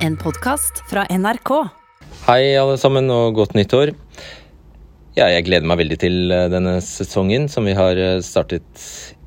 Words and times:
En 0.00 0.14
podkast 0.16 0.78
fra 0.88 1.02
NRK. 1.12 1.50
Hei 2.24 2.54
alle 2.56 2.78
sammen 2.80 3.10
og 3.12 3.34
godt 3.36 3.52
nyttår. 3.52 3.90
Ja, 5.12 5.26
jeg 5.28 5.44
gleder 5.44 5.68
meg 5.68 5.82
veldig 5.82 5.98
til 6.00 6.32
eh, 6.32 6.46
denne 6.48 6.78
sesongen 6.80 7.50
som 7.52 7.68
vi 7.68 7.74
har 7.76 8.00
eh, 8.00 8.22
startet 8.24 8.84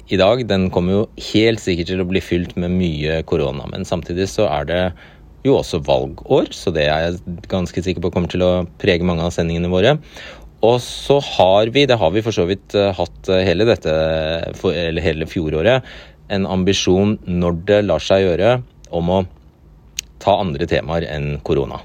i 0.10 0.18
dag. 0.18 0.42
Den 0.50 0.72
kommer 0.74 0.96
jo 0.96 1.04
helt 1.28 1.62
sikkert 1.62 1.92
til 1.92 2.02
å 2.02 2.08
bli 2.10 2.24
fylt 2.26 2.56
med 2.58 2.74
mye 2.74 3.20
korona, 3.30 3.68
men 3.70 3.86
samtidig 3.86 4.26
så 4.32 4.48
er 4.50 4.66
det 4.72 4.80
jo 5.46 5.60
også 5.60 5.84
valgår, 5.86 6.50
så 6.58 6.74
det 6.74 6.88
er 6.88 7.06
jeg 7.06 7.38
ganske 7.54 7.86
sikker 7.86 8.02
på 8.02 8.14
kommer 8.16 8.34
til 8.34 8.42
å 8.42 8.52
prege 8.82 9.06
mange 9.06 9.28
av 9.28 9.36
sendingene 9.36 9.70
våre. 9.70 9.94
Og 10.66 10.82
så 10.82 11.20
har 11.36 11.70
vi, 11.76 11.86
det 11.86 12.00
har 12.02 12.18
vi 12.18 12.26
for 12.26 12.34
så 12.34 12.48
vidt 12.50 12.74
eh, 12.74 12.90
hatt 12.98 13.30
hele 13.46 13.70
dette, 13.70 13.94
eller 14.74 15.06
hele 15.06 15.30
fjoråret, 15.30 15.86
en 16.34 16.50
ambisjon 16.50 17.20
når 17.30 17.64
det 17.70 17.82
lar 17.86 18.02
seg 18.02 18.26
gjøre 18.26 18.58
om 18.90 19.16
å 19.20 19.24
ta 20.24 20.40
andre 20.42 20.68
temaer 20.70 21.06
enn 21.12 21.38
korona. 21.46 21.82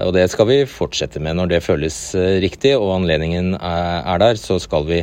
Og 0.00 0.14
det 0.16 0.24
skal 0.32 0.48
vi 0.48 0.62
fortsette 0.70 1.20
med 1.20 1.36
når 1.36 1.50
det 1.50 1.64
føles 1.64 1.96
eh, 2.16 2.38
riktig 2.40 2.72
og 2.78 2.94
anledningen 2.94 3.52
er 3.58 4.22
der. 4.22 4.38
Så 4.40 4.56
skal 4.62 4.86
vi 4.88 5.02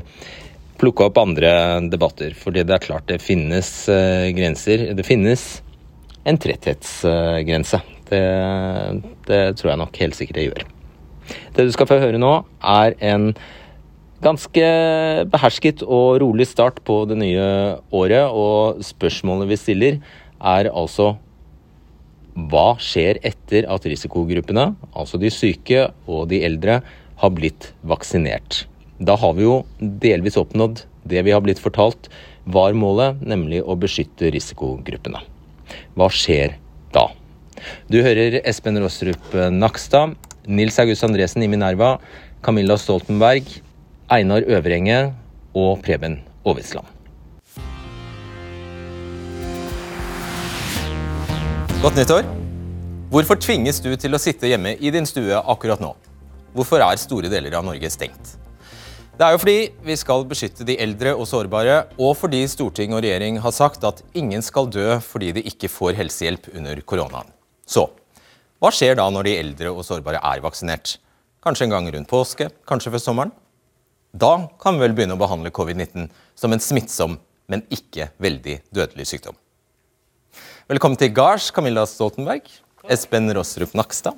plukke 0.81 1.07
opp 1.07 1.19
andre 1.21 1.51
debatter. 1.89 2.33
Fordi 2.37 2.63
det 2.65 2.77
er 2.77 2.85
klart 2.85 3.09
det 3.09 3.21
finnes 3.21 3.69
eh, 3.91 4.29
grenser. 4.37 4.87
Det 4.97 5.05
finnes 5.05 5.45
en 6.27 6.39
tretthetsgrense. 6.41 7.81
Det, 8.07 8.23
det 9.27 9.43
tror 9.59 9.73
jeg 9.73 9.81
nok 9.83 10.01
helt 10.01 10.17
sikkert 10.17 10.39
det 10.39 10.47
gjør. 10.47 10.65
Det 11.55 11.67
du 11.67 11.71
skal 11.75 11.89
få 11.89 11.99
høre 12.01 12.19
nå, 12.21 12.33
er 12.63 12.95
en 13.03 13.31
ganske 14.23 14.67
behersket 15.29 15.83
og 15.83 16.21
rolig 16.23 16.47
start 16.49 16.79
på 16.87 17.03
det 17.09 17.19
nye 17.19 17.47
året. 17.93 18.31
Og 18.31 18.83
spørsmålet 18.85 19.51
vi 19.51 19.61
stiller, 19.61 20.01
er 20.37 20.69
altså 20.69 21.15
hva 22.37 22.75
skjer 22.77 23.17
etter 23.25 23.65
at 23.65 23.85
risikogruppene, 23.89 24.69
altså 24.93 25.17
de 25.17 25.31
syke 25.33 25.87
og 26.05 26.27
de 26.29 26.43
eldre, 26.45 26.81
har 27.17 27.33
blitt 27.33 27.71
vaksinert? 27.81 28.67
Da 29.01 29.15
har 29.17 29.33
vi 29.37 29.47
jo 29.47 29.63
delvis 29.79 30.37
oppnådd 30.37 30.83
det 31.07 31.23
vi 31.25 31.33
har 31.33 31.41
blitt 31.41 31.61
fortalt 31.61 32.09
var 32.45 32.75
målet, 32.77 33.21
nemlig 33.25 33.63
å 33.63 33.75
beskytte 33.79 34.29
risikogruppene. 34.33 35.23
Hva 35.97 36.09
skjer 36.13 36.55
da? 36.95 37.09
Du 37.89 37.99
hører 38.05 38.39
Espen 38.43 38.77
Rostrup 38.83 39.33
Nakstad, 39.51 40.13
Nils 40.47 40.77
August 40.79 41.07
Andresen 41.07 41.43
i 41.43 41.49
Minerva, 41.51 41.97
Camilla 42.45 42.77
Stoltenberg, 42.79 43.49
Einar 44.13 44.45
Øvrenge 44.45 45.01
og 45.57 45.81
Preben 45.83 46.21
Aavitsland. 46.45 46.96
Godt 51.77 51.93
nyttår. 51.93 52.25
Hvorfor 53.13 53.37
tvinges 53.37 53.77
du 53.85 53.91
til 54.01 54.17
å 54.17 54.19
sitte 54.19 54.49
hjemme 54.49 54.71
i 54.81 54.89
din 54.89 55.05
stue 55.05 55.37
akkurat 55.37 55.77
nå? 55.77 55.91
Hvorfor 56.55 56.81
er 56.81 56.97
store 56.97 57.29
deler 57.29 57.53
av 57.53 57.67
Norge 57.67 57.91
stengt? 57.93 58.31
Det 59.13 59.21
er 59.21 59.35
jo 59.35 59.41
fordi 59.43 59.59
vi 59.85 59.97
skal 60.01 60.25
beskytte 60.25 60.65
de 60.65 60.73
eldre 60.81 61.13
og 61.13 61.29
sårbare, 61.29 61.77
og 62.01 62.17
fordi 62.17 62.41
storting 62.49 62.97
og 62.97 63.05
regjering 63.05 63.37
har 63.45 63.53
sagt 63.53 63.85
at 63.85 64.01
ingen 64.17 64.41
skal 64.41 64.71
dø 64.73 64.97
fordi 65.05 65.31
de 65.37 65.45
ikke 65.53 65.69
får 65.69 66.01
helsehjelp 66.01 66.49
under 66.57 66.81
koronaen. 66.81 67.29
Så 67.69 67.85
hva 68.57 68.73
skjer 68.73 68.97
da 68.97 69.05
når 69.13 69.29
de 69.29 69.37
eldre 69.45 69.77
og 69.77 69.85
sårbare 69.85 70.25
er 70.33 70.41
vaksinert? 70.41 70.97
Kanskje 71.45 71.69
en 71.69 71.77
gang 71.77 71.93
rundt 71.93 72.09
påske, 72.09 72.49
kanskje 72.65 72.97
før 72.97 73.05
sommeren? 73.05 73.37
Da 74.17 74.47
kan 74.57 74.81
vi 74.81 74.87
vel 74.87 74.97
begynne 74.97 75.13
å 75.13 75.21
behandle 75.21 75.53
covid-19 75.53 76.09
som 76.33 76.57
en 76.57 76.69
smittsom, 76.73 77.19
men 77.45 77.69
ikke 77.69 78.15
veldig 78.17 78.63
dødelig 78.73 79.13
sykdom. 79.13 79.37
Velkommen 80.67 80.99
til 80.99 81.13
gards, 81.15 81.45
Camilla 81.55 81.85
Stoltenberg, 81.87 82.49
Espen 82.91 83.31
Rossrup 83.31 83.71
Nakstad, 83.71 84.17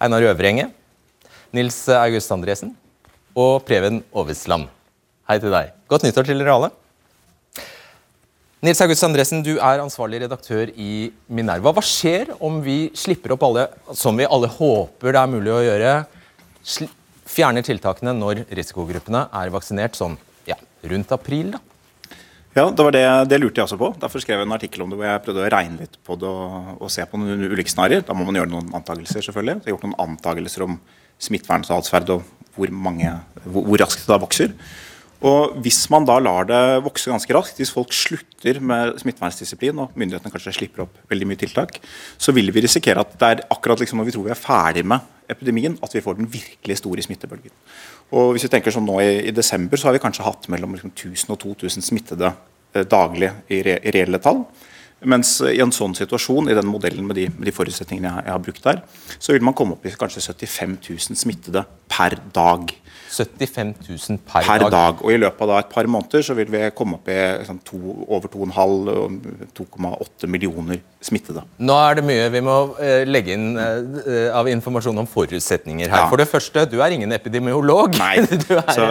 Einar 0.00 0.24
Øvrenge, 0.24 0.70
Nils 1.52 1.76
August 1.92 2.32
Andresen 2.32 2.70
og 3.36 3.66
Preben 3.68 3.98
Aavitsland. 4.16 4.64
Hei 5.28 5.36
til 5.42 5.52
deg. 5.52 5.74
Godt 5.92 6.06
nyttår 6.06 6.24
til 6.30 6.40
dere 6.40 6.54
alle. 6.54 6.72
Nils 8.64 8.80
August 8.80 9.04
Andresen, 9.10 9.44
du 9.44 9.58
er 9.58 9.84
ansvarlig 9.84 10.22
redaktør 10.22 10.72
i 10.72 11.10
Minerva. 11.28 11.76
Hva 11.76 11.84
skjer 11.84 12.32
om 12.40 12.62
vi 12.64 12.78
slipper 12.96 13.36
opp 13.36 13.44
alle, 13.50 13.68
som 13.92 14.16
vi 14.16 14.24
alle 14.24 14.48
håper 14.48 15.12
det 15.12 15.20
er 15.20 15.34
mulig 15.36 15.52
å 15.52 15.62
gjøre, 15.68 15.94
fjerner 17.28 17.68
tiltakene 17.68 18.16
når 18.16 18.46
risikogruppene 18.48 19.26
er 19.36 19.52
vaksinert 19.52 20.00
sånn 20.00 20.16
ja, 20.48 20.56
rundt 20.88 21.12
april? 21.12 21.58
da? 21.58 21.67
Ja, 22.58 22.64
det 22.74 22.86
det, 22.96 23.04
det, 23.30 23.38
lurte 23.38 23.60
jeg 23.60 23.68
også 23.68 23.78
på. 23.78 23.92
Derfor 24.02 24.22
skrev 24.22 24.40
jeg 24.40 24.48
en 24.48 24.56
artikkel 24.56 24.82
om 24.82 24.90
det 24.90 24.98
hvor 24.98 25.06
jeg 25.06 25.22
prøvde 25.22 25.44
å 25.44 25.50
regne 25.52 25.84
litt 25.84 25.94
på 26.02 26.16
det 26.18 26.26
og, 26.26 26.72
og 26.82 26.90
se 26.90 27.04
på 27.06 27.20
noen 27.20 27.44
ulike 27.52 27.70
scenarioer. 27.70 28.02
Da 28.08 28.16
må 28.18 28.26
man 28.26 28.40
gjøre 28.40 28.50
noen 28.50 28.72
antakelser, 28.74 29.22
selvfølgelig. 29.22 29.60
Så 29.60 29.68
jeg 29.68 29.70
har 29.70 29.76
gjort 29.76 29.86
noen 29.86 30.00
antakelser 30.08 30.64
om 30.66 30.78
smittevernatferd 31.22 32.10
og 32.16 32.24
hvor, 32.58 32.72
mange, 32.74 33.12
hvor, 33.44 33.62
hvor, 33.62 33.78
raskt 33.84 34.02
det 34.02 34.10
da 34.10 34.18
vokser. 34.24 34.54
Og 35.28 35.54
Hvis 35.62 35.84
man 35.90 36.06
da 36.06 36.16
lar 36.22 36.46
det 36.50 36.60
vokse 36.86 37.10
ganske 37.10 37.34
raskt, 37.34 37.58
hvis 37.62 37.74
folk 37.74 37.94
slutter 37.94 38.58
med 38.62 38.98
smittevernsdisiplin 39.02 39.78
og 39.82 39.94
myndighetene 39.98 40.34
kanskje 40.34 40.56
slipper 40.58 40.86
opp 40.86 40.98
veldig 41.10 41.30
mye 41.30 41.40
tiltak, 41.40 41.78
så 42.18 42.34
vil 42.34 42.50
vi 42.54 42.62
risikere 42.66 43.02
at 43.02 43.14
det 43.18 43.30
er 43.30 43.46
akkurat 43.54 43.82
liksom 43.82 44.02
når 44.02 44.10
vi 44.10 44.14
tror 44.14 44.26
vi 44.26 44.34
er 44.34 44.42
ferdig 44.42 44.86
med 44.86 45.14
epidemien, 45.30 45.74
at 45.82 45.94
vi 45.94 46.02
får 46.02 46.18
den 46.18 46.30
virkelig 46.30 46.78
store 46.80 47.02
smittebølgen. 47.04 47.54
Og 48.16 48.32
hvis 48.32 48.46
vi 48.46 48.52
tenker 48.52 48.72
sånn 48.72 48.86
nå 48.88 49.00
i, 49.04 49.10
i 49.28 49.34
desember, 49.36 49.76
så 49.76 49.88
har 49.88 49.96
vi 49.96 50.02
kanskje 50.02 50.24
hatt 50.24 50.46
mellom 50.52 50.76
liksom, 50.76 50.94
1000 50.94 51.34
og 51.34 51.42
2000 51.42 51.84
smittede 51.84 52.32
Eh, 52.72 52.84
daglig 52.84 53.30
i, 53.48 53.62
re, 53.64 53.78
i 53.80 53.92
reelle 53.94 54.18
tall. 54.20 54.42
Mens 55.08 55.36
i 55.46 55.60
en 55.62 55.70
sånn 55.72 55.94
situasjon, 55.94 56.50
i 56.50 56.56
den 56.58 56.66
modellen 56.66 57.06
med 57.06 57.14
de, 57.16 57.28
med 57.30 57.46
de 57.46 57.52
forutsetningene 57.54 58.10
jeg, 58.10 58.24
jeg, 58.26 58.34
har 58.34 58.42
brukt 58.42 58.64
der, 58.64 58.78
så 59.22 59.32
vil 59.34 59.44
man 59.46 59.54
komme 59.56 59.76
opp 59.76 59.86
i 59.86 59.92
kanskje 59.94 60.24
75 60.26 60.74
000 60.82 61.20
smittede 61.20 61.62
per 61.88 62.18
dag. 62.34 62.74
75 63.14 63.70
000 63.86 64.18
per, 64.26 64.42
per 64.42 64.64
dag. 64.64 64.72
dag. 64.74 64.94
Og 65.06 65.14
I 65.14 65.20
løpet 65.22 65.44
av 65.46 65.54
et 65.62 65.70
par 65.70 65.86
måneder 65.88 66.20
så 66.26 66.34
vil 66.36 66.50
vi 66.52 66.60
komme 66.76 66.98
opp 66.98 67.08
i 67.14 67.18
sånn, 67.46 67.62
to, 67.64 67.78
over 68.10 68.26
2,5-2,8 68.34 70.28
millioner 70.34 70.82
smittede. 71.04 71.44
Nå 71.62 71.74
er 71.78 71.98
det 71.98 72.02
mye 72.08 72.26
vi 72.34 72.40
må 72.42 72.54
uh, 72.74 73.02
legge 73.06 73.34
inn 73.36 73.52
uh, 73.54 74.34
av 74.34 74.48
informasjon 74.50 74.98
om 74.98 75.06
forutsetninger 75.08 75.86
her. 75.86 76.04
Ja. 76.04 76.08
For 76.10 76.18
det 76.18 76.26
første, 76.30 76.64
du 76.70 76.78
er 76.82 76.94
ingen 76.94 77.14
epidemiolog. 77.14 77.98
Nei. 78.00 78.16
Du 78.48 78.54
er 78.54 78.70
så, 78.72 78.84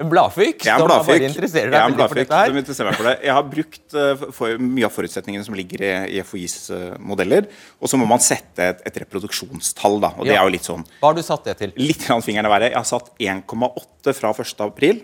en 0.00 0.10
bladfyk 0.10 0.62
som 0.62 0.84
bare 0.86 1.16
interesserer 1.26 1.72
deg 1.72 1.84
veldig 1.90 2.06
for 2.12 2.20
dette 2.20 2.36
her. 2.36 2.50
Som 2.52 2.58
interesserer 2.60 2.90
meg 2.90 2.98
for 2.98 3.08
det. 3.08 3.14
Jeg 3.26 3.34
har 3.36 3.46
brukt 3.48 3.96
for, 4.36 4.60
mye 4.62 4.86
av 4.86 4.94
forutsetningene 4.94 5.46
som 5.46 5.56
ligger 5.56 5.82
i, 5.82 5.92
i 6.16 6.24
FHIs 6.26 6.56
modeller. 7.02 7.48
Og 7.80 7.90
så 7.90 7.98
må 7.98 8.06
man 8.08 8.22
sette 8.22 8.68
et, 8.74 8.82
et 8.86 9.00
reproduksjonstall. 9.02 9.98
Da, 10.04 10.12
og 10.16 10.28
ja. 10.28 10.32
det 10.32 10.36
er 10.36 10.44
jo 10.46 10.54
litt 10.54 10.68
sånn... 10.68 10.84
Hva 11.00 11.10
har 11.10 11.18
du 11.18 11.24
satt 11.26 11.48
det 11.48 11.56
til? 11.62 11.74
Litt 11.80 12.06
fingeren 12.06 12.46
er 12.46 12.54
verre. 12.54 12.70
Jeg 12.70 12.78
har 12.78 12.88
satt 12.88 13.12
1,8 13.18 14.16
fra 14.20 14.34
1.4. 14.36 14.94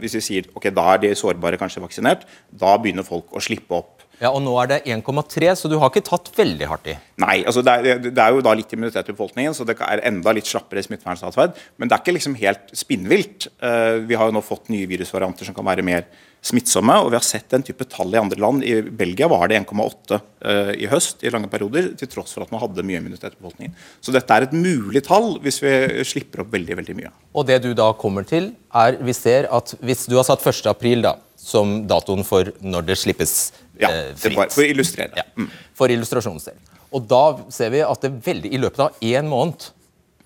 Hvis 0.00 0.16
vi 0.18 0.24
sier 0.24 0.48
ok, 0.56 0.70
da 0.74 0.86
er 0.94 1.04
de 1.04 1.12
sårbare 1.18 1.58
kanskje 1.60 1.84
vaksinert, 1.84 2.26
da 2.50 2.74
begynner 2.82 3.06
folk 3.06 3.32
å 3.36 3.42
slippe 3.42 3.78
opp 3.78 3.95
ja, 4.22 4.30
og 4.30 4.40
Nå 4.44 4.54
er 4.62 4.70
det 4.70 4.78
1,3, 4.88 5.50
så 5.58 5.68
du 5.68 5.76
har 5.80 5.90
ikke 5.90 6.04
tatt 6.06 6.30
veldig 6.36 6.68
hardt 6.70 6.88
i? 6.88 6.94
Nei, 7.20 7.40
altså 7.44 7.64
det 7.64 7.74
er, 7.74 7.98
det 8.06 8.22
er 8.22 8.32
jo 8.32 8.44
da 8.44 8.54
litt 8.56 8.72
immunitet 8.72 9.10
i 9.10 9.16
befolkningen, 9.16 9.56
så 9.56 9.66
det 9.68 9.76
er 9.84 10.04
enda 10.08 10.32
litt 10.36 10.48
slappere 10.48 10.84
smittevernatferd. 10.84 11.58
Men 11.76 11.90
det 11.90 11.96
er 11.96 12.04
ikke 12.04 12.16
liksom 12.16 12.38
helt 12.40 12.72
spinnvilt. 12.76 13.50
Uh, 13.60 14.06
vi 14.08 14.16
har 14.16 14.30
jo 14.30 14.36
nå 14.36 14.44
fått 14.44 14.72
nye 14.72 14.88
virusvarianter 14.88 15.48
som 15.48 15.56
kan 15.56 15.68
være 15.68 15.84
mer 15.86 16.08
smittsomme, 16.46 16.94
og 17.02 17.10
vi 17.10 17.18
har 17.18 17.26
sett 17.26 17.48
den 17.52 17.64
type 17.66 17.84
tall 17.90 18.14
i 18.14 18.20
andre 18.20 18.40
land. 18.40 18.64
I 18.64 18.78
Belgia 18.84 19.28
var 19.28 19.50
det 19.50 19.58
1,8 19.60 20.16
uh, 20.16 20.72
i 20.72 20.88
høst 20.88 21.24
i 21.26 21.32
lange 21.34 21.50
perioder, 21.52 21.90
til 21.98 22.10
tross 22.12 22.32
for 22.36 22.46
at 22.46 22.54
man 22.54 22.62
hadde 22.62 22.86
mye 22.86 23.02
immunitet 23.02 23.34
i 23.34 23.40
befolkningen. 23.40 23.76
Så 24.00 24.14
dette 24.14 24.32
er 24.32 24.46
et 24.46 24.56
mulig 24.56 25.04
tall 25.06 25.34
hvis 25.44 25.60
vi 25.64 25.74
slipper 26.08 26.44
opp 26.44 26.54
veldig, 26.54 26.80
veldig 26.80 26.98
mye. 27.02 27.12
Og 27.36 27.48
det 27.50 27.60
du 27.66 27.72
da 27.76 27.90
kommer 27.98 28.24
til, 28.28 28.52
er 28.72 28.96
vi 29.02 29.16
ser 29.16 29.50
at 29.52 29.76
hvis 29.84 30.06
du 30.08 30.16
har 30.16 30.28
satt 30.28 30.44
1. 30.44 30.64
april 30.72 31.04
da, 31.04 31.16
som 31.36 31.82
datoen 31.88 32.24
for 32.26 32.48
når 32.64 32.88
det 32.88 32.98
slippes 33.00 33.36
ja, 33.82 33.90
fritt. 34.16 34.36
Var, 34.38 34.52
For 34.54 34.64
å 34.64 34.70
illustrere. 34.70 35.12
Ja, 35.18 35.26
mm. 35.36 35.50
For 35.76 35.92
illustrasjonens 35.92 36.48
del. 36.48 36.60
Og 36.94 37.08
da 37.10 37.24
ser 37.52 37.72
vi 37.74 37.82
at 37.84 38.04
det 38.04 38.12
veldig, 38.24 38.52
i 38.54 38.60
løpet 38.62 38.84
av 38.86 39.04
én 39.04 39.28
måned 39.30 39.68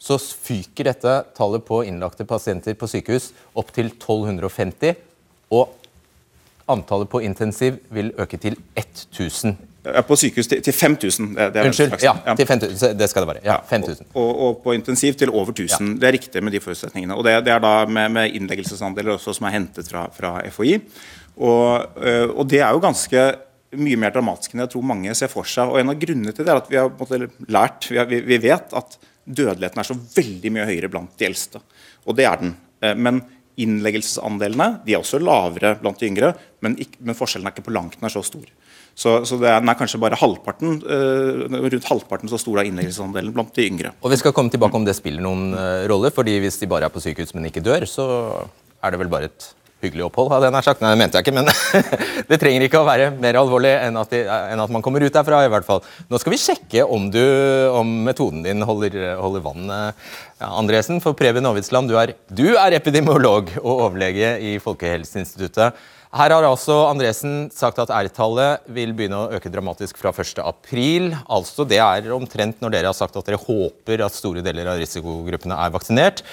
så 0.00 0.16
fyker 0.18 0.88
dette 0.88 1.16
tallet 1.36 1.64
på 1.66 1.82
innlagte 1.84 2.24
pasienter 2.28 2.76
på 2.78 2.88
sykehus 2.88 3.30
opp 3.58 3.72
til 3.76 3.90
1250. 3.92 4.96
Og 5.52 5.74
antallet 6.70 7.10
på 7.10 7.20
intensiv 7.26 7.80
vil 7.92 8.12
øke 8.18 8.38
til 8.40 8.56
1000. 8.78 9.56
ja, 9.84 10.00
På 10.06 10.16
sykehus 10.16 10.46
til, 10.46 10.62
til 10.62 10.72
5000. 10.72 11.34
Det, 11.34 11.48
det 11.54 11.66
Unnskyld. 11.66 11.96
Ja, 12.02 12.14
til 12.36 12.46
5000. 12.46 12.98
Det 12.98 13.10
skal 13.10 13.26
det 13.26 13.28
være. 13.28 13.44
Ja, 13.44 13.56
5000. 13.68 14.06
Og, 14.14 14.22
og, 14.22 14.40
og, 14.48 14.60
på 14.64 14.72
intensiv 14.72 15.14
til 15.14 15.30
over 15.30 15.52
1000. 15.52 15.88
Ja. 15.88 15.94
Det 16.00 16.08
er 16.08 16.12
riktig 16.12 16.44
med 16.44 16.52
de 16.52 16.60
forutsetningene. 16.60 17.14
Og 17.14 17.24
det, 17.24 17.36
det 17.44 17.52
er 17.52 17.58
da 17.60 17.74
med, 17.86 18.08
med 18.08 18.36
innleggelsesandeler 18.38 19.18
også 19.18 19.34
som 19.36 19.50
er 19.50 19.56
hentet 19.58 19.90
fra, 19.90 20.06
fra 20.16 20.38
FHI. 20.48 20.78
Og, 21.36 22.00
eh, 22.02 22.26
og, 22.28 22.44
det 22.50 22.60
er 22.60 22.74
jo 22.74 22.82
ganske 22.82 23.24
mye 23.80 23.98
mer 24.02 24.12
dramatisk 24.14 24.54
enn 24.54 24.64
jeg 24.64 24.72
tror 24.72 24.88
mange 24.90 25.14
ser 25.14 25.30
for 25.30 25.46
seg. 25.46 25.70
Og 25.70 25.80
En 25.80 25.92
av 25.92 26.00
grunnene 26.00 26.34
til 26.34 26.46
det 26.46 26.54
er 26.54 26.62
at 26.62 26.70
vi 26.70 26.80
har 26.80 27.28
lært, 27.46 27.90
vi, 27.90 28.00
har, 28.00 28.10
vi 28.10 28.40
vet 28.42 28.74
at 28.76 28.98
dødeligheten 29.24 29.82
er 29.82 29.86
så 29.86 29.96
veldig 29.96 30.54
mye 30.56 30.66
høyere 30.70 30.90
blant 30.90 31.12
de 31.20 31.28
eldste. 31.28 31.62
Og 32.08 32.16
det 32.18 32.26
er 32.26 32.40
den. 32.40 32.56
Eh, 32.82 32.96
men 32.96 33.22
innleggelsesandelene 33.60 34.80
de 34.86 34.94
er 34.94 35.02
også 35.02 35.20
lavere 35.20 35.74
blant 35.80 36.00
de 36.00 36.08
yngre, 36.08 36.32
men, 36.64 36.76
ikke, 36.80 37.00
men 37.04 37.16
forskjellen 37.18 37.48
er 37.48 37.54
ikke 37.54 37.66
på 37.66 37.74
langt 37.74 38.00
nær 38.02 38.12
så 38.12 38.22
stor. 38.24 38.46
Så, 38.94 39.12
så 39.28 39.36
er, 39.38 39.60
den 39.60 39.70
er 39.70 39.78
kanskje 39.78 40.00
bare 40.02 40.18
halvparten, 40.18 40.80
uh, 40.84 41.44
rundt 41.50 41.88
halvparten 41.88 42.30
så 42.30 42.40
stor 42.40 42.60
av 42.62 42.68
innleggelsesandelen 42.68 43.34
blant 43.36 43.52
de 43.56 43.66
yngre. 43.68 43.92
Og 44.00 44.12
Vi 44.12 44.20
skal 44.20 44.34
komme 44.36 44.52
tilbake 44.52 44.76
om 44.76 44.86
det 44.86 44.96
spiller 44.98 45.24
noen 45.24 45.54
uh, 45.54 45.86
rolle, 45.90 46.12
fordi 46.14 46.38
hvis 46.42 46.60
de 46.60 46.68
bare 46.70 46.88
er 46.88 46.94
på 46.94 47.02
sykehus, 47.04 47.34
men 47.36 47.48
ikke 47.50 47.64
dør, 47.64 47.86
så 47.88 48.06
er 48.80 48.92
det 48.92 49.02
vel 49.02 49.12
bare 49.12 49.30
et 49.30 49.50
hyggelig 49.84 50.06
opphold, 50.06 50.30
hadde 50.32 50.48
jeg 50.48 50.54
nær 50.56 50.66
sagt. 50.66 50.82
Nei, 50.84 50.92
det 50.94 51.00
mente 51.00 51.20
jeg 51.20 51.26
ikke, 51.26 51.36
men 51.36 51.48
det 52.30 52.40
trenger 52.42 52.66
ikke 52.66 52.80
å 52.82 52.88
være 52.88 53.10
mer 53.20 53.38
alvorlig 53.40 53.72
enn 53.76 54.00
at, 54.00 54.12
de, 54.14 54.24
enn 54.26 54.64
at, 54.64 54.74
man 54.74 54.84
kommer 54.84 55.04
ut 55.04 55.14
derfra, 55.14 55.44
i 55.46 55.52
hvert 55.52 55.68
fall. 55.68 55.84
Nå 56.10 56.20
skal 56.22 56.34
vi 56.34 56.40
sjekke 56.42 56.84
om, 56.86 57.08
du, 57.12 57.22
om 57.76 57.94
metoden 58.08 58.44
din 58.46 58.66
holder, 58.66 58.98
holder 59.20 59.46
vann, 59.46 59.70
ja, 59.70 60.50
Andresen. 60.50 61.00
For 61.04 61.16
Preben 61.18 61.48
Aavitsland, 61.48 61.90
du, 61.92 62.16
du, 62.32 62.46
er 62.56 62.76
epidemiolog 62.76 63.54
og 63.62 63.86
overlege 63.88 64.36
i 64.44 64.58
Folkehelseinstituttet. 64.62 65.80
Her 66.10 66.32
har 66.34 66.42
altså 66.42 66.74
Andresen 66.88 67.44
sagt 67.54 67.78
at 67.78 67.90
R-tallet 67.94 68.64
vil 68.74 68.90
begynne 68.98 69.20
å 69.20 69.36
øke 69.36 69.50
dramatisk 69.52 70.00
fra 70.00 70.10
1.4. 70.10 71.20
Altså, 71.30 71.62
det 71.70 71.78
er 71.78 72.08
omtrent 72.16 72.58
når 72.58 72.74
dere 72.74 72.90
har 72.90 72.96
sagt 72.98 73.14
at 73.14 73.28
dere 73.28 73.38
håper 73.38 74.02
at 74.02 74.16
store 74.16 74.42
deler 74.42 74.72
av 74.72 74.80
risikogruppene 74.82 75.54
er 75.54 75.70
vaksinert. 75.70 76.24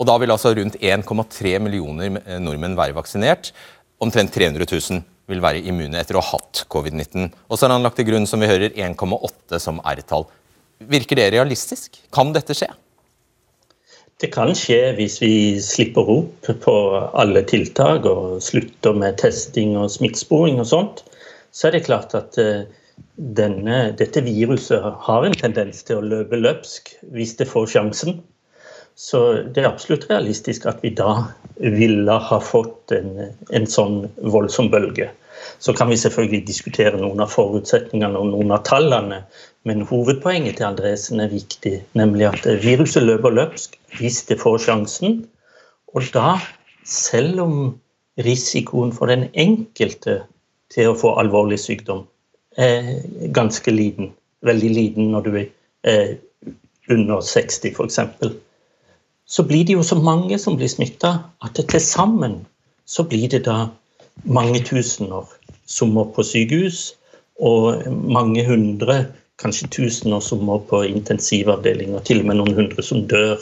Og 0.00 0.08
da 0.08 0.16
vil 0.18 0.32
altså 0.34 0.54
rundt 0.56 0.78
1,3 0.80 1.56
millioner 1.62 2.20
nordmenn 2.42 2.78
være 2.78 2.96
vaksinert. 2.96 3.52
Omtrent 4.02 4.32
300 4.34 4.66
000 4.66 5.02
vil 5.30 5.42
være 5.42 5.62
immune 5.68 6.00
etter 6.00 6.18
å 6.18 6.22
ha 6.24 6.36
hatt 6.36 6.64
covid-19. 6.72 7.28
Og 7.48 7.58
så 7.58 7.66
har 7.66 7.76
han 7.76 7.84
lagt 7.86 8.00
til 8.00 8.08
grunn 8.08 8.26
som 8.28 8.42
vi 8.42 8.50
hører, 8.50 8.72
1,8 8.74 9.60
som 9.62 9.78
R-tall. 9.84 10.26
Virker 10.90 11.20
det 11.20 11.28
realistisk? 11.36 12.00
Kan 12.14 12.32
dette 12.34 12.56
skje? 12.58 12.70
Det 14.22 14.30
kan 14.34 14.52
skje 14.54 14.92
hvis 14.98 15.16
vi 15.22 15.32
slipper 15.62 16.10
opp 16.12 16.50
på 16.62 16.74
alle 17.18 17.42
tiltak 17.48 18.04
og 18.06 18.42
slutter 18.44 18.94
med 18.94 19.18
testing 19.22 19.74
og 19.78 19.90
smittesporing 19.90 20.60
og 20.62 20.68
sånt. 20.70 21.02
Så 21.50 21.68
er 21.68 21.76
det 21.76 21.86
klart 21.88 22.14
at 22.14 22.38
eh, 22.38 22.68
denne, 23.16 23.80
dette 23.98 24.22
viruset 24.24 24.84
har 25.06 25.26
en 25.26 25.34
tendens 25.38 25.82
til 25.88 25.98
å 25.98 26.06
løpe 26.06 26.38
løpsk 26.38 26.94
hvis 27.14 27.34
det 27.40 27.50
får 27.50 27.72
sjansen. 27.74 28.20
Så 28.94 29.18
det 29.54 29.62
er 29.62 29.70
absolutt 29.70 30.08
realistisk 30.10 30.66
at 30.68 30.82
vi 30.84 30.92
da 30.96 31.24
ville 31.56 32.16
ha 32.28 32.38
fått 32.42 32.92
en, 32.94 33.34
en 33.50 33.66
sånn 33.68 34.04
voldsom 34.34 34.70
bølge. 34.72 35.08
Så 35.58 35.72
kan 35.74 35.90
vi 35.90 35.98
selvfølgelig 35.98 36.44
diskutere 36.46 37.00
noen 37.00 37.22
av 37.24 37.32
forutsetningene 37.32 38.18
og 38.18 38.30
noen 38.30 38.52
av 38.54 38.64
tallene. 38.68 39.22
Men 39.66 39.84
hovedpoenget 39.88 40.58
til 40.58 40.68
Andresen 40.68 41.22
er 41.22 41.32
viktig, 41.32 41.78
nemlig 41.98 42.28
at 42.28 42.46
viruset 42.62 43.06
løper 43.06 43.34
løpsk 43.34 43.78
hvis 43.98 44.22
det 44.28 44.40
får 44.42 44.60
sjansen. 44.66 45.22
Og 45.94 46.06
da, 46.14 46.36
selv 46.88 47.42
om 47.44 47.56
risikoen 48.22 48.92
for 48.94 49.10
den 49.10 49.28
enkelte 49.32 50.20
til 50.72 50.90
å 50.90 50.98
få 50.98 51.14
alvorlig 51.20 51.60
sykdom 51.60 52.04
er 52.60 53.00
ganske 53.32 53.72
liten, 53.72 54.12
veldig 54.44 54.70
liten 54.72 55.12
når 55.14 55.28
du 55.28 55.36
er 55.40 56.16
under 56.92 57.22
60 57.24 57.72
f.eks., 57.72 58.00
så 59.32 59.44
blir 59.48 59.64
det 59.64 59.78
jo 59.78 59.84
så 59.86 59.96
mange 59.96 60.36
som 60.40 60.58
blir 60.60 60.68
smitta 60.68 61.14
at 61.44 61.56
til 61.56 61.80
sammen 61.80 62.42
så 62.84 63.04
blir 63.08 63.30
det 63.32 63.46
da 63.46 63.70
mange 64.28 64.60
tusener 64.66 65.28
som 65.66 65.94
må 65.96 66.04
på 66.12 66.24
sykehus, 66.26 66.92
og 67.40 67.86
mange 67.88 68.44
hundre 68.44 69.06
kanskje 69.40 69.70
tusener 69.72 70.20
som 70.22 70.42
må 70.46 70.58
på 70.68 70.82
intensivavdeling, 70.84 71.94
og 71.96 72.04
til 72.06 72.20
og 72.22 72.28
med 72.28 72.38
noen 72.38 72.58
hundre 72.58 72.84
som 72.84 73.06
dør. 73.08 73.40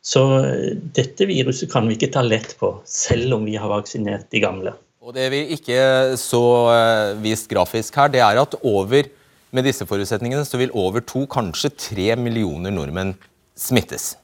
Så 0.00 0.22
eh, 0.40 0.78
dette 0.96 1.28
viruset 1.28 1.68
kan 1.70 1.86
vi 1.86 1.98
ikke 1.98 2.12
ta 2.14 2.24
lett 2.24 2.56
på, 2.58 2.72
selv 2.88 3.36
om 3.36 3.44
vi 3.44 3.58
har 3.60 3.70
vaksinert 3.70 4.30
de 4.32 4.40
gamle. 4.42 4.72
Og 5.00 5.14
Det 5.16 5.28
vi 5.32 5.42
ikke 5.56 6.16
så 6.20 6.42
eh, 6.72 7.12
vist 7.20 7.50
grafisk 7.52 8.00
her, 8.00 8.08
det 8.12 8.24
er 8.24 8.40
at 8.40 8.56
over 8.62 9.12
med 9.50 9.66
disse 9.66 9.84
forutsetningene 9.84 10.46
så 10.46 10.58
vil 10.60 10.72
over 10.72 11.04
to, 11.04 11.26
kanskje 11.28 11.74
tre 11.76 12.14
millioner 12.16 12.72
nordmenn 12.72 13.14
smittes. 13.58 14.14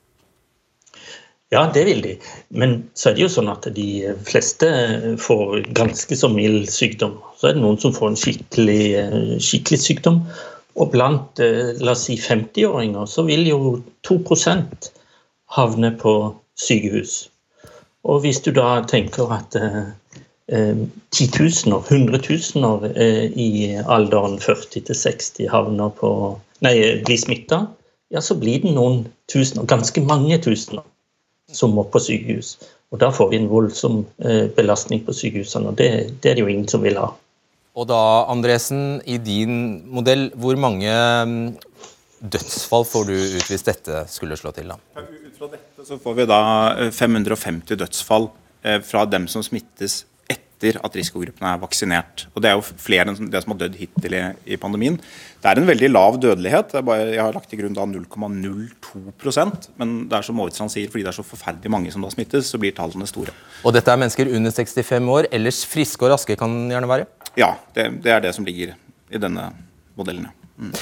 Ja, 1.54 1.70
det 1.75 1.84
vil 1.87 2.02
de. 2.02 2.16
Men 2.48 2.76
så 2.98 3.10
er 3.10 3.16
det 3.16 3.22
jo 3.22 3.31
sånn 3.31 3.50
at 3.52 3.69
de 3.76 4.14
fleste 4.26 4.69
får 5.22 5.69
ganske 5.78 6.19
så 6.19 6.31
mild 6.32 6.66
sykdom. 6.72 7.20
Så 7.38 7.50
er 7.50 7.54
det 7.54 7.62
noen 7.62 7.78
som 7.78 7.94
får 7.94 8.12
en 8.12 8.19
skikkelig, 8.19 8.82
eh, 8.98 9.37
skikkelig 9.38 9.78
sykdom. 9.84 10.25
Og 10.76 10.90
blant 10.93 11.38
eh, 11.43 11.76
la 11.78 11.94
oss 11.94 12.08
si 12.08 12.19
50-åringer 12.19 13.06
så 13.08 13.22
vil 13.28 13.46
jo 13.46 13.60
2% 14.08 14.90
havne 15.54 15.93
på 16.00 16.16
sykehus. 16.58 17.28
Og 18.06 18.25
hvis 18.26 18.42
du 18.42 18.50
da 18.54 18.81
tenker 18.87 19.31
at 19.38 19.56
eh 19.62 19.87
titusener, 21.10 21.82
hundretusener 21.88 22.84
eh, 22.94 23.25
i 23.34 23.76
alderen 23.82 24.38
40 24.38 24.84
til 24.87 24.94
60 24.94 25.49
havner 25.50 25.90
på 25.90 26.10
Nei, 26.64 27.02
blir 27.04 27.19
smitta, 27.20 27.66
ja, 28.14 28.22
så 28.22 28.37
blir 28.38 28.62
det 28.62 28.70
noen 28.72 29.02
tusener, 29.28 29.66
ganske 29.69 30.00
mange 30.00 30.38
tusener, 30.40 30.87
som 31.52 31.75
må 31.76 31.87
på 31.90 32.02
sykehus. 32.02 32.56
Og 32.94 33.00
da 33.02 33.10
får 33.14 33.31
vi 33.32 33.40
en 33.40 33.48
voldsom 33.50 34.02
eh, 34.22 34.46
belastning 34.56 35.02
på 35.06 35.14
sykehusene, 35.16 35.72
og 35.72 35.78
det, 35.78 35.90
det 36.22 36.31
er 36.31 36.38
det 36.38 36.44
jo 36.44 36.50
ingen 36.52 36.69
som 36.70 36.84
vil 36.87 36.98
ha. 37.00 37.10
Og 37.76 37.88
da, 37.90 38.00
Andresen, 38.32 39.02
i 39.04 39.19
din 39.20 39.82
modell, 39.93 40.31
hvor 40.38 40.56
mange 40.60 40.88
mm, 41.28 41.40
dødsfall 42.25 42.87
får 42.88 43.08
du 43.10 43.14
ut 43.37 43.50
hvis 43.50 43.66
dette 43.66 44.06
skulle 44.08 44.38
slå 44.40 44.54
til? 44.56 44.72
da? 44.72 44.78
Ut 45.02 45.37
fra 45.37 45.50
dette 45.52 45.84
så 45.87 45.98
får 46.00 46.16
vi 46.16 46.28
da 46.31 46.40
550 46.94 47.75
eh, 47.75 47.81
dødsfall 47.82 48.31
eh, 48.64 48.81
fra 48.87 49.04
dem 49.10 49.28
som 49.28 49.44
smittes 49.44 50.04
etter 50.56 50.79
at 50.85 50.94
risikogruppene 50.97 51.53
er 51.53 51.61
vaksinert. 51.61 52.26
Og 52.35 52.43
Det 52.43 52.49
er 52.49 52.56
jo 52.56 52.64
flere 52.81 53.12
enn 53.12 53.31
det 53.31 53.43
som 53.43 53.53
har 53.53 53.61
dødd 53.61 53.76
hittil 53.76 54.17
i, 54.17 54.23
i 54.55 54.56
pandemien. 54.56 54.97
Det 55.43 55.50
er 55.50 55.61
en 55.61 55.69
veldig 55.69 55.91
lav 55.91 56.17
dødelighet. 56.20 56.73
Bare, 56.87 57.11
jeg 57.12 57.20
har 57.20 57.37
lagt 57.37 57.50
til 57.53 57.61
grunn 57.61 57.76
0,02% 57.76 59.69
men 59.76 59.94
det 60.08 60.17
er 60.17 60.25
som 60.25 60.41
Aavitsland 60.41 60.73
sier, 60.73 60.88
fordi 60.93 61.05
det 61.05 61.12
er 61.12 61.19
så 61.19 61.26
forferdelig 61.26 61.73
mange 61.73 61.93
som 61.93 62.05
da 62.05 62.11
smittes, 62.12 62.49
så 62.49 62.61
blir 62.61 62.75
tallene 62.76 63.08
store. 63.08 63.35
Og 63.64 63.76
dette 63.76 63.93
er 63.93 64.00
mennesker 64.00 64.32
under 64.32 64.55
65 64.55 65.12
år, 65.12 65.29
ellers 65.37 65.61
friske 65.69 66.06
og 66.06 66.14
raske 66.14 66.38
kan 66.41 66.56
gjerne 66.73 66.91
være? 66.91 67.09
Ja, 67.37 67.52
det, 67.76 67.91
det, 68.05 68.12
er 68.12 68.25
det 68.25 68.32
som 68.37 68.49
ligger 68.49 68.73
i 69.12 69.20
denne 69.20 69.50
modellen. 69.99 70.31
Mm. 70.56 70.73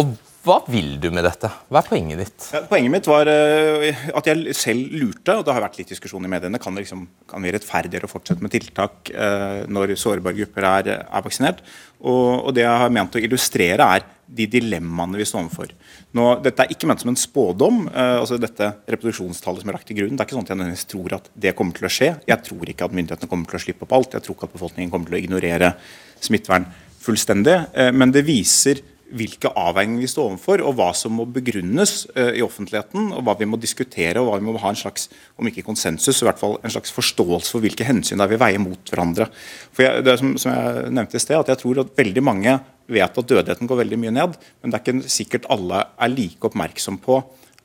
Og 0.00 0.16
hva 0.40 0.54
vil 0.72 0.94
du 0.96 1.10
med 1.12 1.26
dette? 1.26 1.50
Hva 1.68 1.82
er 1.82 1.88
poenget 1.90 2.20
ditt? 2.22 2.44
Ja, 2.54 2.62
poenget 2.64 2.92
mitt 2.94 3.08
var 3.10 3.28
uh, 3.28 4.04
at 4.16 4.28
jeg 4.30 4.54
selv 4.56 4.94
lurte, 4.96 5.34
og 5.36 5.42
det 5.44 5.52
har 5.52 5.64
vært 5.66 5.76
litt 5.76 5.90
diskusjon 5.92 6.24
i 6.24 6.30
mediene, 6.32 6.56
kan 6.62 6.72
det 6.72 6.86
liksom, 6.86 7.02
kan 7.28 7.44
vi 7.44 7.52
rettferdiggjøre 7.52 8.08
å 8.08 8.12
fortsette 8.12 8.40
med 8.40 8.54
tiltak 8.54 9.12
uh, 9.12 9.66
når 9.68 9.92
sårbare 10.00 10.38
grupper 10.38 10.66
er, 10.70 10.88
er 11.02 11.26
vaksinert? 11.26 11.60
Og, 12.00 12.46
og, 12.46 12.54
det 12.56 12.64
jeg 12.64 12.82
har 12.82 12.94
ment 12.96 13.20
å 13.20 13.20
illustrere, 13.20 13.84
er 13.84 14.06
de 14.30 14.46
dilemmaene 14.48 15.20
vi 15.20 15.26
står 15.28 15.44
overfor. 15.44 15.74
Nå, 16.16 16.28
dette 16.40 16.64
er 16.64 16.72
ikke 16.72 16.88
ment 16.88 17.04
som 17.04 17.12
en 17.12 17.20
spådom. 17.20 17.82
Uh, 17.90 18.16
altså 18.22 18.38
dette 18.40 18.70
reproduksjonstallet 18.94 19.60
som 19.60 19.72
er 19.72 19.76
lagt 19.76 19.90
til 19.90 20.00
grunn, 20.00 20.14
det 20.16 20.24
er 20.24 20.30
ikke 20.30 20.38
sånn 20.38 20.48
at 20.48 20.54
jeg 20.54 20.62
nødvendigvis 20.62 20.90
tror 20.94 21.18
at 21.18 21.28
det 21.44 21.52
kommer 21.58 21.76
til 21.76 21.90
å 21.90 21.92
skje. 21.98 22.14
Jeg 22.30 22.46
tror 22.48 22.72
ikke 22.72 22.88
at 22.88 22.96
myndighetene 22.96 23.28
kommer 23.34 23.52
til 23.52 23.60
å 23.60 23.66
slippe 23.66 23.84
opp 23.84 23.92
alt. 23.98 24.16
Jeg 24.16 24.24
tror 24.24 24.38
ikke 24.38 24.48
at 24.48 24.56
befolkningen 24.56 24.94
kommer 24.94 25.12
til 25.12 25.18
å 25.18 25.20
ignorere 25.20 25.74
smittevern 26.16 26.70
fullstendig. 27.04 27.58
Uh, 27.76 27.90
men 27.92 28.16
det 28.16 28.24
viser 28.24 28.80
hvilke 29.16 29.50
avveininger 29.58 30.04
vi 30.04 30.10
står 30.10 30.28
overfor, 30.30 30.62
og 30.66 30.76
hva 30.78 30.90
som 30.96 31.16
må 31.18 31.26
begrunnes 31.30 32.04
uh, 32.14 32.30
i 32.36 32.44
offentligheten, 32.44 33.10
og 33.16 33.24
hva 33.26 33.34
vi 33.40 33.48
må 33.50 33.58
diskutere, 33.60 34.20
og 34.20 34.30
hva 34.30 34.38
vi 34.38 34.46
må 34.46 34.54
ha 34.62 34.72
en 34.72 34.78
slags 34.78 35.08
om 35.40 35.48
ikke 35.50 35.64
konsensus, 35.66 36.18
så 36.18 36.26
i 36.26 36.30
hvert 36.30 36.42
fall 36.42 36.58
en 36.60 36.74
slags 36.74 36.94
forståelse 36.94 37.54
for 37.54 37.64
hvilke 37.64 37.86
hensyn 37.86 38.22
der 38.22 38.30
vi 38.30 38.40
veier 38.40 38.62
mot 38.62 38.92
hverandre. 38.92 39.28
For 39.74 39.86
jeg, 39.86 40.06
det 40.06 40.16
som, 40.22 40.36
som 40.40 40.54
jeg 40.54 40.94
nevnte 40.94 41.18
i 41.18 41.24
sted, 41.24 41.40
at 41.40 41.52
jeg 41.54 41.62
tror 41.64 41.82
at 41.84 41.92
veldig 41.98 42.24
mange 42.26 42.56
vet 42.90 43.20
at 43.22 43.28
dødeligheten 43.34 43.70
går 43.70 43.82
veldig 43.84 44.00
mye 44.02 44.14
ned, 44.14 44.38
men 44.62 44.72
det 44.72 44.80
er 44.80 44.86
ikke 44.86 45.12
sikkert 45.12 45.50
alle 45.52 45.84
er 45.86 46.14
like 46.14 46.50
oppmerksom 46.50 46.98
på 47.02 47.20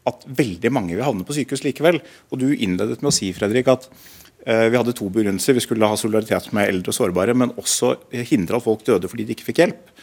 at 0.06 0.26
veldig 0.38 0.70
mange 0.74 0.94
vil 0.94 1.06
havne 1.06 1.26
på 1.26 1.34
sykehus 1.34 1.66
likevel. 1.66 1.98
Og 2.30 2.42
Du 2.42 2.52
innledet 2.54 3.02
med 3.02 3.10
å 3.10 3.16
si 3.16 3.32
Fredrik, 3.34 3.70
at 3.72 3.88
uh, 3.90 4.68
vi 4.70 4.78
hadde 4.78 4.94
to 4.98 5.10
begrunnelser. 5.10 5.58
Vi 5.58 5.66
skulle 5.66 5.90
ha 5.90 5.98
solidaritet 5.98 6.52
med 6.54 6.70
eldre 6.70 6.94
og 6.94 7.00
sårbare, 7.00 7.34
men 7.38 7.56
også 7.58 7.96
hindre 8.30 8.60
at 8.60 8.66
folk 8.66 8.86
døde 8.86 9.10
fordi 9.10 9.26
de 9.26 9.38
ikke 9.38 9.50
fikk 9.50 9.64
hjelp. 9.64 9.96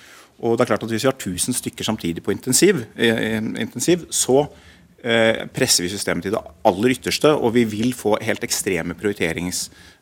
Og 0.43 0.59
det 0.59 0.65
er 0.65 0.73
klart 0.75 0.83
at 0.83 0.91
Hvis 0.91 1.05
vi 1.05 1.11
har 1.11 1.19
1000 1.19 1.55
stykker 1.55 1.85
samtidig 1.85 2.23
på 2.23 2.35
intensiv, 2.35 2.85
eh, 2.97 3.39
intensiv 3.39 4.07
så 4.11 4.47
Eh, 5.03 5.49
presser 5.51 5.83
vi 5.83 5.89
systemet 5.91 6.23
til 6.23 6.31
det 6.31 6.41
aller 6.63 6.93
ytterste, 6.95 7.33
og 7.35 7.57
vi 7.57 7.65
vil 7.67 7.91
få 7.95 8.15
helt 8.23 8.45
ekstreme 8.47 8.95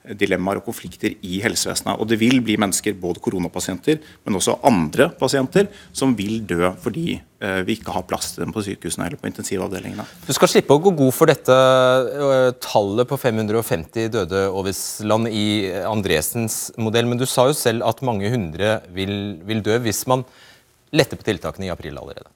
prioriteringsdilemmaer 0.00 0.60
og 0.60 0.66
konflikter 0.66 1.14
i 1.22 1.40
helsevesenet. 1.42 1.98
Og 2.00 2.08
det 2.08 2.18
vil 2.20 2.40
bli 2.42 2.56
mennesker, 2.60 2.94
både 2.94 3.20
koronapasienter, 3.20 4.00
men 4.24 4.36
også 4.36 4.58
andre 4.64 5.10
pasienter, 5.18 5.68
som 5.92 6.16
vil 6.16 6.40
dø 6.46 6.70
fordi 6.80 7.20
eh, 7.40 7.60
vi 7.66 7.76
ikke 7.78 7.92
har 7.92 8.06
plass 8.08 8.32
til 8.34 8.44
dem 8.44 8.52
på 8.52 8.62
sykehusene 8.64 9.06
eller 9.06 9.20
på 9.20 9.28
intensivavdelingene. 9.30 10.06
Du 10.26 10.32
skal 10.32 10.48
slippe 10.48 10.74
å 10.74 10.82
gå 10.82 10.94
god 10.96 11.14
for 11.14 11.30
dette 11.30 11.52
eh, 11.52 12.50
tallet 12.60 13.08
på 13.08 13.20
550 13.20 14.10
døde 14.16 14.44
oversland 14.50 15.30
i 15.30 15.70
Andresens 15.84 16.70
modell, 16.78 17.08
men 17.10 17.20
du 17.20 17.26
sa 17.28 17.48
jo 17.50 17.56
selv 17.56 17.86
at 17.88 18.04
mange 18.06 18.30
hundre 18.32 18.80
vil, 18.94 19.40
vil 19.46 19.64
dø 19.64 19.78
hvis 19.84 20.06
man 20.10 20.24
letter 20.96 21.18
på 21.18 21.28
tiltakene 21.28 21.68
i 21.68 21.74
april 21.74 22.00
allerede. 22.00 22.30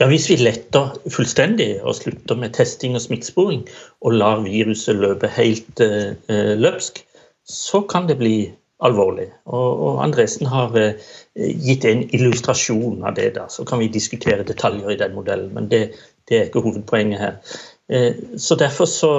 Ja, 0.00 0.08
Hvis 0.10 0.28
vi 0.30 0.36
letter 0.36 0.96
fullstendig 1.10 1.82
og 1.82 1.96
slutter 1.96 2.38
med 2.38 2.54
testing 2.56 2.96
og 2.98 3.04
smittesporing, 3.04 3.66
og 4.00 4.18
lar 4.18 4.42
viruset 4.44 4.98
løpe 4.98 5.30
helt 5.32 5.80
eh, 5.80 6.56
løpsk, 6.58 7.04
så 7.48 7.82
kan 7.90 8.08
det 8.08 8.18
bli 8.20 8.36
alvorlig. 8.82 9.28
Og, 9.46 9.82
og 9.86 10.02
Andresen 10.04 10.46
har 10.50 10.74
eh, 10.78 10.96
gitt 11.36 11.86
en 11.88 12.04
illustrasjon 12.14 13.04
av 13.06 13.16
det. 13.18 13.32
da, 13.38 13.48
Så 13.48 13.64
kan 13.68 13.82
vi 13.82 13.90
diskutere 13.92 14.46
detaljer 14.46 14.94
i 14.94 14.98
den 15.00 15.14
modellen, 15.14 15.52
men 15.54 15.70
det, 15.70 15.84
det 16.28 16.38
er 16.38 16.50
ikke 16.50 16.64
hovedpoenget 16.66 17.22
her. 17.22 17.56
Eh, 17.88 18.12
så 18.36 18.58
Derfor 18.58 18.90
så 18.90 19.12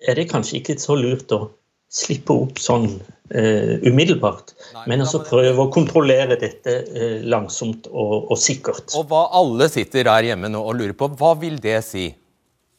er 0.00 0.14
det 0.14 0.30
kanskje 0.30 0.60
ikke 0.60 0.78
så 0.80 0.96
lurt 0.98 1.32
å 1.34 1.48
slippe 1.88 2.34
opp 2.34 2.60
sånn 2.60 2.88
uh, 2.98 3.74
umiddelbart, 3.88 4.52
Nei, 4.74 4.84
men 4.92 5.04
altså 5.04 5.22
prøve 5.24 5.64
å 5.64 5.70
kontrollere 5.72 6.36
dette 6.40 6.74
uh, 6.88 7.18
langsomt 7.24 7.88
og, 7.90 8.28
og, 8.28 8.36
sikkert. 8.40 8.92
Og 8.98 9.08
hva 9.10 9.26
alle 9.40 9.70
sitter 9.72 10.08
der 10.10 10.30
hjemme 10.30 10.52
nå 10.52 10.60
og 10.60 10.76
lurer 10.80 10.96
på, 10.98 11.10
hva 11.18 11.34
vil 11.40 11.56
det 11.64 11.80
si? 11.86 12.10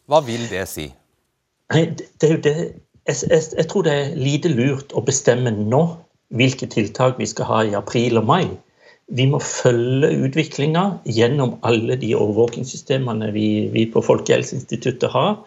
Hva 0.09 0.21
vil 0.25 0.45
det 0.49 0.65
si? 0.69 0.87
Nei, 1.73 1.83
det 1.93 2.25
er 2.27 2.37
jo 2.37 2.43
det 2.45 2.55
jeg, 3.09 3.17
jeg, 3.29 3.43
jeg 3.57 3.67
tror 3.71 3.85
det 3.85 3.93
er 3.95 4.15
lite 4.19 4.51
lurt 4.53 4.93
å 4.93 5.03
bestemme 5.05 5.53
nå 5.55 5.83
hvilke 6.37 6.69
tiltak 6.69 7.17
vi 7.17 7.27
skal 7.29 7.47
ha 7.49 7.61
i 7.65 7.77
april 7.77 8.19
og 8.21 8.27
mai. 8.29 8.43
Vi 9.17 9.25
må 9.25 9.39
følge 9.41 10.11
utviklinga 10.27 10.83
gjennom 11.09 11.55
alle 11.65 11.97
de 11.97 12.11
overvåkingssystemene 12.13 13.31
vi, 13.33 13.47
vi 13.73 13.87
på 13.89 14.03
Folkehelseinstituttet 14.05 15.09
har. 15.15 15.39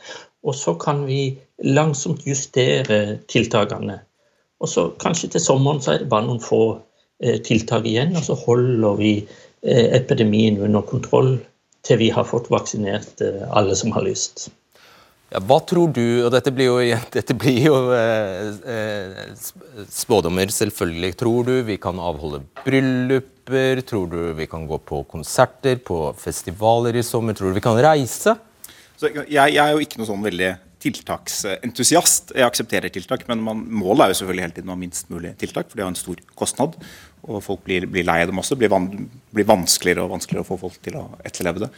Og 0.42 0.56
så 0.58 0.75
kan 0.75 1.04
vi 1.06 1.37
langsomt 1.62 2.26
justere 2.26 3.18
tiltakene. 3.30 4.00
Og 4.62 4.70
så 4.70 4.88
kanskje 5.02 5.32
til 5.34 5.42
sommeren 5.42 5.82
så 5.82 5.94
er 5.94 6.02
det 6.02 6.11
bare 6.11 6.26
noen 6.26 6.42
få 6.42 6.62
eh, 7.22 7.38
tiltak 7.46 7.87
igjen, 7.87 8.16
og 8.18 8.26
så 8.26 8.38
holder 8.38 8.99
vi 8.99 9.12
eh, 9.22 9.88
epidemien 9.99 10.61
under 10.62 10.87
kontroll 10.87 11.37
til 11.87 11.99
vi 11.99 12.11
har 12.14 12.26
fått 12.26 12.50
vaksinert 12.52 13.22
eh, 13.22 13.46
alle 13.50 13.76
som 13.78 13.94
har 13.94 14.06
lyst. 14.06 14.50
Ja, 15.32 15.40
hva 15.49 15.62
tror 15.64 15.88
du, 15.96 16.04
og 16.26 16.30
dette 16.34 16.52
blir 16.52 16.68
jo, 16.68 16.78
dette 17.16 17.37
blir 17.38 17.58
jo 17.64 17.76
eh, 17.96 18.52
eh, 18.75 19.34
spådommer, 19.88 20.52
selvfølgelig. 20.52 21.14
Tror 21.18 21.49
du 21.49 21.54
vi 21.66 21.78
kan 21.80 21.99
avholde 21.99 22.42
brylluper? 22.62 23.82
Tror 23.88 24.11
du 24.12 24.20
vi 24.38 24.46
kan 24.46 24.68
gå 24.68 24.78
på 24.78 25.02
konserter, 25.11 25.80
på 25.82 26.04
festivaler 26.20 27.00
i 27.00 27.06
sommer? 27.06 27.34
Tror 27.34 27.50
du 27.50 27.58
vi 27.58 27.64
kan 27.64 27.80
reise? 27.80 28.37
Jeg, 29.02 29.26
jeg, 29.30 29.56
er 29.62 29.73
jo 29.75 29.82
ikke 29.82 30.00
noe 30.00 30.09
sånn 30.09 30.25
veldig 30.25 30.50
tiltaksentusiast. 30.82 32.32
Jeg 32.37 32.47
aksepterer 32.47 32.92
tiltak, 32.92 33.25
men 33.28 33.42
man, 33.44 33.62
målet 33.71 34.06
er 34.06 34.12
jo 34.12 34.21
selvfølgelig 34.23 34.47
hele 34.47 34.56
tiden 34.56 34.73
å 34.73 34.76
ha 34.76 34.82
minst 34.82 35.11
mulig 35.12 35.35
tiltak, 35.40 35.71
for 35.71 35.78
det 35.78 35.87
har 35.87 35.92
en 35.92 35.99
stor 35.99 36.23
kostnad. 36.38 36.78
Og 37.30 37.38
folk 37.38 37.60
blir, 37.62 37.84
blir 37.86 38.02
lei 38.02 38.16
av 38.24 38.30
dem 38.32 38.40
også. 38.40 38.56
Det 38.56 38.64
blir, 38.64 38.70
van, 38.72 38.88
blir, 39.30 39.46
vanskeligere 39.46 40.02
og 40.02 40.10
vanskeligere 40.16 40.42
å 40.42 40.48
få 40.48 40.56
folk 40.58 40.80
til 40.82 40.96
å 40.98 41.04
etterleve 41.22 41.62
det. 41.62 41.68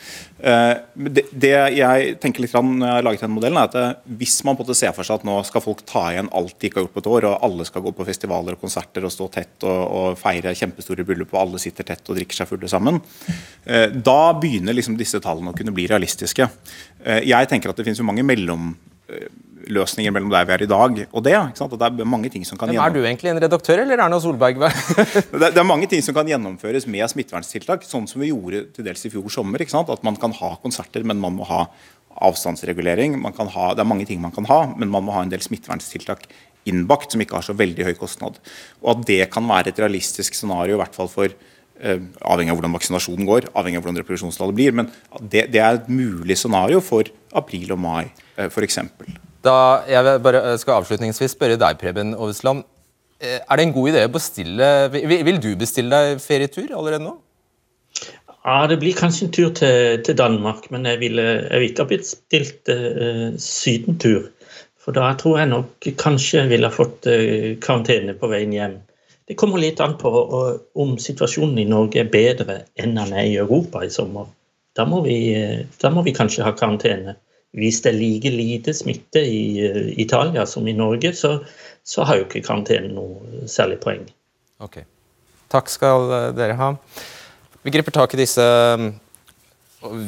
Uh, 0.40 1.04
det, 1.18 1.26
det, 1.30 1.50
jeg 1.76 2.14
tenker 2.22 2.44
litt 2.44 2.54
når 2.54 2.86
jeg 2.86 2.96
har 2.96 3.04
laget 3.04 3.24
denne 3.26 3.36
modellen, 3.36 3.60
er 3.60 3.68
at 3.68 3.76
det, 3.76 3.82
eh, 3.90 4.14
hvis 4.22 4.38
man 4.46 4.56
på 4.56 4.64
en 4.64 4.70
måte 4.70 4.78
ser 4.78 4.94
for 4.96 5.04
seg 5.04 5.20
at 5.20 5.26
nå 5.28 5.34
skal 5.44 5.64
folk 5.66 5.82
ta 5.90 6.06
igjen 6.14 6.30
alt 6.32 6.56
de 6.56 6.70
ikke 6.70 6.80
har 6.80 6.86
gjort 6.86 6.96
på 6.96 7.02
et 7.04 7.10
år, 7.12 7.28
og 7.28 7.44
alle 7.44 7.68
skal 7.68 7.84
gå 7.84 7.92
på 7.98 8.08
festivaler 8.08 8.56
og 8.56 8.64
konserter 8.64 9.04
og 9.04 9.12
stå 9.12 9.28
tett 9.36 9.68
og, 9.68 9.82
og 9.84 10.18
feire 10.22 10.56
kjempestore 10.56 11.04
bryllup, 11.04 11.36
og 11.36 11.42
alle 11.42 11.60
sitter 11.60 11.90
tett 11.90 12.08
og 12.08 12.16
drikker 12.16 12.40
seg 12.40 12.48
fulle 12.48 12.72
sammen, 12.72 13.02
uh, 13.68 13.86
da 13.92 14.18
begynner 14.40 14.80
liksom 14.80 14.96
disse 14.96 15.20
tallene 15.20 15.52
å 15.52 15.60
kunne 15.60 15.76
bli 15.76 15.84
realistiske. 15.92 16.48
Uh, 17.04 17.20
jeg 17.20 17.52
tenker 17.52 17.68
at 17.68 17.76
det 17.76 17.84
finnes 17.84 18.00
jo 18.00 18.08
mange 18.08 18.24
mellom 18.24 18.72
løsninger 19.68 20.12
mellom 20.12 20.30
der 20.32 20.46
vi 20.48 20.54
er 20.54 20.62
i 20.64 20.68
dag 20.68 21.00
og 21.04 21.24
det. 21.24 21.34
det 21.56 21.82
er 21.84 22.08
mange 22.08 22.30
ting 22.32 22.44
som 22.44 22.58
kan 22.58 22.68
Men 22.68 22.80
Er 22.80 22.92
du 22.92 23.02
egentlig 23.02 23.30
en 23.30 23.40
redaktør, 23.40 23.82
eller 23.82 24.00
Erna 24.00 24.20
Solberg? 24.20 24.60
det, 25.42 25.50
er 25.56 25.66
mange 25.66 25.88
ting 25.88 26.02
som 26.04 26.16
kan 26.16 26.28
gjennomføres 26.28 26.86
med 26.88 27.04
smitteverntiltak, 27.12 27.84
sånn 27.84 28.08
som 28.08 28.24
vi 28.24 28.32
gjorde 28.32 28.64
til 28.72 28.84
dels 28.86 29.04
i 29.04 29.12
fjor 29.12 29.28
sommer. 29.28 29.60
At 29.60 30.04
man 30.04 30.16
kan 30.16 30.32
ha 30.40 30.54
konserter, 30.62 31.04
men 31.04 31.20
man 31.20 31.36
må 31.36 31.44
ha 31.48 31.66
avstandsregulering. 32.24 33.20
Ha, 33.24 33.68
det 33.74 33.84
er 33.84 33.88
mange 33.88 34.08
ting 34.08 34.20
man 34.22 34.34
kan 34.34 34.48
ha, 34.48 34.60
men 34.72 34.92
man 34.92 35.04
må 35.04 35.16
ha 35.16 35.24
en 35.24 35.32
del 35.32 35.44
smitteverntiltak 35.44 36.28
innbakt 36.70 37.12
som 37.12 37.20
ikke 37.20 37.36
har 37.38 37.44
så 37.44 37.56
veldig 37.56 37.88
høy 37.90 37.96
kostnad. 37.98 38.38
Og 38.82 38.94
at 38.94 39.08
det 39.08 39.22
kan 39.32 39.44
være 39.48 39.72
et 39.72 39.80
realistisk 39.84 40.36
scenario, 40.36 40.78
i 40.78 40.80
hvert 40.80 40.96
fall 40.96 41.10
for 41.12 41.28
uh, 41.28 41.98
avhengig 42.24 42.54
av 42.54 42.60
hvordan 42.60 42.76
vaksinasjonen 42.78 43.28
går, 43.28 43.50
avhengig 43.52 43.80
av 43.80 43.84
hvordan 43.84 44.00
reproduksjonstallet 44.00 44.56
blir. 44.56 44.76
Men 44.80 44.92
det, 45.20 45.48
det, 45.52 45.60
er 45.60 45.80
et 45.80 45.90
mulig 45.92 46.38
scenario 46.40 46.80
for 46.84 47.10
april 47.36 47.74
og 47.76 47.82
mai, 47.84 48.04
f.eks. 48.36 48.78
Da, 49.44 49.56
jeg 49.88 50.20
bare 50.24 50.54
skal 50.60 50.80
avslutningsvis 50.80 51.34
spørre 51.36 51.58
deg, 51.60 51.76
Preben 51.80 52.14
Aavesland. 52.16 52.64
Eh, 53.20 53.40
er 53.40 53.56
det 53.56 53.66
en 53.66 53.74
god 53.74 53.92
idé 53.92 54.04
å 54.04 54.12
bestille 54.12 54.70
vil, 54.92 55.20
vil, 55.26 55.38
du 55.42 55.52
bestille 55.58 55.92
deg 55.92 56.22
ferietur 56.22 56.72
allerede 56.74 57.04
nå? 57.04 57.14
Ja, 58.44 58.66
Det 58.68 58.76
blir 58.82 58.96
kanskje 58.96 59.26
en 59.26 59.32
tur 59.32 59.52
til, 59.56 60.02
til 60.04 60.16
Danmark, 60.18 60.66
men 60.70 60.84
jeg 60.84 61.00
ville, 61.00 61.22
jeg 61.22 61.60
ville 61.60 61.70
ikke 61.70 61.86
ha 61.86 61.92
bestilt 61.94 62.68
uh, 62.68 63.30
sydentur. 63.40 64.26
For 64.76 64.92
da 64.92 65.14
tror 65.16 65.38
jeg 65.40 65.48
nok 65.48 65.88
kanskje 65.96 66.42
jeg 66.42 66.50
ville 66.50 66.68
ha 66.68 66.74
fått 66.74 67.08
uh, 67.08 67.54
karantene 67.64 68.12
på 68.20 68.28
veien 68.28 68.52
hjem. 68.52 68.74
Det 69.24 69.38
kommer 69.40 69.62
litt 69.62 69.80
an 69.80 69.96
på 69.96 70.12
uh, 70.12 70.58
om 70.76 70.98
situasjonen 71.00 71.62
i 71.62 71.68
Norge 71.70 72.02
er 72.02 72.12
bedre 72.12 72.58
enn 72.76 72.92
den 72.98 73.16
er 73.16 73.30
i 73.30 73.38
Europa 73.40 73.80
i 73.80 73.92
sommer. 73.94 74.28
Da 74.76 74.84
må 74.84 75.00
vi, 75.06 75.16
da 75.80 75.94
må 75.94 76.04
vi 76.04 76.12
kanskje 76.12 76.44
ha 76.44 76.52
karantene 76.58 77.16
hvis 77.54 77.80
det 77.84 77.92
er 77.92 77.98
like 77.98 78.32
lite 78.34 78.74
smitte 78.74 79.22
i 79.22 79.44
uh, 79.62 79.92
Italia 80.00 80.46
som 80.48 80.66
i 80.68 80.74
Norge, 80.76 81.12
så, 81.14 81.38
så 81.86 82.06
har 82.08 82.18
jo 82.18 82.26
ikke 82.26 82.42
karantenen 82.46 82.96
noe 82.96 83.46
særlig 83.50 83.78
poeng. 83.84 84.04
Ok. 84.64 84.82
Takk 85.52 85.70
skal 85.70 86.10
eh, 86.10 86.28
dere 86.34 86.56
ha. 86.58 86.72
Vi 87.64 87.72
griper 87.74 87.94
tak 87.94 88.14
i 88.14 88.18
disse 88.18 88.44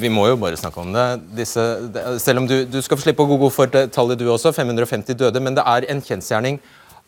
Vi 0.00 0.08
må 0.10 0.24
jo 0.26 0.38
bare 0.40 0.58
snakke 0.58 0.82
om 0.82 0.90
det. 0.94 1.04
Disse, 1.38 1.62
selv 2.22 2.42
om 2.42 2.48
du, 2.50 2.56
du 2.66 2.80
skal 2.82 2.98
få 2.98 3.06
slippe 3.06 3.22
å 3.22 3.30
gå 3.30 3.38
god 3.44 3.54
for 3.54 3.82
tallet 3.94 4.18
du 4.18 4.26
også, 4.32 4.54
550 4.56 5.18
døde, 5.20 5.42
men 5.44 5.58
det 5.58 5.66
er 5.68 5.86
en 5.92 6.02
kjensgjerning 6.02 6.58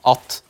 at 0.07 0.43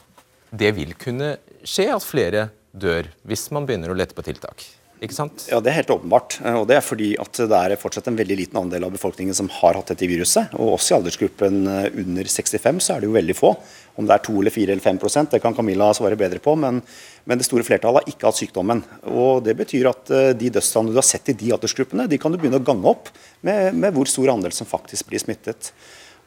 det 0.51 0.75
vil 0.77 0.93
kunne 0.99 1.37
skje 1.67 1.89
at 1.95 2.05
flere 2.05 2.49
dør 2.73 3.09
hvis 3.29 3.49
man 3.55 3.67
begynner 3.69 3.93
å 3.93 3.97
lette 3.97 4.17
på 4.17 4.25
tiltak 4.27 4.67
ikke 5.05 5.15
sant? 5.15 5.45
Ja, 5.51 5.61
Det 5.61 5.71
er 5.71 5.79
helt 5.79 5.91
åpenbart. 5.95 6.39
Og 6.59 6.67
det 6.69 6.79
er 6.79 6.85
fordi 6.85 7.13
at 7.21 7.39
det 7.39 7.59
er 7.59 7.77
fortsatt 7.79 8.09
en 8.11 8.19
veldig 8.19 8.37
liten 8.41 8.59
andel 8.59 8.87
av 8.89 8.95
befolkningen 8.95 9.37
som 9.37 9.51
har 9.61 9.79
hatt 9.79 9.93
dette 9.93 10.09
viruset. 10.11 10.55
Og 10.59 10.75
også 10.75 10.95
i 10.95 10.97
aldersgruppen 10.99 11.61
eh, 11.71 12.01
under 12.03 12.25
65 12.27 12.81
så 12.83 12.95
er 12.95 13.03
det 13.03 13.11
jo 13.11 13.15
veldig 13.15 13.37
få. 13.39 13.53
Om 13.99 14.09
det 14.09 14.17
er 14.17 14.25
2 14.27 14.35
eller 14.41 14.55
4 14.55 14.75
eller 14.75 14.85
5% 14.85 15.35
det 15.35 15.43
kan 15.43 15.55
Camilla 15.55 15.93
svare 15.95 16.19
bedre 16.19 16.43
på. 16.43 16.57
Men, 16.59 16.81
men, 17.25 17.39
det 17.39 17.47
store 17.47 17.67
flertallet 17.67 18.03
har 18.03 18.15
ikke 18.15 18.31
hatt 18.31 18.41
sykdommen. 18.41 18.83
Og 19.13 19.45
Det 19.47 19.55
betyr 19.59 19.91
at 19.93 20.11
eh, 20.11 20.33
de 20.39 20.51
dødstallene 20.59 20.95
du 20.95 21.01
har 21.03 21.07
sett 21.07 21.31
i 21.31 21.39
de 21.39 21.55
aldersgruppene, 21.55 22.09
de 22.11 22.19
kan 22.19 22.35
du 22.35 22.41
begynne 22.41 22.59
å 22.63 22.67
gange 22.67 22.91
opp 22.91 23.13
med, 23.47 23.79
med 23.79 23.95
hvor 23.95 24.11
stor 24.11 24.35
andel 24.35 24.55
som 24.57 24.69
faktisk 24.69 25.13
blir 25.13 25.23
smittet. 25.23 25.73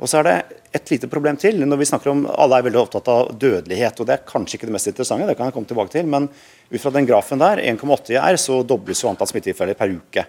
Og 0.01 0.09
så 0.09 0.17
er 0.17 0.25
det 0.25 0.35
et 0.73 0.91
lite 0.95 1.07
problem 1.11 1.37
til. 1.37 1.61
når 1.61 1.77
vi 1.77 1.85
snakker 1.85 2.09
om, 2.09 2.25
Alle 2.25 2.57
er 2.57 2.65
veldig 2.65 2.81
opptatt 2.81 3.07
av 3.07 3.37
dødelighet, 3.37 3.99
og 3.99 4.07
det 4.07 4.13
er 4.15 4.25
kanskje 4.25 4.57
ikke 4.57 4.65
det 4.65 4.73
mest 4.73 4.87
interessante. 4.87 5.27
det 5.27 5.37
kan 5.37 5.45
jeg 5.45 5.53
komme 5.53 5.67
tilbake 5.67 5.91
til, 5.91 6.05
Men 6.05 6.29
ut 6.71 6.81
fra 6.81 6.91
den 6.91 7.05
grafen 7.05 7.39
der, 7.39 7.57
1,8 7.57 8.13
i 8.13 8.17
R, 8.17 8.35
så 8.37 8.63
dobles 8.65 9.01
jo 9.03 9.09
antall 9.09 9.27
smittetilfeller 9.27 9.75
per 9.75 9.89
uke. 9.89 10.25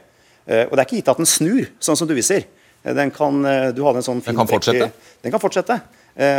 Eh, 0.46 0.66
og 0.66 0.76
det 0.76 0.82
er 0.82 0.86
ikke 0.86 1.00
gitt 1.00 1.08
at 1.08 1.16
den 1.16 1.26
snur, 1.26 1.66
sånn 1.80 1.96
som 1.96 2.08
du 2.08 2.14
viser. 2.14 2.44
Eh, 2.84 2.94
den 2.94 3.10
kan, 3.10 3.44
eh, 3.46 3.72
du 3.72 3.82
hadde 3.84 4.02
en 4.02 4.02
sånn 4.02 4.22
den 4.22 4.36
kan 4.36 4.46
fortsette? 4.46 4.92
Den 5.22 5.30
kan 5.30 5.40
fortsette. 5.40 5.80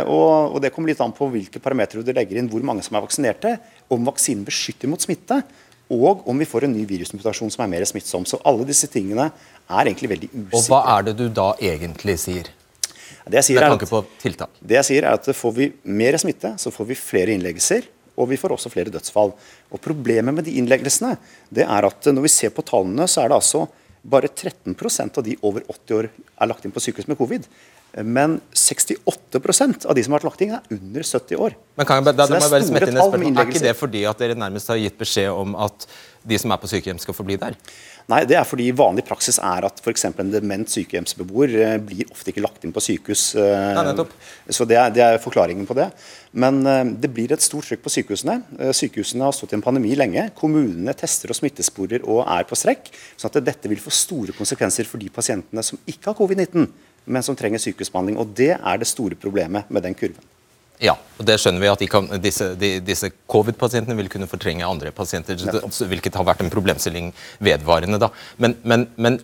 Og, 0.06 0.54
og, 0.54 0.60
Det 0.62 0.70
kommer 0.70 0.86
litt 0.86 1.00
an 1.00 1.10
på 1.10 1.26
hvilke 1.26 1.58
parametere 1.58 2.04
du 2.04 2.12
legger 2.12 2.38
inn, 2.38 2.48
hvor 2.48 2.62
mange 2.62 2.84
som 2.84 2.94
er 2.94 3.02
vaksinerte, 3.02 3.58
om 3.90 4.04
vaksinen 4.04 4.44
beskytter 4.44 4.86
mot 4.86 5.00
smitte, 5.00 5.42
og 5.90 6.22
om 6.28 6.38
vi 6.38 6.46
får 6.46 6.64
en 6.64 6.72
ny 6.72 6.84
virusmutasjon 6.86 7.50
som 7.50 7.64
er 7.64 7.72
mer 7.72 7.84
smittsom. 7.84 8.24
Så 8.24 8.38
alle 8.46 8.64
disse 8.64 8.86
tingene 8.86 9.32
er 9.68 9.82
egentlig 9.84 10.12
veldig 10.14 10.30
usikre. 10.30 10.54
Og 10.54 10.68
Hva 10.70 10.98
er 10.98 11.02
det 11.08 11.16
du 11.18 11.28
da 11.28 11.56
egentlig 11.58 12.20
sier? 12.22 12.52
Det 13.24 13.40
jeg, 13.40 13.46
sier 13.48 13.64
er 13.64 13.72
at, 13.72 14.58
det 14.60 14.76
jeg 14.76 14.86
sier 14.90 15.06
er 15.06 15.16
at 15.16 15.28
får 15.32 15.52
vi 15.56 15.70
mer 15.96 16.16
smitte, 16.20 16.50
så 16.60 16.72
får 16.74 16.90
vi 16.90 16.98
flere 16.98 17.32
innleggelser. 17.32 17.86
Og 18.20 18.28
vi 18.30 18.38
får 18.38 18.52
også 18.54 18.70
flere 18.70 18.92
dødsfall. 18.94 19.32
Og 19.74 19.80
Problemet 19.82 20.36
med 20.36 20.46
de 20.46 20.58
innleggelsene 20.60 21.16
det 21.54 21.64
er 21.66 21.88
at 21.88 22.10
når 22.12 22.28
vi 22.28 22.30
ser 22.30 22.52
på 22.54 22.62
tallene, 22.66 23.08
så 23.10 23.24
er 23.24 23.32
det 23.32 23.40
altså 23.40 23.64
bare 24.04 24.28
13% 24.28 25.18
av 25.18 25.24
de 25.24 25.38
over 25.40 25.64
80 25.64 25.96
år 25.96 26.10
er 26.12 26.50
lagt 26.50 26.66
inn 26.66 26.74
på 26.74 26.82
sykehus 26.84 27.08
med 27.08 27.18
covid. 27.18 27.48
Men 27.94 28.40
68% 28.52 29.86
av 29.86 29.94
de 29.94 30.02
som 30.02 30.14
har 30.14 30.20
vært 30.20 30.26
lagt 30.26 30.42
inn, 30.42 30.54
er 30.56 30.74
under 30.74 31.06
70 31.06 31.40
år. 31.46 31.54
Men 31.78 31.86
kan 31.86 32.00
jeg, 32.00 32.06
da, 32.10 32.26
da, 32.26 32.26
da, 32.26 32.58
innleggelser. 32.58 33.38
Er 33.38 33.52
ikke 33.52 33.62
det 33.68 33.74
fordi 33.78 34.02
at 34.10 34.20
dere 34.20 34.36
nærmest 34.38 34.72
har 34.72 34.80
gitt 34.82 34.98
beskjed 34.98 35.30
om 35.30 35.54
at 35.62 35.86
de 36.26 36.38
som 36.40 36.52
er 36.54 36.60
på 36.60 36.70
sykehjem, 36.72 36.98
skal 37.02 37.16
forbli 37.16 37.38
der? 37.40 37.56
Nei, 38.12 38.20
det 38.28 38.36
er 38.36 38.44
fordi 38.44 38.66
vanlig 38.76 39.06
praksis 39.08 39.38
er 39.40 39.64
at 39.64 39.78
f.eks. 39.80 40.04
en 40.10 40.32
dement 40.32 40.68
sykehjemsbeboer 40.68 41.54
eh, 41.56 41.76
blir 41.80 42.10
ofte 42.12 42.34
ikke 42.34 42.42
lagt 42.44 42.66
inn 42.66 42.74
på 42.74 42.82
sykehus. 42.84 43.22
Eh, 43.40 43.78
Nei, 43.78 44.52
så 44.52 44.66
det 44.68 44.76
er, 44.76 44.92
det 44.92 45.04
er, 45.06 45.20
forklaringen 45.22 45.64
på 45.68 45.76
det. 45.78 45.86
Men 46.36 46.60
eh, 46.68 46.82
det 47.00 47.08
blir 47.16 47.32
et 47.32 47.44
stort 47.44 47.64
trykk 47.70 47.86
på 47.86 47.94
sykehusene. 47.94 48.36
Sykehusene 48.76 49.24
har 49.24 49.32
stått 49.36 49.56
i 49.56 49.58
en 49.58 49.64
pandemi 49.64 49.96
lenge. 49.96 50.26
Kommunene 50.36 50.92
tester 51.00 51.32
og 51.32 51.40
smittesporer 51.40 52.04
og 52.04 52.26
er 52.26 52.44
på 52.48 52.60
strekk. 52.60 52.92
Så 53.16 53.30
at 53.30 53.40
dette 53.46 53.72
vil 53.72 53.80
få 53.80 53.94
store 53.94 54.36
konsekvenser 54.36 54.90
for 54.90 55.00
de 55.00 55.08
pasientene 55.08 55.64
som 55.64 55.80
ikke 55.88 56.12
har 56.12 56.20
covid-19, 56.20 56.68
men 57.08 57.24
som 57.24 57.40
trenger 57.40 57.64
sykehusbehandling. 57.64 58.20
Og 58.20 58.36
det 58.36 58.52
er 58.58 58.84
det 58.84 58.92
store 58.92 59.16
problemet 59.16 59.72
med 59.72 59.88
den 59.88 59.96
kurven. 59.96 60.33
Ja, 60.82 60.96
og 61.18 61.26
det 61.28 61.36
skjønner 61.38 61.62
vi 61.62 61.70
at 61.70 61.84
kan, 61.90 62.08
disse, 62.22 62.48
de, 62.58 62.72
disse 62.82 63.10
covid-pasientene 63.30 63.96
vil 63.98 64.10
kunne 64.10 64.28
fortrenge 64.30 64.66
andre 64.66 64.90
pasienter, 64.94 65.38
hvilket 65.38 66.18
har 66.18 66.26
vært 66.26 66.42
en 66.42 66.50
problemstilling 66.52 67.12
vedvarende. 67.38 68.00
da. 68.02 68.10
Men, 68.42 68.56
men, 68.66 68.88
men, 68.96 69.20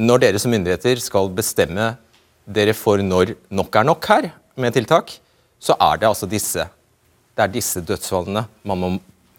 når 0.00 0.22
dere 0.22 0.40
som 0.40 0.50
myndigheter 0.50 0.98
skal 1.02 1.30
bestemme 1.36 1.92
dere 2.50 2.74
for 2.74 3.02
når 3.04 3.34
nok 3.52 3.76
er 3.76 3.86
nok 3.86 4.06
her 4.10 4.30
med 4.58 4.74
tiltak, 4.74 5.12
så 5.60 5.76
er 5.76 6.00
det 6.00 6.08
altså 6.08 6.28
disse 6.30 6.64
det 7.40 7.44
er 7.46 7.52
disse 7.52 7.80
dødsfallene 7.86 8.42
man 8.66 8.80
må 8.80 8.88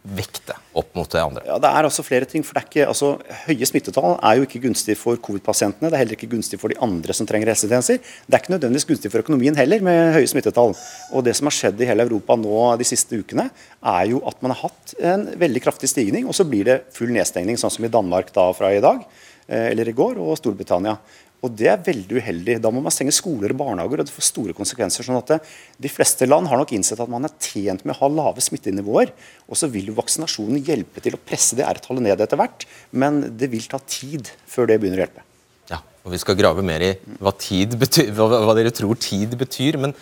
vekte 0.02 0.56
opp 0.74 0.96
mot 0.98 1.10
det 1.12 1.22
andre? 1.22 1.44
Ja, 1.46 1.60
Det 1.62 1.70
er 1.70 1.86
altså 1.86 2.04
flere 2.04 2.26
ting. 2.26 2.44
for 2.44 2.54
det 2.54 2.64
er 2.64 2.68
ikke, 2.70 2.88
altså, 2.88 3.22
Høye 3.46 3.66
smittetall 3.66 4.18
er 4.22 4.38
jo 4.38 4.46
ikke 4.48 4.62
gunstig 4.64 4.98
for 4.98 5.16
covid-pasientene. 5.16 5.90
Det 5.90 5.94
er 5.94 6.02
heller 6.02 6.18
ikke 6.18 6.32
gunstig 6.32 6.60
for 6.60 6.70
de 6.70 6.80
andre 6.82 7.14
som 7.14 7.28
trenger 7.28 7.48
helsetjenester. 7.48 8.00
Det 8.00 8.34
er 8.34 8.42
ikke 8.42 8.56
nødvendigvis 8.58 8.88
gunstig 8.88 9.12
for 9.12 9.22
økonomien 9.22 9.56
heller, 9.56 9.82
med 9.82 10.14
høye 10.14 10.28
smittetall. 10.28 10.76
Og 11.14 11.24
Det 11.24 11.36
som 11.36 11.46
har 11.46 11.52
skjedd 11.52 11.82
i 11.82 11.86
hele 11.86 12.04
Europa 12.04 12.36
nå 12.36 12.78
de 12.78 12.84
siste 12.84 13.14
ukene, 13.14 13.50
er 13.84 14.06
jo 14.10 14.22
at 14.26 14.42
man 14.42 14.52
har 14.52 14.70
hatt 14.70 14.96
en 15.00 15.28
veldig 15.38 15.62
kraftig 15.62 15.90
stigning, 15.90 16.28
og 16.28 16.34
så 16.34 16.44
blir 16.44 16.66
det 16.66 16.82
full 16.92 17.10
nedstengning, 17.14 17.58
sånn 17.58 17.72
som 17.72 17.86
i 17.86 17.94
Danmark 17.94 18.34
da 18.34 18.52
fra 18.54 18.74
i 18.74 18.82
dag, 18.82 19.06
eh, 19.48 19.70
eller 19.72 19.88
i 19.88 19.94
går, 19.94 20.18
og 20.18 20.38
Storbritannia. 20.38 20.98
Og 21.42 21.50
Det 21.58 21.68
er 21.72 21.82
veldig 21.82 22.20
uheldig. 22.22 22.60
Da 22.62 22.70
må 22.70 22.84
man 22.86 22.94
stenge 22.94 23.14
skoler 23.16 23.54
og 23.54 23.58
barnehager, 23.58 24.04
og 24.04 24.06
det 24.06 24.14
får 24.14 24.28
store 24.28 24.54
konsekvenser. 24.54 25.04
sånn 25.04 25.18
at 25.18 25.28
det, 25.28 25.40
De 25.82 25.90
fleste 25.90 26.28
land 26.28 26.48
har 26.48 26.58
nok 26.58 26.72
innsett 26.72 27.00
at 27.00 27.10
man 27.10 27.26
er 27.26 27.34
tjent 27.40 27.84
med 27.84 27.96
å 27.96 28.00
ha 28.00 28.08
lave 28.08 28.42
smittenivåer. 28.42 29.12
Og 29.50 29.58
så 29.58 29.68
vil 29.68 29.90
jo 29.90 29.98
vaksinasjonen 29.98 30.62
hjelpe 30.62 31.02
til 31.02 31.18
å 31.18 31.22
presse 31.26 31.56
det 31.58 31.66
R-tallet 31.66 32.04
ned 32.04 32.22
etter 32.22 32.38
hvert, 32.38 32.66
men 32.92 33.38
det 33.38 33.50
vil 33.50 33.66
ta 33.66 33.80
tid 33.80 34.30
før 34.46 34.70
det 34.70 34.80
begynner 34.80 35.02
å 35.02 35.06
hjelpe. 35.08 35.26
Ja, 35.72 35.82
og 36.06 36.12
Vi 36.12 36.22
skal 36.22 36.38
grave 36.38 36.62
mer 36.62 36.82
i 36.82 36.94
hva, 37.18 37.34
tid 37.34 37.74
betyr, 37.74 38.14
hva, 38.14 38.46
hva 38.46 38.54
dere 38.54 38.70
tror 38.70 38.96
tid 38.96 39.34
betyr. 39.34 39.80
Men 39.82 39.96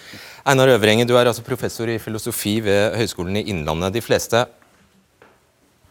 Einar 0.44 0.68
Øvrengen, 0.76 1.08
du 1.08 1.16
er 1.16 1.26
altså 1.26 1.44
professor 1.44 1.88
i 1.88 2.00
filosofi 2.00 2.60
ved 2.60 3.00
Høgskolen 3.00 3.40
i 3.40 3.48
Innlandet. 3.48 3.94
De 3.96 4.04
fleste 4.04 4.44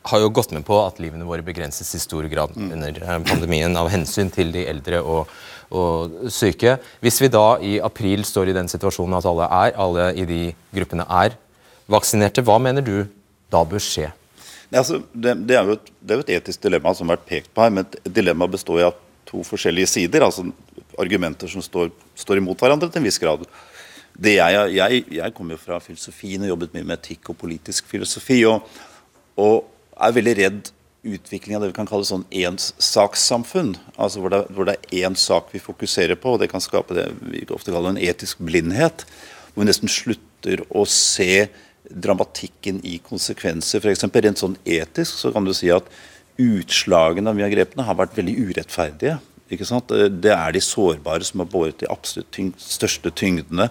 har 0.02 0.22
jo 0.22 0.30
gått 0.32 0.52
med 0.54 0.64
på 0.66 0.78
at 0.80 1.00
livene 1.02 1.26
våre 1.26 1.44
begrenses 1.44 1.90
i 1.94 2.00
stor 2.00 2.26
grad 2.30 2.54
under 2.56 3.00
eh, 3.02 3.18
pandemien 3.26 3.76
av 3.76 3.90
hensyn 3.92 4.30
til 4.32 4.52
de 4.54 4.64
eldre 4.70 5.00
og, 5.02 5.32
og, 5.68 6.14
syke. 6.32 6.78
Hvis 7.04 7.20
vi 7.22 7.30
da 7.32 7.46
i 7.64 7.76
april 7.84 8.24
står 8.26 8.52
i 8.52 8.56
den 8.56 8.70
situasjonen 8.70 9.18
at 9.18 9.28
alle 9.28 9.48
er, 9.48 9.74
alle 9.76 10.08
i 10.14 10.26
de 10.28 10.42
gruppene 10.74 11.06
er 11.24 11.36
vaksinerte, 11.90 12.44
hva 12.44 12.58
mener 12.62 12.84
du 12.84 12.96
da 13.52 13.64
bør 13.64 13.82
skje? 13.82 14.10
Altså, 14.68 15.00
det, 15.12 15.34
det, 15.48 15.56
er 15.56 15.70
et, 15.72 15.92
det, 16.00 16.12
er 16.12 16.20
jo 16.20 16.26
et, 16.26 16.34
etisk 16.38 16.66
dilemma 16.66 16.92
som 16.96 17.08
har 17.08 17.16
vært 17.16 17.28
pekt 17.28 17.54
på 17.56 17.64
her, 17.64 17.72
men 17.72 17.86
dilemmaet 17.88 18.18
dilemma 18.18 18.50
består 18.52 18.82
av 18.90 18.98
to 19.28 19.40
forskjellige 19.44 19.92
sider. 19.94 20.24
altså 20.24 20.46
Argumenter 20.98 21.48
som 21.48 21.64
står, 21.64 21.90
står 22.18 22.40
imot 22.40 22.60
hverandre 22.60 22.90
til 22.90 23.00
en 23.00 23.08
viss 23.08 23.20
grad. 23.22 23.44
Jeg, 24.18 24.60
jeg, 24.74 25.02
jeg 25.14 25.34
kommer 25.34 25.54
jo 25.54 25.62
fra 25.62 25.78
filosofien 25.80 26.42
og 26.42 26.50
jobbet 26.50 26.72
mye 26.74 26.86
med 26.86 26.96
etikk 26.98 27.30
og 27.30 27.38
politisk 27.38 27.86
filosofi. 27.88 28.40
og, 28.50 28.66
og 29.38 29.77
er 30.00 30.16
veldig 30.16 30.34
redd 30.38 30.72
utvikling 31.08 31.56
av 31.56 31.62
det 31.62 31.70
vi 31.70 31.76
kan 31.76 31.88
kalle 31.88 32.06
sånn 32.06 32.26
ensakssamfunn. 32.34 33.74
Altså 33.96 34.22
hvor 34.22 34.34
det, 34.34 34.42
hvor 34.54 34.68
det 34.68 34.76
er 34.78 35.06
én 35.06 35.16
sak 35.18 35.52
vi 35.54 35.62
fokuserer 35.62 36.18
på, 36.18 36.34
og 36.34 36.42
det 36.42 36.50
kan 36.52 36.62
skape 36.62 36.96
det 36.96 37.08
vi 37.22 37.44
ofte 37.54 37.74
kaller 37.74 37.94
en 37.94 38.02
etisk 38.02 38.42
blindhet. 38.44 39.06
Hvor 39.52 39.64
vi 39.64 39.70
nesten 39.70 39.90
slutter 39.92 40.64
å 40.68 40.84
se 40.88 41.48
dramatikken 41.88 42.82
i 42.84 42.98
konsekvenser. 43.04 43.86
Eksempel, 43.88 44.26
rent 44.26 44.42
sånn 44.42 44.58
etisk 44.68 45.22
så 45.22 45.32
kan 45.32 45.46
du 45.46 45.54
si 45.56 45.70
at 45.72 45.88
utslagene 46.38 47.30
av 47.30 47.38
mye 47.38 47.48
av 47.48 47.54
grepene 47.54 47.86
har 47.86 47.96
vært 47.98 48.18
veldig 48.18 48.36
urettferdige. 48.50 49.16
Ikke 49.48 49.66
sant? 49.66 49.88
Det 49.88 50.34
er 50.34 50.52
de 50.52 50.60
sårbare 50.62 51.24
som 51.24 51.40
har 51.40 51.48
båret 51.50 51.80
de 51.80 51.88
absolutt 51.90 52.28
tyng 52.36 52.52
største 52.60 53.10
tyngdene. 53.16 53.70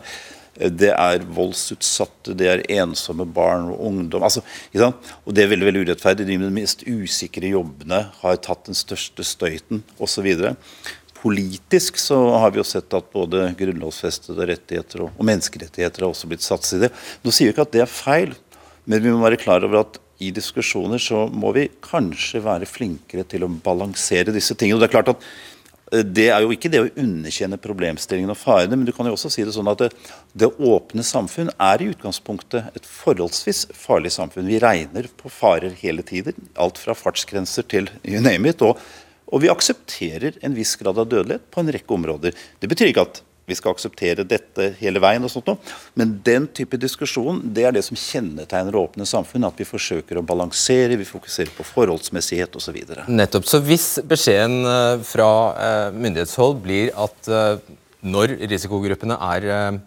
Det 0.58 0.90
er 0.94 1.26
voldsutsatte, 1.38 2.34
det 2.38 2.48
er 2.50 2.64
ensomme 2.80 3.28
barn 3.30 3.70
og 3.74 3.82
ungdom. 3.90 4.26
Altså, 4.26 4.44
og 5.26 5.36
det 5.36 5.44
er 5.44 5.52
veldig 5.52 5.68
veldig 5.70 5.84
urettferdig. 5.88 6.26
De 6.28 6.38
med 6.40 6.50
de 6.50 6.60
mest 6.60 6.86
usikre 6.88 7.52
jobbene 7.54 8.08
har 8.22 8.40
tatt 8.42 8.66
den 8.70 8.78
største 8.78 9.26
støyten 9.28 9.84
osv. 10.02 10.28
Politisk 11.18 12.02
så 12.02 12.18
har 12.42 12.54
vi 12.54 12.62
jo 12.62 12.68
sett 12.68 12.94
at 12.94 13.14
både 13.14 13.52
grunnlovfestede 13.58 14.50
rettigheter 14.52 15.06
og, 15.06 15.14
og 15.18 15.30
menneskerettigheter 15.30 16.06
har 16.06 16.14
også 16.14 16.30
blitt 16.30 16.46
satset 16.46 16.78
i 16.80 16.84
det. 16.86 16.92
Nå 17.24 17.34
sier 17.34 17.50
vi 17.50 17.56
ikke 17.56 17.66
at 17.68 17.74
det 17.74 17.86
er 17.86 17.92
feil, 17.92 18.36
men 18.88 19.02
vi 19.04 19.14
må 19.14 19.24
være 19.24 19.40
klar 19.42 19.66
over 19.66 19.82
at 19.84 20.02
i 20.24 20.32
diskusjoner 20.34 21.02
så 21.02 21.28
må 21.30 21.52
vi 21.54 21.68
kanskje 21.86 22.42
være 22.42 22.70
flinkere 22.70 23.26
til 23.30 23.46
å 23.46 23.52
balansere 23.52 24.34
disse 24.34 24.56
tingene. 24.58 24.80
Og 24.80 24.82
det 24.82 24.90
er 24.90 24.96
klart 24.96 25.12
at 25.14 25.28
det 25.88 26.26
er 26.34 26.44
jo 26.44 26.52
ikke 26.52 26.70
det 26.72 26.82
å 26.84 26.90
underkjenne 27.00 27.60
problemstillingen 27.64 28.34
og 28.34 28.40
farene, 28.40 28.76
men 28.76 28.88
du 28.88 28.92
kan 28.96 29.08
jo 29.08 29.14
også 29.16 29.32
si 29.32 29.46
det 29.48 29.54
sånn 29.56 29.70
at 29.72 29.86
det, 29.86 29.90
det, 30.36 30.50
åpne 30.60 31.06
samfunn 31.06 31.52
er 31.54 31.84
i 31.84 31.88
utgangspunktet 31.94 32.76
et 32.76 32.90
forholdsvis 32.92 33.70
farlig 33.72 34.12
samfunn. 34.16 34.50
Vi 34.52 34.60
regner 34.60 35.08
på 35.16 35.32
farer 35.32 35.78
hele 35.80 36.04
tiden. 36.04 36.36
Alt 36.60 36.82
fra 36.82 36.96
fartsgrenser 36.98 37.68
til 37.72 37.88
you 38.04 38.20
name 38.20 38.52
it. 38.52 38.66
Og, 38.68 38.76
og 39.32 39.44
vi 39.44 39.52
aksepterer 39.52 40.36
en 40.44 40.58
viss 40.58 40.76
grad 40.80 41.00
av 41.00 41.08
dødelighet 41.08 41.48
på 41.54 41.64
en 41.64 41.72
rekke 41.78 41.96
områder. 41.96 42.36
Det 42.60 42.72
betyr 42.72 42.92
ikke 42.92 43.08
at 43.08 43.24
vi 43.48 43.56
skal 43.56 43.72
akseptere 43.72 44.26
dette 44.28 44.74
hele 44.82 45.00
veien. 45.00 45.24
og 45.24 45.32
sånt 45.32 45.48
noe. 45.48 45.74
Men 45.96 46.18
den 46.24 46.50
type 46.52 46.76
diskusjon 46.80 47.40
det 47.56 47.64
er 47.64 47.76
det 47.78 47.86
som 47.88 47.96
kjennetegner 47.96 48.76
åpne 48.76 49.08
samfunn. 49.08 49.48
At 49.48 49.60
vi 49.60 49.68
forsøker 49.68 50.20
å 50.20 50.26
balansere, 50.28 51.00
vi 51.00 51.08
fokuserer 51.08 51.54
på 51.56 51.64
forholdsmessighet 51.64 52.58
osv. 52.60 52.82
Nettopp. 53.08 53.48
Så 53.48 53.62
hvis 53.64 53.88
beskjeden 54.04 54.68
eh, 54.68 55.04
fra 55.08 55.30
eh, 55.56 55.96
myndighetshold 55.96 56.60
blir 56.66 56.92
at 57.00 57.32
eh, 57.32 57.62
når 58.04 58.36
risikogruppene 58.52 59.16
er 59.16 59.80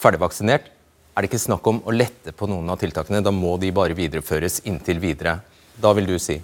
ferdigvaksinert, 0.00 0.68
er 1.16 1.24
det 1.24 1.30
ikke 1.30 1.40
snakk 1.40 1.66
om 1.72 1.80
å 1.88 1.94
lette 1.96 2.34
på 2.36 2.48
noen 2.50 2.68
av 2.68 2.78
tiltakene. 2.80 3.22
Da 3.24 3.32
må 3.32 3.56
de 3.60 3.72
bare 3.74 3.96
videreføres 3.96 4.60
inntil 4.68 5.00
videre. 5.00 5.38
Da 5.80 5.92
vil 5.96 6.08
du 6.08 6.18
si? 6.20 6.36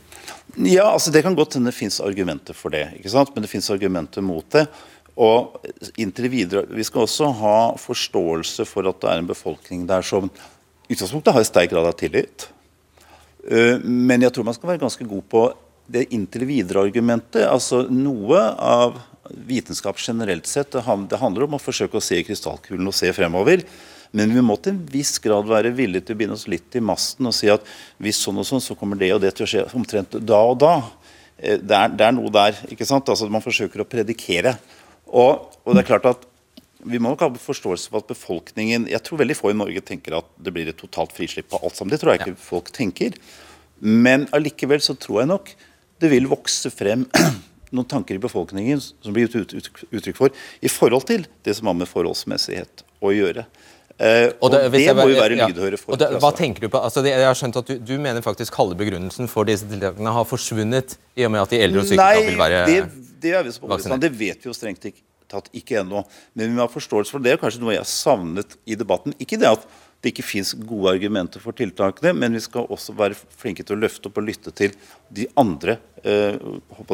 Ja, 0.56 0.90
altså 0.90 1.12
Det 1.12 1.22
kan 1.24 1.36
godt 1.36 1.56
hende 1.56 1.70
det 1.70 1.76
finnes 1.76 2.00
argumenter 2.00 2.56
for 2.56 2.72
det. 2.72 2.86
ikke 2.98 3.12
sant? 3.12 3.30
Men 3.34 3.44
det 3.44 3.52
finnes 3.52 3.70
argumenter 3.72 4.24
mot 4.24 4.48
det. 4.52 4.66
Og 5.22 5.60
inntil 6.00 6.30
videre, 6.32 6.66
Vi 6.66 6.84
skal 6.84 7.04
også 7.04 7.28
ha 7.38 7.58
forståelse 7.78 8.66
for 8.66 8.88
at 8.88 9.00
det 9.00 9.10
er 9.10 9.20
en 9.20 9.30
befolkning 9.30 9.86
der 9.86 10.02
som 10.02 10.30
utgangspunktet 10.90 11.32
har 11.32 11.44
en 11.44 11.50
sterk 11.50 11.70
grad 11.70 11.86
av 11.86 11.94
tillit. 11.94 12.48
Eh, 13.48 13.78
men 13.82 14.22
jeg 14.22 14.32
tror 14.32 14.44
man 14.48 14.56
skal 14.56 14.72
være 14.72 14.82
ganske 14.82 15.06
god 15.06 15.24
på 15.30 15.44
det 15.92 16.08
inntil 16.14 16.46
videre-argumentet. 16.48 17.46
altså 17.46 17.86
Noe 17.90 18.40
av 18.58 19.00
vitenskap 19.30 19.98
generelt 19.98 20.46
sett 20.46 20.72
det 20.72 20.82
handler 20.84 21.46
om 21.46 21.56
å 21.56 21.62
forsøke 21.62 21.96
å 21.96 22.04
se 22.04 22.18
i 22.18 22.26
krystallkulen 22.26 22.86
og 22.88 22.96
se 22.96 23.12
fremover. 23.14 23.62
Men 24.12 24.34
vi 24.34 24.42
må 24.44 24.58
til 24.60 24.74
en 24.74 24.82
viss 24.92 25.16
grad 25.24 25.46
være 25.48 25.72
villige 25.72 26.06
til 26.06 26.16
å 26.16 26.20
binde 26.20 26.36
oss 26.36 26.48
litt 26.50 26.74
i 26.76 26.84
masten 26.84 27.30
og 27.30 27.34
si 27.36 27.48
at 27.48 27.64
hvis 28.02 28.20
sånn 28.20 28.42
og 28.42 28.44
sånn, 28.48 28.60
så 28.60 28.76
kommer 28.76 28.98
det 29.00 29.12
og 29.14 29.22
det 29.22 29.32
til 29.38 29.46
å 29.46 29.48
skje 29.48 29.64
omtrent 29.78 30.18
da 30.20 30.40
og 30.50 30.58
da. 30.60 30.74
Eh, 31.38 31.56
det 31.56 31.78
er, 31.78 31.94
det 31.96 32.06
er 32.06 32.16
noe 32.16 32.32
der. 32.32 32.58
ikke 32.68 32.88
sant? 32.88 33.08
Altså 33.08 33.30
Man 33.32 33.44
forsøker 33.44 33.82
å 33.82 33.88
predikere. 33.88 34.58
Og, 35.12 35.48
og, 35.62 35.74
det 35.74 35.82
er 35.82 35.88
klart 35.90 36.08
at 36.08 36.28
vi 36.82 36.98
må 36.98 37.12
nok 37.12 37.22
ha 37.22 37.28
forståelse 37.38 37.92
for 37.92 38.02
at 38.02 38.08
befolkningen 38.10 38.88
Jeg 38.90 39.04
tror 39.06 39.20
veldig 39.20 39.36
få 39.38 39.52
i 39.52 39.54
Norge 39.54 39.84
tenker 39.86 40.16
at 40.18 40.26
det 40.42 40.50
blir 40.54 40.70
et 40.72 40.78
totalt 40.80 41.12
frislipp 41.14 41.52
på 41.52 41.60
alt 41.62 41.76
sammen. 41.78 41.92
Det 41.92 42.00
tror 42.02 42.14
jeg 42.14 42.24
ikke 42.24 42.34
ja. 42.34 42.42
folk 42.42 42.72
tenker. 42.74 43.18
Men 43.78 44.26
allikevel 44.34 44.82
så 44.82 44.96
tror 44.98 45.22
jeg 45.22 45.30
nok 45.30 45.52
det 46.02 46.10
vil 46.10 46.26
vokse 46.30 46.72
frem 46.74 47.04
noen 47.74 47.88
tanker 47.88 48.18
i 48.18 48.22
befolkningen 48.22 48.80
som 48.82 49.14
blir 49.14 49.28
gitt 49.28 49.70
uttrykk 49.92 50.18
for 50.18 50.34
i 50.60 50.70
forhold 50.70 51.06
til 51.08 51.28
det 51.46 51.54
som 51.58 51.70
har 51.70 51.78
med 51.78 51.90
forholdsmessighet 51.90 52.82
å 53.02 53.14
gjøre. 53.14 53.46
Uh, 54.02 54.32
og, 54.40 54.48
det, 54.50 54.60
og 54.66 54.72
det 54.74 54.94
må 54.96 55.04
jo 55.12 55.18
være 55.20 55.36
lydhøre 55.38 55.78
for. 55.78 56.00
Det, 56.00 56.08
hva 56.22 56.32
tenker 56.34 56.64
du 56.64 56.72
på? 56.72 56.80
Altså, 56.80 57.04
det, 57.04 57.12
jeg 57.14 57.28
har 57.28 57.36
skjønt 57.38 57.58
at 57.60 57.68
du, 57.68 57.76
du, 57.78 57.92
mener 58.02 58.24
faktisk 58.24 58.56
halve 58.58 58.74
begrunnelsen 58.80 59.30
for 59.30 59.46
disse 59.46 59.68
tiltakene 59.68 60.14
har 60.16 60.26
forsvunnet 60.26 60.96
i 61.14 61.26
og 61.28 61.34
med 61.34 61.44
at 61.44 61.52
de 61.52 61.60
eldre 61.62 61.84
og 61.84 61.90
syke 61.90 62.08
vil 62.26 62.40
være 62.40 62.64
det, 62.66 62.80
det, 63.22 63.32
er 63.38 63.46
vi 63.46 63.54
som 63.54 63.70
vaksinert. 63.70 64.02
det 64.02 64.12
vet 64.18 64.42
vi 64.44 64.50
jo 64.50 64.56
strengt 64.56 64.90
tatt 65.32 65.48
ikke 65.56 65.80
ennå. 65.80 66.04
Men 66.36 66.50
vi 66.50 66.56
må 66.56 66.66
ha 66.66 66.72
forståelse 66.72 67.14
for 67.14 67.24
det. 67.24 67.36
er 67.36 67.40
kanskje 67.40 67.62
noe 67.62 67.76
jeg 67.76 67.84
har 67.84 67.88
savnet 67.88 68.58
i 68.68 68.76
debatten. 68.78 69.16
Ikke 69.22 69.40
det 69.40 69.48
at 69.48 69.64
det 70.02 70.10
ikke 70.10 70.24
fins 70.26 70.50
gode 70.58 70.90
argumenter 70.96 71.42
for 71.42 71.54
tiltakene, 71.54 72.10
men 72.18 72.34
vi 72.34 72.42
skal 72.42 72.66
også 72.74 72.94
være 72.98 73.14
flinke 73.38 73.62
til 73.62 73.76
å 73.76 73.82
løfte 73.84 74.10
opp 74.10 74.18
og 74.18 74.26
lytte 74.26 74.50
til 74.58 74.74
de 75.14 75.28
andre 75.38 75.76
eh, 76.02 76.34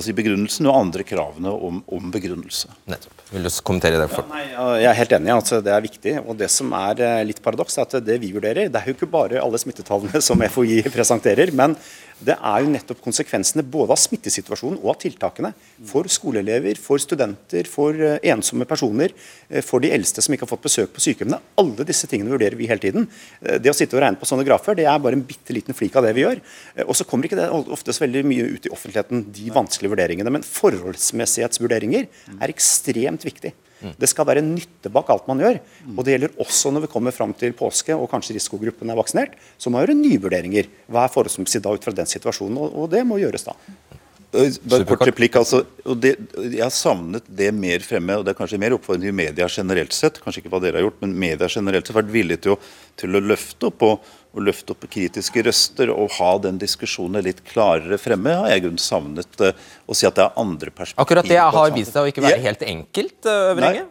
si 0.05 0.13
begrunnelsene 0.13 0.69
og 0.69 0.77
andre 0.77 1.07
kravene 1.09 1.49
om, 1.49 1.81
om 1.89 2.11
begrunnelse. 2.13 2.69
Nettopp. 2.91 3.23
Vil 3.33 3.49
du 3.49 3.51
kommentere 3.65 4.03
det? 4.03 4.11
For? 4.13 4.29
Ja, 4.29 4.35
nei, 4.35 4.83
jeg 4.83 4.91
er 4.91 4.99
helt 5.01 5.15
enig. 5.17 5.33
Altså, 5.39 5.63
det 5.65 5.73
er 5.73 5.87
viktig. 5.87 6.15
og 6.21 6.37
Det 6.43 6.51
som 6.53 6.75
er 6.77 7.01
eh, 7.07 7.23
litt 7.31 7.41
paradoks, 7.45 7.79
er 7.81 7.89
at 7.89 7.97
det 8.05 8.19
vi 8.21 8.35
vurderer, 8.37 8.69
det 8.69 8.83
er 8.83 8.93
jo 8.93 8.99
ikke 8.99 9.09
bare 9.17 9.41
alle 9.41 9.63
smittetallene 9.65 10.21
som 10.29 10.45
FHI 10.45 10.83
presenterer, 10.93 11.55
men 11.57 11.79
det 12.25 12.35
er 12.35 12.63
jo 12.65 12.71
nettopp 12.73 13.01
konsekvensene 13.05 13.63
både 13.63 13.95
av 13.95 14.01
smittesituasjonen 14.03 14.81
og 14.81 14.91
av 14.93 14.97
tiltakene 15.05 15.53
for 15.87 16.09
skoleelever, 16.11 16.79
for 16.83 16.99
studenter, 17.03 17.69
for 17.71 17.95
eh, 17.95 18.19
ensomme 18.33 18.67
personer, 18.69 19.15
eh, 19.49 19.63
for 19.65 19.85
de 19.85 19.93
eldste 19.95 20.25
som 20.25 20.35
ikke 20.35 20.47
har 20.47 20.51
fått 20.51 20.67
besøk 20.67 20.95
på 20.95 21.05
sykehjemmene. 21.05 21.39
Alle 21.63 21.87
disse 21.87 22.11
tingene 22.11 22.35
vurderer 22.35 22.59
vi 22.59 22.67
hele 22.71 22.83
tiden. 22.83 23.07
Eh, 23.43 23.61
det 23.63 23.71
å 23.71 23.77
sitte 23.77 23.95
og 23.99 24.03
regne 24.03 24.19
på 24.19 24.29
sånne 24.29 24.47
grafer 24.49 24.79
det 24.79 24.89
er 24.91 24.99
bare 25.05 25.19
en 25.19 25.25
bitte 25.29 25.55
liten 25.55 25.77
flik 25.79 25.95
av 25.99 26.09
det 26.09 26.15
vi 26.19 26.27
gjør. 26.27 26.43
Og 26.89 26.99
så 26.99 27.07
kommer 27.07 27.29
ikke 27.29 27.39
det 27.39 27.49
ofte 27.55 27.95
så 27.95 28.07
veldig 28.07 28.25
mye 28.27 28.51
ut 28.57 28.67
i 28.67 28.75
offentligheten, 28.75 29.25
de 29.35 29.55
vanskelige 29.55 29.95
vurderingene. 29.95 30.35
Men 30.35 30.47
forholdsmessighetsvurderinger 30.47 32.11
er 32.39 32.55
ekstremt 32.55 33.27
viktig. 33.29 33.55
Det 33.79 34.09
skal 34.11 34.27
være 34.29 34.43
nytte 34.45 34.91
bak 34.93 35.11
alt 35.15 35.29
man 35.31 35.43
gjør. 35.43 35.61
Og 35.95 36.03
det 36.05 36.15
gjelder 36.15 36.41
også 36.45 36.73
når 36.75 36.87
vi 36.87 36.93
kommer 36.93 37.15
fram 37.15 37.35
til 37.39 37.55
påske 37.59 37.95
og 37.97 38.09
kanskje 38.11 38.37
risikogruppen 38.37 38.91
er 38.91 38.99
vaksinert. 38.99 39.39
Så 39.59 39.71
må 39.71 39.79
man 39.79 39.87
gjøre 39.87 39.99
nye 40.01 40.21
vurderinger. 40.23 40.71
Hva 40.91 41.07
er 41.07 41.15
forholdsmessig 41.15 41.63
da 41.65 41.75
ut 41.75 41.85
fra 41.87 41.95
den 41.95 42.11
situasjonen? 42.11 42.59
Og, 42.69 42.89
det 42.91 43.05
må 43.07 43.21
gjøres 43.23 43.47
da. 43.47 43.55
Bare 44.29 44.85
kort 44.85 45.07
replikk, 45.09 45.39
altså, 45.41 45.63
og 45.89 46.01
det, 46.03 46.11
Jeg 46.37 46.61
har 46.61 46.73
savnet 46.75 47.25
det 47.33 47.49
mer 47.57 47.81
fremme, 47.81 48.19
og 48.19 48.27
det 48.27 48.35
er 48.35 48.37
kanskje 48.37 48.61
mer 48.61 48.75
oppfordring 48.77 49.09
i 49.09 49.17
media 49.25 49.49
generelt 49.49 49.97
sett. 49.97 50.21
Kanskje 50.21 50.43
ikke 50.43 50.53
hva 50.53 50.61
dere 50.61 50.81
har 50.81 50.85
gjort, 50.85 50.99
men 51.01 51.15
media 51.17 51.49
generelt 51.49 51.89
sett 51.89 51.97
vært 51.97 52.13
villige 52.13 52.43
til 52.45 52.55
å, 52.55 52.59
til 53.01 53.17
å 53.17 53.23
løfte 53.25 53.71
opp 53.71 53.87
og, 53.89 54.11
og 54.37 54.45
løfte 54.45 54.75
opp 54.75 54.85
kritiske 54.93 55.47
røster 55.49 55.93
og 55.95 56.13
ha 56.19 56.33
den 56.45 56.61
diskusjonen 56.61 57.25
litt 57.25 57.41
klarere 57.49 57.97
fremme. 58.01 58.37
har 58.43 58.53
jeg 58.53 58.75
savnet 58.85 59.41
uh, 59.41 59.55
å 59.89 59.97
si 59.97 60.09
at 60.09 60.21
det 60.21 60.27
er 60.27 60.43
andre 60.45 60.75
perspektiver. 60.77 61.07
Akkurat 61.07 61.33
det 61.33 61.41
har 61.41 61.79
vist 61.79 61.97
seg 61.97 62.05
å 62.05 62.13
ikke 62.13 62.27
være 62.29 62.43
helt 62.45 62.67
enkelt, 62.69 63.19
uh, 63.25 63.55
Vrenge? 63.57 63.89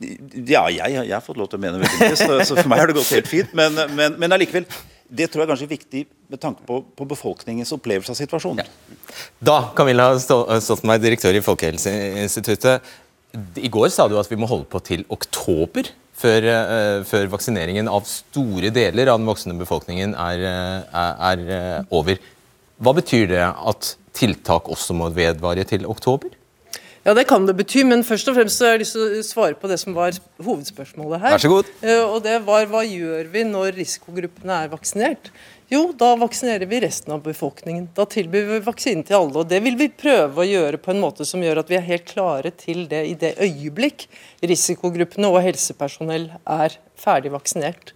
Ja, 0.00 0.64
jeg, 0.72 0.90
jeg, 0.96 1.12
har 1.12 1.22
fått 1.22 1.38
lov 1.38 1.48
til 1.52 1.60
å 1.60 1.62
mene 1.62 1.78
veldig 1.82 2.00
mye, 2.00 2.16
så, 2.18 2.40
så, 2.42 2.56
for 2.58 2.70
meg 2.70 2.82
har 2.82 2.90
det 2.90 2.96
gått 2.98 3.12
helt 3.14 3.30
fint. 3.30 3.54
Men, 3.56 3.78
men, 3.94 4.16
men 4.20 4.34
allikevel, 4.34 4.66
det 5.14 5.28
tror 5.30 5.44
jeg 5.44 5.50
kanskje 5.52 5.66
er 5.68 5.72
viktig 5.74 6.04
med 6.32 6.40
tanke 6.42 6.64
på, 6.66 6.80
på 6.96 7.06
befolkningens 7.08 7.72
opplevelse 7.76 8.14
av 8.14 8.18
situasjonen. 8.18 8.64
Ja. 8.64 9.16
Da, 9.38 9.58
Camilla 9.76 10.10
Stoltenberg, 10.18 11.02
direktør 11.04 11.38
i 11.38 11.42
Folkehelseinstituttet. 11.44 12.94
I 13.62 13.70
går 13.72 13.90
sa 13.94 14.06
du 14.10 14.16
at 14.18 14.30
vi 14.30 14.38
må 14.38 14.48
holde 14.50 14.66
på 14.70 14.80
til 14.86 15.04
oktober 15.12 15.90
før, 16.18 16.46
uh, 16.46 17.02
før 17.06 17.30
vaksineringen 17.32 17.90
av 17.90 18.06
store 18.08 18.70
deler 18.74 19.10
av 19.10 19.20
den 19.20 19.28
voksne 19.28 19.56
befolkningen 19.58 20.14
er, 20.14 20.46
uh, 20.94 21.10
er 21.32 21.44
uh, 21.50 21.94
over. 21.94 22.22
Hva 22.82 22.94
betyr 22.96 23.28
det 23.30 23.44
at 23.44 23.94
tiltak 24.14 24.70
også 24.70 24.96
må 24.96 25.10
vedvare 25.14 25.66
til 25.68 25.86
oktober? 25.90 26.32
Ja, 27.04 27.12
det 27.12 27.26
kan 27.28 27.44
det 27.44 27.52
bety, 27.58 27.82
men 27.84 28.00
først 28.06 28.30
og 28.32 28.38
fremst 28.38 28.56
så 28.56 28.64
har 28.64 28.78
jeg 28.78 28.84
lyst 28.86 28.94
til 28.96 29.02
å 29.04 29.24
svare 29.26 29.58
på 29.60 29.68
det 29.68 29.76
som 29.82 29.92
var 29.96 30.16
hovedspørsmålet 30.40 31.20
her. 31.20 31.34
Vær 31.36 31.42
så 31.42 31.50
god. 31.52 31.72
Og 32.06 32.16
det 32.24 32.38
var 32.46 32.64
hva 32.70 32.80
gjør 32.88 33.28
vi 33.34 33.42
når 33.44 33.76
risikogruppene 33.76 34.62
er 34.64 34.72
vaksinert? 34.72 35.28
Jo, 35.72 35.92
da 35.96 36.10
vaksinerer 36.20 36.66
vi 36.66 36.80
resten 36.80 37.12
av 37.14 37.22
befolkningen. 37.24 37.88
Da 37.96 38.04
tilbyr 38.10 38.44
vi 38.50 38.58
vaksine 38.66 39.04
til 39.06 39.16
alle. 39.16 39.40
og 39.40 39.48
Det 39.48 39.62
vil 39.64 39.78
vi 39.80 39.88
prøve 39.88 40.42
å 40.42 40.46
gjøre 40.46 40.80
på 40.82 40.92
en 40.92 41.00
måte 41.00 41.24
som 41.24 41.42
gjør 41.42 41.62
at 41.62 41.70
vi 41.72 41.78
er 41.78 41.86
helt 41.86 42.04
klare 42.10 42.52
til 42.52 42.84
det 42.90 43.00
i 43.08 43.14
det 43.18 43.34
øyeblikk 43.40 44.04
risikogruppene 44.44 45.30
og 45.32 45.40
helsepersonell 45.44 46.28
er 46.36 46.76
ferdig 47.00 47.32
vaksinert. 47.32 47.94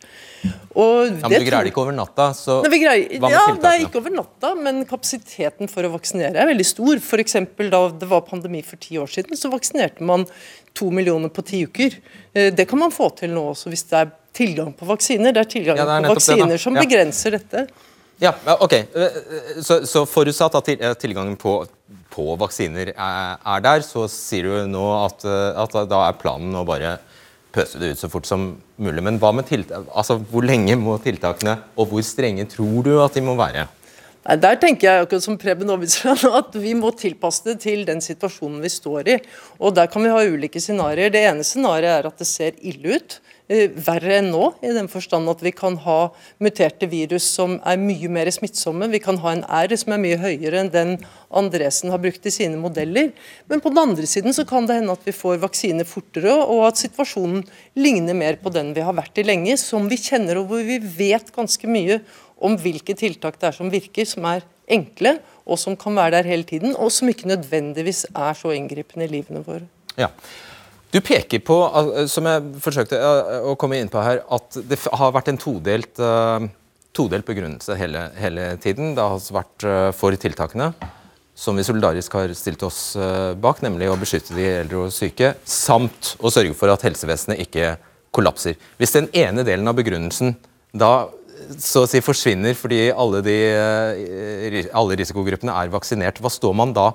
Og 0.78 1.10
ja, 1.10 1.28
men 1.28 1.34
Du 1.34 1.48
greier 1.48 1.66
det 1.66 1.72
ikke 1.72 1.82
over 1.84 1.96
natta, 1.96 2.30
så 2.36 2.60
Nei, 2.64 2.80
greier, 2.80 3.18
hva 3.18 3.28
med 3.28 3.36
ja, 3.36 3.42
tiltakene? 3.44 3.62
Det 3.64 3.72
er 3.72 3.84
ikke 3.84 4.00
over 4.00 4.14
natta, 4.16 4.52
men 4.68 4.80
kapasiteten 4.88 5.72
for 5.72 5.84
å 5.84 5.92
vaksinere 5.92 6.40
er 6.40 6.48
veldig 6.48 6.66
stor. 6.66 7.02
F.eks. 7.02 7.36
da 7.68 7.82
det 8.00 8.08
var 8.10 8.24
pandemi 8.28 8.62
for 8.64 8.80
ti 8.80 8.96
år 9.00 9.12
siden, 9.12 9.36
så 9.36 9.52
vaksinerte 9.52 10.06
man 10.08 10.24
to 10.78 10.88
millioner 10.94 11.32
på 11.32 11.44
ti 11.44 11.64
uker. 11.68 12.00
Eh, 12.32 12.48
det 12.54 12.68
kan 12.70 12.80
man 12.80 12.94
få 12.94 13.10
til 13.18 13.34
nå 13.34 13.50
også, 13.52 13.72
hvis 13.74 13.86
det 13.90 14.00
er 14.00 14.14
tilgang 14.38 14.72
på 14.76 14.88
vaksiner. 14.88 15.34
Det 15.34 15.44
er 15.44 15.50
tilgang 15.50 15.80
ja, 15.80 15.86
er 15.98 16.06
på 16.06 16.16
vaksiner 16.16 16.54
det, 16.54 16.60
som 16.62 16.78
ja. 16.78 16.84
begrenser 16.86 17.36
dette. 17.38 17.66
Ja, 18.22 18.32
ok. 18.58 18.74
Så, 19.62 19.82
så 19.86 20.02
forutsatt 20.10 20.56
at 20.58 20.70
tilgangen 20.98 21.36
på, 21.38 21.60
på 22.10 22.32
vaksiner 22.40 22.90
er, 22.94 23.60
der, 23.62 23.84
så 23.86 24.08
sier 24.10 24.48
du 24.48 24.72
nå 24.72 24.86
at, 25.04 25.22
at, 25.22 25.76
da 25.90 26.02
er 26.08 26.18
planen 26.18 26.56
å 26.58 26.64
bare 26.66 26.96
pøse 27.54 27.78
det 27.80 27.92
ut 27.94 28.00
så 28.00 28.10
fort 28.10 28.26
som 28.28 28.50
mulig. 28.82 29.04
Men 29.06 29.20
hva 29.22 29.30
med 29.36 29.46
tiltak, 29.48 29.86
altså, 29.94 30.18
hvor 30.30 30.46
lenge 30.46 30.74
må 30.80 30.98
tiltakene, 31.02 31.58
og 31.78 31.92
hvor 31.92 32.04
strenge 32.06 32.48
tror 32.50 32.82
du 32.86 32.96
at 33.04 33.14
de 33.14 33.22
må 33.24 33.38
være? 33.38 33.68
Nei, 34.28 34.36
Der 34.36 34.58
tenker 34.60 34.90
jeg 34.90 35.06
akkurat 35.06 35.24
som 35.24 35.38
Preben 35.40 35.70
Aabitsland 35.72 36.26
at 36.40 36.56
vi 36.60 36.74
må 36.76 36.92
tilpasse 36.92 37.46
det 37.46 37.62
til 37.64 37.86
den 37.88 38.02
situasjonen 38.04 38.60
vi 38.60 38.72
står 38.72 39.08
i. 39.14 39.16
Og 39.56 39.72
Der 39.74 39.88
kan 39.88 40.04
vi 40.04 40.12
ha 40.12 40.20
ulike 40.20 40.60
scenarioer. 40.60 41.14
Det 41.14 41.24
ene 41.30 41.46
scenarioet 41.46 41.94
er 41.94 42.10
at 42.10 42.20
det 42.20 42.28
ser 42.28 42.60
ille 42.60 42.98
ut. 42.98 43.20
Eh, 43.48 43.70
verre 43.80 44.18
enn 44.18 44.26
nå, 44.28 44.50
i 44.60 44.74
den 44.76 44.90
forstand 44.92 45.30
at 45.32 45.40
vi 45.40 45.54
kan 45.56 45.78
ha 45.80 46.10
muterte 46.44 46.84
virus 46.90 47.24
som 47.32 47.54
er 47.64 47.78
mye 47.80 48.10
mer 48.12 48.28
smittsomme. 48.28 48.90
Vi 48.92 49.00
kan 49.00 49.16
ha 49.22 49.32
en 49.32 49.44
R 49.48 49.72
som 49.80 49.94
er 49.96 50.02
mye 50.02 50.18
høyere 50.20 50.60
enn 50.60 50.68
den 50.74 50.92
Andresen 51.32 51.88
har 51.88 52.02
brukt 52.02 52.28
i 52.28 52.32
sine 52.34 52.60
modeller. 52.60 53.14
Men 53.48 53.64
på 53.64 53.72
den 53.72 53.80
andre 53.80 54.04
siden 54.08 54.36
så 54.36 54.44
kan 54.48 54.68
det 54.68 54.76
hende 54.76 54.92
at 54.92 55.08
vi 55.08 55.16
får 55.16 55.40
vaksine 55.40 55.88
fortere, 55.88 56.34
og 56.36 56.66
at 56.68 56.82
situasjonen 56.82 57.40
ligner 57.80 58.16
mer 58.16 58.36
på 58.42 58.52
den 58.52 58.74
vi 58.76 58.84
har 58.84 58.96
vært 58.96 59.16
i 59.16 59.24
lenge, 59.24 59.56
som 59.56 59.88
vi 59.88 59.96
kjenner 59.96 60.42
og 60.42 60.52
hvor 60.52 60.68
vi 60.68 60.76
vet 60.84 61.32
ganske 61.32 61.72
mye 61.72 62.02
om 62.44 62.54
hvilke 62.60 62.94
tiltak 62.98 63.38
det 63.40 63.50
er 63.50 63.56
som 63.56 63.70
virker, 63.72 64.06
som 64.08 64.26
er 64.30 64.44
enkle, 64.70 65.16
og 65.48 65.58
som 65.60 65.76
kan 65.80 65.96
være 65.96 66.18
der 66.18 66.28
hele 66.28 66.46
tiden, 66.46 66.76
og 66.76 66.92
som 66.92 67.08
ikke 67.10 67.30
nødvendigvis 67.30 68.04
er 68.12 68.36
så 68.36 68.52
inngripende 68.54 69.08
i 69.08 69.12
livene 69.16 69.42
våre. 69.46 69.66
Ja. 69.98 70.12
Du 70.92 71.00
peker 71.04 71.42
på, 71.44 71.56
som 72.08 72.28
jeg 72.28 72.60
forsøkte 72.64 72.98
å 73.44 73.56
komme 73.60 73.76
inn 73.80 73.90
på 73.92 74.00
her, 74.00 74.22
at 74.32 74.56
det 74.70 74.78
har 74.86 75.10
vært 75.12 75.28
en 75.32 75.40
todelt, 75.40 76.00
todelt 76.96 77.28
begrunnelse 77.28 77.76
hele, 77.76 78.06
hele, 78.16 78.54
tiden. 78.62 78.94
Det 78.96 79.04
har 79.04 79.18
altså 79.18 79.36
vært 79.36 79.66
for 79.98 80.16
tiltakene, 80.16 80.70
som 81.38 81.60
vi 81.60 81.66
solidarisk 81.66 82.16
har 82.16 82.32
stilt 82.36 82.64
oss 82.64 82.80
bak, 83.36 83.60
nemlig 83.64 83.90
å 83.92 83.98
beskytte 84.00 84.36
de 84.36 84.48
eldre 84.62 84.86
og 84.86 84.96
syke, 84.96 85.34
samt 85.44 86.14
å 86.24 86.32
sørge 86.32 86.56
for 86.56 86.72
at 86.72 86.86
helsevesenet 86.88 87.44
ikke 87.44 87.74
kollapser. 88.14 88.56
Hvis 88.80 88.96
den 88.96 89.12
ene 89.12 89.44
delen 89.44 89.68
av 89.68 89.76
begrunnelsen 89.76 90.38
da 90.72 91.08
så 91.56 91.84
å 91.84 91.90
si 91.90 92.02
forsvinner 92.04 92.56
fordi 92.58 92.88
alle, 92.92 93.22
de, 93.24 93.36
alle 94.76 94.98
risikogruppene 95.00 95.54
er 95.54 95.72
vaksinert, 95.72 96.20
hva 96.20 96.32
står 96.32 96.56
man 96.56 96.74
da 96.76 96.90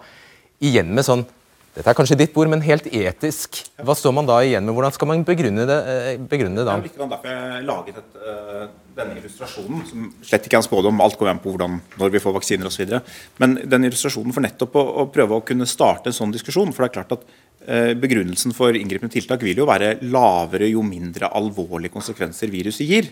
igjen 0.63 0.94
med 0.94 1.08
sånn 1.08 1.26
dette 1.74 1.89
er 1.89 1.98
kanskje 1.98 2.20
ditt 2.20 2.34
bord, 2.36 2.52
men 2.52 2.62
helt 2.62 2.86
etisk. 2.86 3.63
Hva 3.82 3.96
står 3.98 4.13
man 4.13 4.28
da 4.30 4.36
igjen 4.46 4.62
med? 4.62 4.76
Hvordan 4.78 4.94
skal 4.94 5.10
man 5.10 5.24
begrunne 5.26 5.63
det, 5.66 5.78
eh, 5.89 6.18
begrunne 6.22 6.62
det 6.62 6.66
da? 6.68 6.76
Det 6.78 6.84
er 6.84 7.00
litt 7.02 7.13
derfor 7.13 7.32
jeg 7.32 7.63
laget 7.66 7.96
et, 7.98 8.12
uh, 8.22 8.68
denne 8.94 9.16
illustrasjonen, 9.18 9.80
som 9.89 10.04
slett 10.22 10.46
ikke 10.46 10.60
er 10.60 10.62
en 10.62 10.68
spådom. 10.68 11.02
Alt 11.02 11.18
går 11.18 11.32
an 11.32 11.39
på 11.42 11.50
hvordan, 11.50 11.80
når 11.98 12.12
vi 12.13 12.22
får 12.22 12.36
vaksiner 12.38 12.70
osv. 12.70 12.94
Men 13.42 13.58
den 13.66 13.89
illustrasjonen 13.89 14.36
for 14.36 14.46
nettopp 14.46 14.78
å, 14.78 14.84
å, 15.02 15.08
prøve 15.10 15.39
å 15.39 15.46
kunne 15.48 15.66
starte 15.66 16.13
en 16.13 16.20
sånn 16.20 16.36
diskusjon. 16.36 16.70
For 16.78 16.86
det 16.86 16.92
er 16.92 16.98
klart 17.00 17.18
at 17.18 17.26
eh, 17.66 17.94
begrunnelsen 17.98 18.54
for 18.54 18.78
inngripende 18.78 19.18
tiltak 19.18 19.42
vil 19.42 19.58
jo 19.58 19.66
være 19.66 19.96
lavere 20.06 20.70
jo 20.70 20.86
mindre 20.86 21.34
alvorlige 21.34 21.98
konsekvenser 21.98 22.54
viruset 22.54 22.86
gir. 22.86 23.10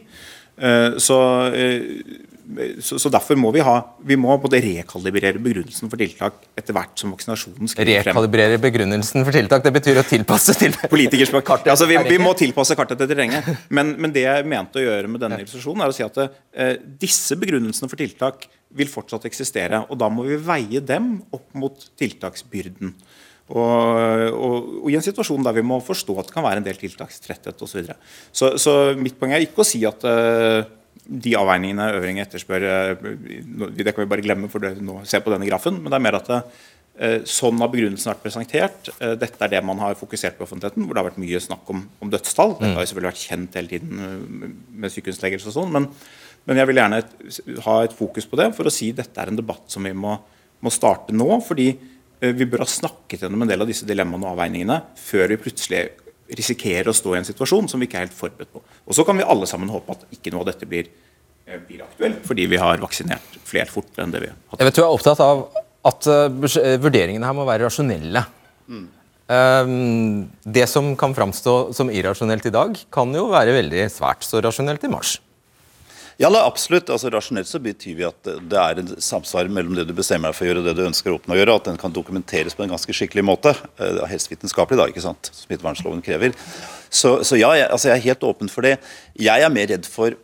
Uh, 0.60 0.98
så 1.02 1.18
så, 2.80 3.00
så, 3.00 3.10
Derfor 3.12 3.38
må 3.40 3.52
vi 3.56 3.64
ha 3.64 3.76
vi 4.08 4.18
må 4.20 4.34
både 4.42 4.60
rekalibrere 4.64 5.40
begrunnelsen 5.42 5.92
for 5.92 6.00
tiltak 6.02 6.42
etter 6.58 6.76
hvert 6.76 7.00
som 7.00 7.14
vaksinasjonen 7.14 7.70
skriver 7.72 8.04
frem. 8.04 8.12
Rekalibrere 8.12 8.60
begrunnelsen 8.62 9.26
for 9.28 9.36
tiltak, 9.36 9.64
det 9.66 9.74
betyr 9.76 10.02
å 10.02 10.06
tilpasse 10.08 10.56
til 10.60 10.76
kartet. 11.50 11.72
Altså, 11.72 11.88
vi, 11.90 12.00
vi, 12.10 12.20
må 12.22 12.34
tilpasse 12.38 12.76
kartet 12.80 13.00
til 13.02 13.12
terrenget. 13.12 13.48
Men, 13.76 13.94
men, 14.02 14.12
det 14.14 14.26
jeg 14.26 14.48
mente 14.50 14.82
å 14.82 14.84
gjøre 14.84 15.10
med 15.12 15.22
denne 15.24 15.40
illustrasjonen, 15.42 15.84
er 15.86 15.92
å 15.92 15.96
si 15.96 16.04
at 16.04 16.18
eh, 16.22 16.74
disse 17.00 17.38
begrunnelsene 17.40 17.88
for 17.90 18.00
tiltak 18.00 18.48
vil 18.76 18.90
fortsatt 18.92 19.28
eksistere. 19.30 19.84
Og 19.90 20.00
da 20.02 20.10
må 20.12 20.26
vi 20.28 20.40
veie 20.44 20.82
dem 20.84 21.14
opp 21.34 21.48
mot 21.58 21.86
tiltaksbyrden. 22.00 22.94
Og, 23.52 24.32
og, 24.32 24.68
og, 24.82 24.90
i 24.92 24.96
en 24.96 25.04
situasjon 25.04 25.44
der 25.44 25.56
vi 25.58 25.64
må 25.66 25.82
forstå 25.84 26.16
at 26.22 26.30
det 26.30 26.36
kan 26.36 26.46
være 26.46 26.62
en 26.62 26.68
del 26.68 26.78
tiltakstretthet 26.80 27.60
osv. 27.60 27.72
Så, 27.72 27.80
videre. 27.80 27.98
så 28.32 28.52
Så 28.62 28.76
mitt 29.00 29.18
poeng 29.20 29.36
er 29.36 29.44
ikke 29.44 29.66
å 29.66 29.68
si 29.68 29.84
at 29.88 30.06
uh, 30.08 30.64
de 31.02 31.34
avveiningene 31.36 31.90
Øvring 31.98 32.22
etterspør, 32.24 32.68
uh, 32.96 33.72
det 33.76 33.92
kan 33.92 34.06
vi 34.06 34.12
bare 34.14 34.26
glemme 34.26 34.52
for 34.52 34.64
det 34.64 34.78
nå 34.80 35.02
ser 35.10 35.24
på 35.26 35.34
denne 35.34 35.50
grafen. 35.50 35.82
Men 35.82 35.92
det 35.92 36.00
er 36.00 36.06
mer 36.08 36.20
at 36.22 36.32
det, 36.32 36.40
eh, 37.02 37.18
sånn 37.28 37.60
har 37.64 37.72
begrunnelsen 37.74 38.14
vært 38.14 38.24
presentert. 38.24 38.92
Dette 39.00 39.46
er 39.46 39.56
det 39.56 39.64
man 39.68 39.80
har 39.84 40.00
fokusert 40.00 40.38
på 40.38 40.46
i 40.46 40.48
offentligheten, 40.48 40.86
hvor 40.86 40.96
det 40.96 41.04
har 41.04 41.10
vært 41.10 41.22
mye 41.24 41.44
snakk 41.44 41.72
om, 41.74 41.86
om 42.04 42.12
dødstall. 42.12 42.58
Dette 42.60 42.76
har 42.78 42.86
jo 42.86 42.92
selvfølgelig 42.92 43.12
vært 43.12 43.24
kjent 43.26 43.58
hele 43.60 43.72
tiden 43.72 44.58
med 44.84 44.94
sykehusleger 44.94 45.44
og 45.44 45.56
sånn. 45.56 45.72
Men, 45.76 45.88
men, 46.46 46.62
jeg 46.62 46.70
vil 46.70 46.84
gjerne 46.84 47.00
et, 47.02 47.16
ha 47.66 47.80
et 47.84 47.96
fokus 47.96 48.28
på 48.30 48.40
det 48.40 48.52
for 48.56 48.70
å 48.70 48.74
si 48.74 48.92
at 48.94 49.02
dette 49.02 49.24
er 49.24 49.32
en 49.32 49.40
debatt 49.40 49.66
som 49.72 49.88
vi 49.88 49.96
må, 49.98 50.20
må 50.62 50.72
starte 50.72 51.16
nå. 51.16 51.32
fordi 51.48 51.72
vi 52.22 52.46
bør 52.46 52.62
ha 52.62 52.70
snakket 52.70 53.24
gjennom 53.26 53.42
en 53.44 53.50
del 53.50 53.64
av 53.64 53.70
disse 53.70 53.88
dilemmaene 53.90 54.28
og 54.28 54.36
avveiningene 54.36 54.78
før 55.00 55.34
vi 55.34 55.40
plutselig 55.42 55.82
risikerer 56.38 56.92
å 56.92 56.96
stå 56.96 57.16
i 57.16 57.20
en 57.20 57.28
situasjon 57.28 57.68
som 57.72 57.82
vi 57.82 57.90
ikke 57.90 58.00
er 58.00 58.08
helt 58.08 58.18
forberedt 58.18 58.52
på. 58.54 58.62
Og 58.62 58.96
Så 58.96 59.06
kan 59.08 59.18
vi 59.18 59.28
alle 59.28 59.48
sammen 59.50 59.72
håpe 59.72 59.96
at 59.96 60.06
ikke 60.16 60.34
noe 60.34 60.46
av 60.46 60.52
dette 60.54 60.68
blir, 60.70 60.88
eh, 61.48 61.60
blir 61.60 61.84
aktuelt, 61.84 62.24
fordi 62.26 62.48
vi 62.48 62.58
har 62.62 62.78
vaksinert 62.78 63.36
flere 63.44 63.68
fort 63.68 63.98
enn 63.98 64.12
det 64.12 64.22
vi 64.22 64.28
har 64.28 64.38
hatt. 64.50 64.60
Jeg 64.60 64.70
vet 64.70 64.76
Du 64.76 64.82
er 64.82 64.94
opptatt 64.94 65.20
av 65.20 65.50
at 65.84 66.08
uh, 66.08 66.30
vurderingene 66.78 67.26
her 67.26 67.34
må 67.34 67.44
være 67.44 67.66
rasjonelle. 67.66 68.24
Mm. 68.70 68.88
Um, 69.32 70.30
det 70.44 70.68
som 70.70 70.96
kan 70.96 71.16
framstå 71.16 71.74
som 71.74 71.90
irrasjonelt 71.90 72.46
i 72.46 72.54
dag, 72.54 72.78
kan 72.92 73.14
jo 73.16 73.30
være 73.32 73.56
veldig 73.56 73.90
svært 73.90 74.24
så 74.28 74.42
rasjonelt 74.44 74.84
i 74.84 74.92
mars. 74.92 75.20
Ja, 76.22 76.30
da, 76.30 76.44
absolutt. 76.46 76.90
Altså, 76.94 77.10
rasjonelt 77.10 77.50
så 77.50 77.58
betyr 77.64 77.96
vi 77.98 78.06
at 78.06 78.28
det 78.28 78.58
er 78.62 78.82
en 78.82 78.92
samsvar 79.02 79.48
mellom 79.50 79.74
det 79.78 79.88
du 79.90 79.94
bestemmer 79.98 80.30
deg 80.30 80.38
for 80.38 80.46
å 80.46 80.52
gjøre 80.52 80.62
og 80.62 80.68
det 80.70 80.76
du 80.78 80.84
ønsker 80.86 81.10
å 81.10 81.18
oppnå 81.18 81.34
å 81.34 81.40
gjøre, 81.40 81.56
at 81.58 81.70
den 81.72 81.80
kan 81.82 81.96
dokumenteres 81.96 82.54
på 82.58 82.66
en 82.66 82.74
ganske 82.76 82.94
skikkelig 82.94 83.24
måte. 83.26 83.56
Uh, 83.82 84.04
helsevitenskapelig, 84.12 84.78
da, 84.78 84.86
ikke 84.92 85.02
sant. 85.02 85.32
Smittevernloven 85.34 86.04
krever. 86.06 86.38
Så, 86.94 87.24
så 87.26 87.40
ja, 87.40 87.50
jeg, 87.58 87.72
altså, 87.74 87.90
jeg, 87.90 87.98
er 87.98 88.12
helt 88.12 88.28
åpen 88.30 88.54
for 88.54 88.70
det. 88.70 88.76
Jeg 89.18 89.48
er 89.48 89.56
mer 89.56 89.74
redd 89.74 89.90
for 89.90 90.20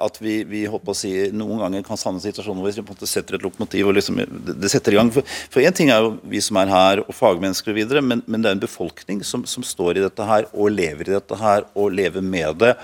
at 0.00 0.20
vi, 0.20 0.38
vi 0.48 0.62
å 0.68 0.94
si, 0.96 1.10
noen 1.36 1.60
ganger 1.60 1.84
kan 1.84 2.00
savne 2.00 2.22
situasjoner 2.22 2.64
hvor 2.64 2.72
vi 2.72 2.80
på 2.80 2.92
en 2.92 2.96
måte 2.96 3.08
setter 3.08 3.36
et 3.36 3.44
lokomotiv 3.44 3.90
og 3.90 3.98
liksom, 3.98 4.20
det 4.48 4.70
setter 4.72 4.94
i 4.94 5.00
gang. 5.00 5.12
For 5.16 5.64
én 5.64 5.76
ting 5.76 5.92
er 5.92 6.04
jo 6.04 6.14
vi 6.28 6.40
som 6.44 6.60
er 6.60 6.72
her, 6.72 7.02
og 7.04 7.16
fagmennesker 7.16 7.72
og 7.72 7.80
videre, 7.80 8.04
men, 8.04 8.24
men 8.28 8.44
det 8.44 8.52
er 8.52 8.56
en 8.56 8.64
befolkning 8.64 9.20
som, 9.24 9.44
som 9.48 9.64
står 9.64 9.96
i 9.96 10.04
dette 10.04 10.28
her 10.28 10.48
og 10.52 10.72
lever 10.76 11.08
i 11.08 11.16
dette 11.18 11.40
her 11.40 11.68
og 11.72 11.92
lever 11.96 12.24
med 12.24 12.64
det 12.64 12.74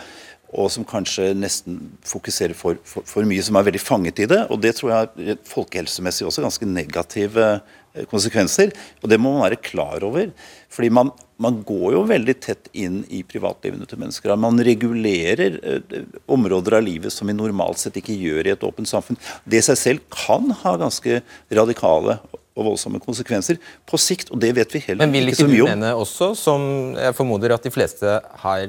og 0.54 0.70
som 0.70 0.86
kanskje 0.86 1.32
nesten 1.36 1.78
fokuserer 2.06 2.54
for, 2.56 2.78
for, 2.86 3.06
for, 3.08 3.26
mye, 3.26 3.42
som 3.42 3.58
er 3.58 3.66
veldig 3.66 3.82
fanget 3.82 4.22
i 4.22 4.28
det. 4.30 4.44
Og 4.54 4.60
det 4.62 4.76
tror 4.78 4.92
jeg 4.92 5.32
er 5.34 5.40
folkehelsemessig 5.48 6.26
også 6.28 6.44
ganske 6.44 6.68
negative 6.68 7.46
eh, 7.50 8.04
konsekvenser. 8.10 8.70
Og 9.02 9.10
det 9.10 9.18
må 9.20 9.34
man 9.34 9.48
være 9.48 9.62
klar 9.64 10.06
over. 10.06 10.30
fordi 10.68 10.90
man, 10.90 11.10
man 11.38 11.62
går 11.66 11.92
jo 11.96 12.04
veldig 12.06 12.36
tett 12.42 12.70
inn 12.72 13.02
i 13.10 13.22
privatlivene 13.26 13.86
til 13.90 13.98
mennesker. 13.98 14.36
Man 14.38 14.62
regulerer 14.70 15.58
eh, 15.58 15.98
områder 16.26 16.78
av 16.78 16.86
livet 16.86 17.12
som 17.12 17.26
vi 17.26 17.36
normalt 17.36 17.82
sett 17.82 17.98
ikke 17.98 18.14
gjør 18.14 18.46
i 18.46 18.54
et 18.54 18.66
åpent 18.66 18.90
samfunn. 18.90 19.18
Det 19.44 19.64
seg 19.66 19.80
selv 19.80 20.06
kan 20.14 20.54
ha 20.62 20.78
ganske 20.86 21.20
radikale 21.50 22.20
og 22.54 22.68
voldsomme 22.68 23.00
konsekvenser 23.02 23.58
på 23.88 23.98
sikt, 23.98 24.30
og 24.30 24.40
det 24.42 24.52
vet 24.56 24.76
vi 24.76 24.82
heller 24.86 25.10
ikke 25.10 25.10
så 25.10 25.10
mye 25.10 25.10
om. 25.10 25.10
Men 25.10 25.16
vil 25.18 25.32
ikke 25.32 25.48
du 25.50 25.70
mene 25.72 25.94
også, 25.98 26.30
som 26.38 26.68
jeg 26.98 27.16
formoder 27.18 27.56
at 27.56 27.66
de 27.66 27.74
fleste 27.74 28.18
her, 28.44 28.68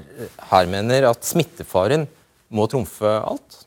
her 0.51 0.71
mener, 0.71 1.11
at 1.11 1.27
smittefaren 1.27 2.07
må 2.49 2.65
trumfe 2.71 3.13
alt? 3.21 3.61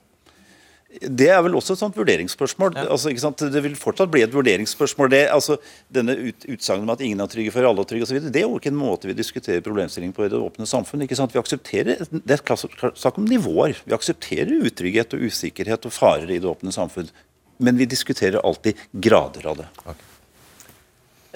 Det 0.88 1.28
er 1.30 1.42
vel 1.44 1.52
også 1.54 1.74
et 1.76 1.80
sånt 1.82 1.96
vurderingsspørsmål. 2.00 2.72
Ja. 2.74 2.86
Altså, 2.94 3.12
det 3.52 3.60
vil 3.62 3.74
fortsatt 3.78 4.10
bli 4.10 4.22
et 4.24 4.32
vurderingsspørsmål. 4.32 5.10
Det, 5.12 5.20
altså, 5.30 5.58
denne 5.94 6.16
ut, 6.16 6.46
Utsagnet 6.48 6.88
om 6.88 6.92
at 6.94 7.04
ingen 7.04 7.20
er 7.22 7.28
trygge 7.30 7.52
før 7.54 7.68
alle 7.68 7.84
er 7.84 7.90
trygge 7.90 8.08
osv., 8.08 8.18
det 8.24 8.40
er 8.40 8.48
jo 8.48 8.56
ikke 8.58 8.72
en 8.72 8.80
måte 8.80 9.10
vi 9.10 9.14
diskuterer 9.18 9.62
problemstillingen 9.62 10.16
på 10.16 10.24
i 10.24 10.32
det 10.32 10.40
åpne 10.40 10.66
samfunn. 10.66 11.04
ikke 11.04 11.18
sant? 11.18 11.36
Vi 11.36 11.42
aksepterer, 11.42 12.02
Det 12.10 12.38
er 12.40 12.92
sak 12.96 13.20
om 13.20 13.28
nivåer. 13.28 13.76
Vi 13.84 13.94
aksepterer 13.94 14.64
utrygghet 14.64 15.14
og 15.14 15.28
usikkerhet 15.28 15.86
og 15.86 15.94
farer 15.94 16.32
i 16.32 16.40
det 16.40 16.48
åpne 16.48 16.74
samfunn. 16.74 17.12
Men 17.58 17.76
vi 17.76 17.86
diskuterer 17.90 18.40
alltid 18.40 18.80
grader 18.92 19.46
av 19.52 19.60
det. 19.60 19.68
Okay. 19.84 20.07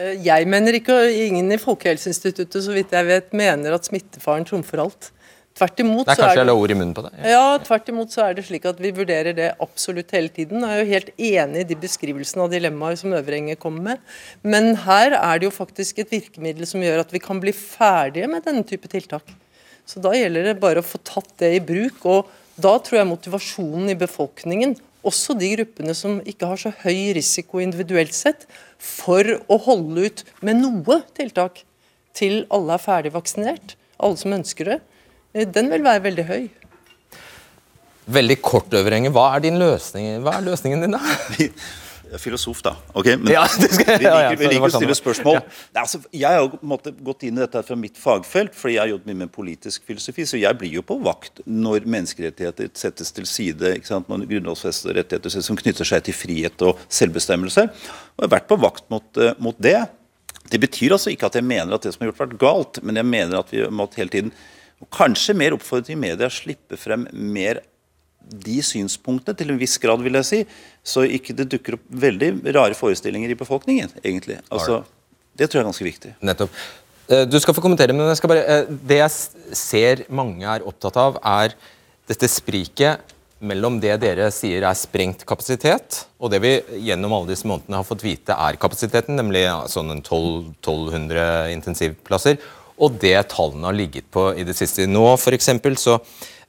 Eh, 0.01 0.15
jeg 0.25 0.49
mener 0.49 0.79
ikke, 0.79 0.95
og 0.97 1.25
ingen 1.27 1.51
i 1.53 1.61
Folkehelseinstituttet 1.61 2.65
så 2.65 2.77
vidt 2.77 2.95
jeg 2.95 3.09
vet, 3.09 3.35
mener 3.37 3.77
at 3.77 3.89
smittefaren 3.89 4.47
trumfer 4.49 4.85
alt. 4.85 5.11
Tvert 5.53 5.83
imot, 5.83 6.07
det 6.09 6.15
er 6.15 6.17
kanskje 6.17 6.41
jeg 6.41 6.49
la 6.49 6.55
ord 6.57 6.73
i 6.73 6.77
munnen 6.79 6.95
på 6.97 7.03
det? 7.05 7.11
Ja. 7.21 7.33
ja, 7.35 7.49
tvert 7.61 7.89
imot 7.93 8.15
så 8.15 8.23
er 8.25 8.37
det 8.39 8.47
slik 8.47 8.65
at 8.71 8.79
vi 8.81 8.89
vurderer 8.97 9.37
det 9.37 9.51
absolutt 9.61 10.15
hele 10.17 10.33
tiden. 10.33 10.65
Jeg 10.65 10.73
er 10.73 10.81
jo 10.81 10.93
helt 10.95 11.11
enig 11.29 11.65
i 11.65 11.67
de 11.69 11.77
beskrivelsene 11.83 12.47
av 12.47 12.55
dilemmaer 12.55 12.97
som 12.97 13.13
Øvrenge 13.13 13.59
kommer 13.61 13.91
med. 13.91 14.15
Men 14.41 14.71
her 14.87 15.13
er 15.19 15.43
det 15.43 15.51
jo 15.51 15.53
faktisk 15.53 16.01
et 16.01 16.15
virkemiddel 16.15 16.65
som 16.69 16.81
gjør 16.81 17.05
at 17.05 17.13
vi 17.13 17.21
kan 17.21 17.43
bli 17.43 17.53
ferdige 17.53 18.31
med 18.33 18.47
denne 18.49 18.65
type 18.65 18.89
tiltak. 18.89 19.29
Så 19.85 20.01
da 20.01 20.15
gjelder 20.17 20.49
det 20.49 20.61
bare 20.63 20.81
å 20.81 20.87
få 20.87 21.03
tatt 21.05 21.35
det 21.43 21.53
i 21.59 21.61
bruk. 21.61 22.01
og 22.09 22.33
da 22.57 22.73
tror 22.81 23.03
jeg 23.03 23.09
motivasjonen 23.09 23.93
i 23.93 23.99
befolkningen 23.99 24.75
også 25.07 25.35
de 25.39 25.49
gruppene 25.57 25.95
som 25.99 26.21
ikke 26.29 26.49
har 26.49 26.61
så 26.61 26.73
høy 26.85 27.13
risiko 27.17 27.61
individuelt 27.63 28.15
sett, 28.15 28.47
for 28.83 29.37
å 29.47 29.59
holde 29.67 30.09
ut 30.09 30.25
med 30.43 30.59
noe 30.59 31.03
tiltak 31.17 31.63
til 32.17 32.43
alle 32.53 32.77
er 32.77 32.83
ferdig 32.83 33.13
vaksinert, 33.15 33.77
alle 34.03 34.19
som 34.21 34.35
ønsker 34.35 34.73
det, 34.73 34.81
eh, 35.35 35.47
den 35.47 35.71
vil 35.73 35.87
være 35.87 36.03
veldig 36.09 36.27
høy. 36.29 36.43
Veldig 38.13 38.37
kort, 38.43 38.75
Øvrenge. 38.75 39.13
Hva 39.15 39.29
er 39.37 39.45
din 39.45 39.61
løsning? 39.63 40.19
Hva 40.25 40.37
er 40.37 40.49
løsningen 40.49 40.83
din, 40.83 40.97
da? 40.99 41.01
Filosof, 42.21 42.63
da. 42.65 42.75
ok? 42.93 43.07
Men 43.21 43.33
ja, 43.35 43.45
skal, 43.49 43.71
vi 43.71 44.05
liker, 44.05 44.37
vi 44.41 44.51
liker 44.51 44.67
å 44.67 44.71
stille 44.75 44.97
spørsmål. 44.99 45.41
Altså, 45.79 46.03
jeg 46.13 46.41
har 46.41 46.57
måtte, 46.67 46.93
gått 47.05 47.25
inn 47.29 47.39
i 47.39 47.43
dette 47.45 47.63
fra 47.67 47.77
mitt 47.79 47.99
fagfelt, 48.01 48.57
fordi 48.59 48.77
jeg 48.77 48.83
har 48.83 48.93
jobbet 48.93 49.11
mye 49.11 49.21
med 49.25 49.33
politisk 49.35 49.87
filosofi. 49.89 50.27
Så 50.29 50.41
jeg 50.41 50.59
blir 50.61 50.77
jo 50.79 50.85
på 50.87 50.99
vakt 51.05 51.43
når 51.47 51.89
menneskerettigheter 51.97 52.73
settes 52.79 53.15
til 53.17 53.29
side. 53.29 53.75
ikke 53.79 53.91
sant, 53.91 54.11
Når 54.13 54.29
grunnlovfestede 54.31 54.99
rettigheter 55.01 55.43
som 55.49 55.59
knytter 55.59 55.89
seg 55.89 56.07
til 56.09 56.17
frihet 56.17 56.67
og 56.69 56.81
selvbestemmelse. 56.93 57.69
Og 57.69 58.25
jeg 58.25 58.29
har 58.29 58.37
vært 58.37 58.51
på 58.51 58.61
vakt 58.61 58.89
mot, 58.93 59.09
uh, 59.21 59.33
mot 59.43 59.59
det. 59.63 59.79
Det 60.53 60.61
betyr 60.61 60.97
altså 60.99 61.13
ikke 61.13 61.31
at 61.31 61.39
jeg 61.39 61.47
mener 61.47 61.77
at 61.77 61.85
det 61.87 61.95
som 61.95 62.05
har 62.05 62.13
gjort, 62.13 62.25
vært 62.27 62.41
galt, 62.41 62.83
men 62.83 62.99
jeg 62.99 63.09
mener 63.09 63.39
at 63.41 63.53
vi 63.55 63.63
måtte 63.73 64.03
hele 64.03 64.13
tiden 64.13 64.35
og 64.83 64.89
kanskje 64.91 65.37
mer 65.39 65.55
oppfordre 65.55 65.93
til 65.93 66.01
media 66.01 66.29
slippe 66.33 66.79
frem 66.81 67.07
mer 67.15 67.63
de 68.31 68.59
synspunktene, 68.65 69.37
til 69.37 69.53
en 69.53 69.61
viss 69.61 69.79
grad, 69.83 70.03
vil 70.05 70.19
jeg 70.21 70.29
si, 70.29 70.41
så 70.85 71.05
ikke 71.05 71.37
det 71.37 71.49
dukker 71.53 71.79
opp 71.79 71.89
veldig 72.05 72.33
rare 72.55 72.77
forestillinger 72.79 73.35
i 73.35 73.39
befolkningen, 73.39 73.93
egentlig. 74.03 74.39
Altså, 74.51 74.83
det 75.39 75.49
tror 75.49 75.61
jeg 75.61 75.65
er 75.65 75.71
ganske 75.71 75.89
viktig. 75.89 76.15
Nettopp. 76.25 76.61
Eh, 77.09 77.25
du 77.29 77.39
skal 77.43 77.57
få 77.57 77.65
kommentere, 77.65 77.95
men 77.97 78.09
jeg 78.11 78.21
skal 78.21 78.33
bare, 78.33 78.45
eh, 78.45 78.69
det 78.69 79.01
jeg 79.03 79.57
ser 79.59 80.05
mange 80.09 80.47
er 80.47 80.67
opptatt 80.69 80.97
av, 81.01 81.19
er 81.23 81.57
dette 82.09 82.29
spriket 82.31 83.13
mellom 83.43 83.81
det 83.83 83.97
dere 84.03 84.29
sier 84.31 84.63
er 84.63 84.79
sprengt 84.79 85.25
kapasitet, 85.27 86.05
og 86.23 86.31
det 86.31 86.41
vi 86.45 86.53
gjennom 86.87 87.15
alle 87.17 87.33
disse 87.33 87.49
månedene 87.49 87.81
har 87.81 87.87
fått 87.87 88.05
vite 88.07 88.37
er 88.39 88.59
kapasiteten, 88.61 89.19
nemlig 89.19 89.45
sånn 89.71 89.91
1200 89.99 91.51
intensivplasser, 91.57 92.39
og 92.83 92.99
det 93.03 93.17
tallene 93.35 93.69
har 93.69 93.77
ligget 93.77 94.09
på 94.15 94.31
i 94.39 94.47
det 94.47 94.55
siste. 94.59 94.87
Nå 94.87 95.05
for 95.21 95.35
eksempel, 95.35 95.77
så 95.77 95.99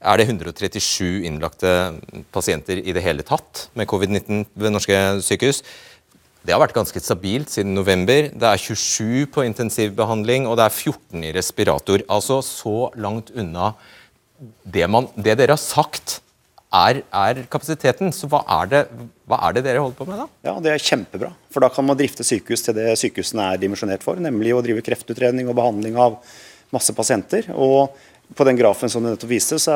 er 0.04 0.20
det 0.20 0.28
137 0.28 1.24
innlagte 1.28 1.72
pasienter 2.36 2.82
i 2.84 2.94
det 2.96 3.04
hele 3.06 3.26
tatt 3.26 3.68
med 3.78 3.90
covid-19 3.90 4.46
ved 4.54 4.76
norske 4.76 5.00
sykehus. 5.26 5.64
Det 6.44 6.52
har 6.52 6.60
vært 6.60 6.76
ganske 6.76 7.00
stabilt 7.00 7.54
siden 7.54 7.72
november. 7.78 8.28
Det 8.28 8.50
er 8.50 8.60
27 8.60 9.30
på 9.32 9.46
intensivbehandling, 9.48 10.48
og 10.50 10.60
det 10.60 10.68
er 10.68 10.76
14 10.76 11.24
i 11.24 11.32
respirator. 11.36 12.04
Altså 12.12 12.42
så 12.44 12.90
langt 13.00 13.32
unna 13.32 13.72
det, 14.68 14.84
man, 14.92 15.08
det 15.16 15.38
dere 15.40 15.56
har 15.56 15.62
sagt 15.62 16.20
er, 16.74 17.04
er, 17.06 17.44
kapasiteten. 17.52 18.12
Så 18.16 18.28
hva 18.32 18.42
er, 18.60 18.72
det, 18.72 18.82
hva 19.30 19.40
er, 19.48 19.56
det, 19.56 19.66
dere 19.70 19.84
holder 19.84 19.98
på 20.00 20.08
med 20.10 20.20
da? 20.20 20.28
Ja, 20.50 20.56
Det 20.64 20.74
er 20.74 20.84
kjempebra. 20.84 21.32
For 21.54 21.64
da 21.64 21.70
kan 21.72 21.88
man 21.88 22.00
drifte 22.00 22.26
sykehus 22.28 22.66
til 22.66 22.76
det 22.76 22.90
sykehusene 23.00 23.54
er 23.54 23.62
dimensjonert 23.62 24.04
for, 24.04 24.20
nemlig 24.20 24.56
å 24.56 24.64
drive 24.66 24.84
kreftutredning 24.86 25.48
og 25.48 25.58
behandling 25.60 26.00
av 26.02 26.18
masse 26.74 26.96
pasienter. 26.98 27.52
Og 27.54 27.94
på 28.36 28.48
den 28.48 28.58
grafen 28.60 28.90
som 28.90 29.04
du 29.04 29.10
nettopp 29.10 29.30
viste, 29.30 29.60
så, 29.62 29.76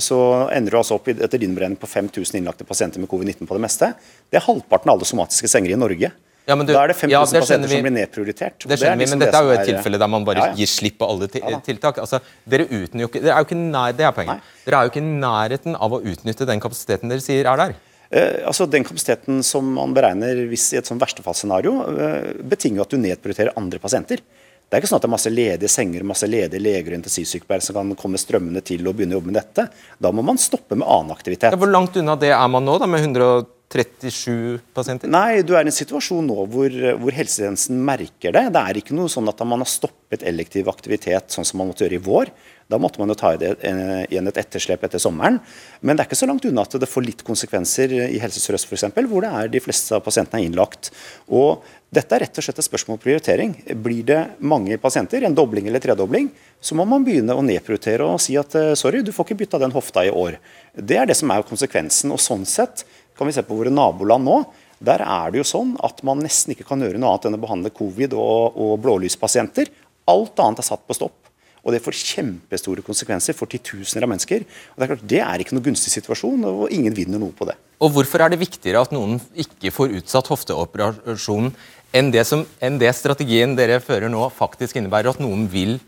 så, 0.00 0.18
ender 0.54 0.74
du 0.74 0.80
altså 0.80 0.96
opp 0.98 1.08
etter 1.12 1.40
din 1.40 1.54
beregning 1.56 1.78
på 1.80 1.88
5000 1.90 2.40
innlagte 2.40 2.66
pasienter 2.68 3.02
med 3.02 3.10
covid-19 3.10 3.48
på 3.48 3.56
det 3.56 3.64
meste. 3.66 3.92
Det 4.30 4.40
er 4.40 4.46
halvparten 4.46 4.92
av 4.92 4.98
alle 4.98 5.08
somatiske 5.08 5.50
senger 5.50 5.74
i 5.74 5.78
Norge. 5.80 6.12
Ja, 6.48 6.56
du, 6.56 6.64
da 6.72 6.80
er 6.82 6.90
det 6.90 6.96
5000 6.98 7.12
ja, 7.12 7.20
pasienter 7.44 7.68
vi, 7.68 7.76
som 7.76 7.86
blir 7.86 7.94
nedprioritert. 7.94 8.64
Det 8.64 8.78
skjønner 8.80 8.96
vi, 8.96 9.04
liksom 9.04 9.20
men 9.20 9.26
dette 9.26 9.42
er 9.42 9.46
jo 9.46 9.52
et 9.54 9.68
tilfelle 9.68 10.00
der 10.02 10.10
man 10.10 10.24
bare 10.26 10.48
ja, 10.48 10.56
gir 10.58 10.70
slipp 10.70 10.96
på 11.02 11.10
alle 11.12 11.28
tiltak. 11.30 12.00
Altså, 12.02 12.22
dere 12.48 12.66
utnytter 12.66 13.20
dere 13.20 13.36
er 13.36 13.44
jo 13.44 13.50
ikke 13.50 13.60
nær, 13.60 13.94
Det 13.96 14.08
er 14.08 14.16
poenget. 14.16 14.40
Nei. 14.40 14.64
Dere 14.64 14.80
er 14.80 14.88
jo 14.88 14.92
ikke 14.94 15.02
i 15.04 15.12
nærheten 15.26 15.78
av 15.78 15.94
å 15.94 16.00
utnytte 16.00 16.48
den 16.48 16.64
kapasiteten 16.64 17.12
dere 17.12 17.24
sier 17.24 17.46
er 17.52 17.62
der. 17.64 17.76
Eh, 18.10 18.40
altså 18.48 18.66
Den 18.66 18.86
kapasiteten 18.86 19.44
som 19.46 19.68
man 19.76 19.94
beregner 19.94 20.42
hvis 20.50 20.72
i 20.74 20.80
et 20.80 20.88
sånn 20.88 20.98
verstefallsscenario, 20.98 21.76
eh, 21.94 22.30
betinger 22.42 22.82
at 22.82 22.90
du 22.90 22.98
nedprioriterer 22.98 23.54
andre 23.60 23.78
pasienter. 23.82 24.24
Det 24.70 24.78
er 24.78 24.84
ikke 24.84 24.88
sånn 24.92 25.00
at 25.00 25.02
det 25.02 25.08
er 25.08 25.16
masse 25.16 25.30
ledige 25.34 25.68
senger, 25.72 26.04
masse 26.06 26.26
ledige 26.30 26.62
leger 26.62 26.92
og 26.92 27.00
intensivsykepleiere 27.00 27.64
som 27.66 27.74
kan 27.74 27.88
komme 27.98 28.18
strømmende 28.22 28.60
til 28.62 28.86
og 28.86 28.94
begynne 28.94 29.16
å 29.16 29.18
jobbe 29.18 29.32
med 29.32 29.38
dette. 29.40 29.64
Da 29.98 30.12
må 30.14 30.22
man 30.22 30.38
stoppe 30.38 30.78
med 30.78 30.86
annen 30.86 31.10
aktivitet. 31.10 31.50
Ja, 31.50 31.58
hvor 31.58 31.72
langt 31.72 31.98
unna 31.98 32.14
det 32.14 32.30
er 32.36 32.52
man 32.54 32.62
nå, 32.68 32.76
da, 32.78 32.86
med 32.86 33.02
137 33.02 34.60
pasienter? 34.76 35.10
Nei, 35.10 35.42
du 35.42 35.56
er 35.58 35.66
i 35.66 35.72
en 35.72 35.74
situasjon 35.74 36.30
nå 36.30 36.46
hvor, 36.54 36.78
hvor 37.02 37.18
helsetjenesten 37.18 37.82
merker 37.82 38.36
det. 38.38 38.44
Det 38.54 38.62
er 38.62 38.78
ikke 38.78 38.94
noe 38.94 39.10
sånn 39.10 39.32
at 39.34 39.42
man 39.42 39.66
har 39.66 39.72
stoppet 39.74 40.22
elektiv 40.30 40.70
aktivitet 40.70 41.34
sånn 41.34 41.50
som 41.50 41.58
man 41.58 41.72
måtte 41.72 41.88
gjøre 41.88 41.98
i 41.98 42.06
vår. 42.06 42.30
Da 42.70 42.78
måtte 42.78 43.00
man 43.02 43.10
jo 43.10 43.16
ta 43.18 43.32
igjen 43.34 44.30
et 44.30 44.38
etterslep 44.44 44.84
etter 44.86 45.02
sommeren. 45.02 45.40
Men 45.82 45.96
det 45.96 46.04
er 46.04 46.08
ikke 46.10 46.20
så 46.20 46.28
langt 46.30 46.46
unna 46.46 46.62
at 46.62 46.76
det 46.78 46.88
får 46.90 47.06
litt 47.06 47.24
konsekvenser 47.26 47.92
i 48.06 48.20
Helse 48.22 48.42
Sør-Øst 48.42 48.70
f.eks., 48.70 48.86
hvor 49.10 49.24
det 49.24 49.32
er 49.40 49.50
de 49.50 49.62
fleste 49.64 49.96
av 49.98 50.04
pasientene 50.06 50.38
er 50.38 50.46
innlagt. 50.46 50.92
Og 51.26 51.64
dette 51.90 52.14
er 52.14 52.22
rett 52.22 52.38
og 52.38 52.46
slett 52.46 52.60
et 52.62 52.68
spørsmål 52.68 52.98
om 52.98 53.02
prioritering. 53.02 53.56
Blir 53.82 54.06
det 54.06 54.20
mange 54.38 54.78
pasienter, 54.78 55.26
en 55.26 55.34
dobling 55.34 55.66
eller 55.66 55.82
tredobling, 55.82 56.30
så 56.62 56.78
må 56.78 56.86
man 56.86 57.02
begynne 57.06 57.34
å 57.34 57.42
nedprioritere 57.42 58.06
og 58.06 58.22
si 58.22 58.36
at 58.38 58.54
eh, 58.54 58.76
sorry, 58.78 59.02
du 59.02 59.10
får 59.16 59.26
ikke 59.26 59.40
bytta 59.42 59.62
den 59.64 59.74
hofta 59.74 60.04
i 60.06 60.12
år. 60.14 60.38
Det 60.76 61.00
er 61.00 61.10
det 61.10 61.18
som 61.18 61.32
er 61.34 61.46
konsekvensen. 61.48 62.14
og 62.14 62.22
Sånn 62.22 62.46
sett 62.46 62.84
kan 63.18 63.26
vi 63.26 63.34
se 63.34 63.42
på 63.42 63.56
våre 63.58 63.72
naboland 63.74 64.30
nå. 64.30 64.42
Der 64.80 65.02
er 65.02 65.32
det 65.32 65.42
jo 65.42 65.48
sånn 65.48 65.74
at 65.84 66.04
man 66.06 66.22
nesten 66.22 66.54
ikke 66.54 66.68
kan 66.70 66.80
gjøre 66.80 67.00
noe 67.00 67.16
annet 67.16 67.26
enn 67.28 67.36
å 67.36 67.42
behandle 67.42 67.74
covid- 67.74 68.14
og, 68.16 68.54
og 68.54 68.78
blålyspasienter. 68.86 69.74
Alt 70.08 70.40
annet 70.40 70.62
er 70.62 70.70
satt 70.70 70.86
på 70.86 70.96
stopp. 70.96 71.19
Og 71.60 71.74
det 71.74 71.82
får 71.84 71.98
kjempestore 71.98 72.84
konsekvenser 72.84 73.36
for 73.36 73.50
titusener 73.50 74.06
av 74.06 74.12
mennesker. 74.14 74.46
Og 74.72 74.80
Det 74.80 74.86
er 74.86 74.92
klart, 74.94 75.08
det 75.12 75.20
er 75.24 75.42
ikke 75.42 75.56
noe 75.58 75.66
gunstig 75.66 75.92
situasjon, 75.92 76.46
og 76.48 76.72
ingen 76.72 76.96
vinner 76.96 77.20
noe 77.20 77.36
på 77.36 77.48
det. 77.48 77.58
Og 77.80 77.92
Hvorfor 77.94 78.24
er 78.24 78.32
det 78.32 78.40
viktigere 78.40 78.80
at 78.80 78.92
noen 78.92 79.20
ikke 79.34 79.72
får 79.72 79.94
utsatt 80.00 80.28
hofteoperasjonen 80.32 81.52
enn 81.96 82.10
det, 82.14 82.24
som, 82.28 82.44
enn 82.62 82.78
det 82.80 82.92
strategien 82.96 83.56
dere 83.58 83.80
fører 83.82 84.12
nå 84.12 84.28
faktisk 84.32 84.78
innebærer 84.78 85.12
at 85.12 85.22
noen 85.22 85.48
vil 85.50 85.78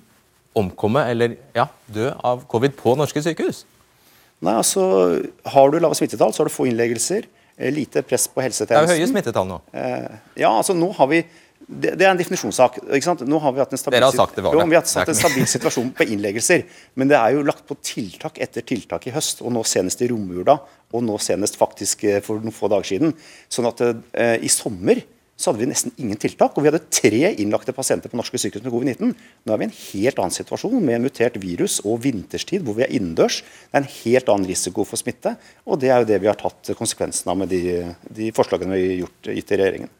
omkomme 0.59 1.05
eller 1.09 1.37
ja, 1.57 1.69
dø 1.89 2.11
av 2.21 2.43
covid 2.51 2.75
på 2.77 2.97
norske 2.99 3.23
sykehus? 3.25 3.63
Nei, 4.43 4.57
altså, 4.59 4.83
Har 5.47 5.71
du 5.71 5.79
lave 5.79 5.97
smittetall, 5.97 6.35
så 6.35 6.43
har 6.43 6.51
du 6.51 6.55
få 6.55 6.67
innleggelser. 6.69 7.29
Eh, 7.57 7.73
lite 7.73 8.03
press 8.03 8.27
på 8.29 8.43
helsetjenesten. 8.43 8.89
Det 8.89 8.97
er 8.97 8.99
jo 8.99 9.05
høye 9.05 9.13
smittetall 9.13 9.49
nå. 9.49 9.61
Eh, 9.77 10.21
ja, 10.43 10.51
altså 10.51 10.75
nå 10.75 10.91
har 10.97 11.09
vi 11.13 11.23
det, 11.68 11.94
det, 11.98 12.05
er 12.07 12.11
en 12.11 12.20
definisjonssak. 12.20 12.81
ikke 12.83 13.07
sant? 13.07 13.25
Nå 13.29 13.38
har 13.42 13.55
vi 13.55 13.62
hatt 13.62 13.72
en 13.75 13.81
stabil, 13.81 13.98
Dere 13.98 14.11
har 14.11 14.16
sagt 14.16 14.38
det 14.38 14.44
var 14.44 14.57
det. 14.57 14.61
Jo, 14.61 14.68
vi 14.70 14.79
har 14.79 14.85
hatt 14.85 15.12
en 15.12 15.18
stabil 15.18 15.48
situasjon 15.55 15.90
på 15.96 16.07
innleggelser. 16.14 16.66
Men 16.98 17.11
det 17.12 17.18
er 17.18 17.37
jo 17.37 17.46
lagt 17.46 17.64
på 17.68 17.79
tiltak 17.85 18.40
etter 18.42 18.66
tiltak 18.66 19.09
i 19.09 19.14
høst, 19.14 19.42
og 19.44 19.55
nå 19.55 19.64
senest 19.68 20.05
i 20.05 20.11
romjula, 20.12 20.59
og 20.92 21.07
nå 21.07 21.16
senest 21.22 21.59
faktisk 21.61 22.07
eh, 22.09 22.20
for 22.25 22.42
noen 22.42 22.55
få 22.55 22.70
dager 22.72 22.92
siden. 22.94 23.16
Sånn 23.53 23.70
at 23.70 23.83
eh, 23.87 24.38
i 24.42 24.51
sommer 24.53 25.03
så 25.42 25.51
hadde 25.51 25.62
vi 25.64 25.70
nesten 25.70 25.94
ingen 25.98 26.18
tiltak. 26.20 26.55
Og 26.55 26.64
vi 26.64 26.70
hadde 26.70 26.83
tre 26.92 27.33
innlagte 27.42 27.75
pasienter 27.75 28.12
på 28.12 28.18
norske 28.20 28.38
sykehus 28.38 28.64
med 28.64 28.75
covid-19. 28.75 29.14
Nå 29.46 29.55
er 29.55 29.61
vi 29.61 29.66
i 29.66 29.70
en 29.70 29.79
helt 29.79 30.20
annen 30.22 30.37
situasjon 30.37 30.77
med 30.85 31.03
mutert 31.03 31.38
virus 31.42 31.81
og 31.83 32.03
vinterstid 32.05 32.66
hvor 32.66 32.79
vi 32.79 32.87
er 32.87 32.94
innendørs. 32.94 33.40
Det 33.42 33.81
er 33.81 33.83
en 33.83 33.94
helt 33.96 34.31
annen 34.33 34.51
risiko 34.51 34.87
for 34.88 35.01
smitte. 35.01 35.35
Og 35.66 35.81
det 35.83 35.90
er 35.90 36.03
jo 36.03 36.11
det 36.12 36.20
vi 36.22 36.31
har 36.31 36.38
tatt 36.38 36.75
konsekvensen 36.79 37.33
av 37.33 37.42
med 37.42 37.51
de, 37.53 37.81
de 38.12 38.31
forslagene 38.37 38.79
vi 38.79 38.87
har 38.92 39.03
gjort 39.07 39.33
gitt 39.33 39.51
til 39.51 39.62
regjeringen. 39.62 39.92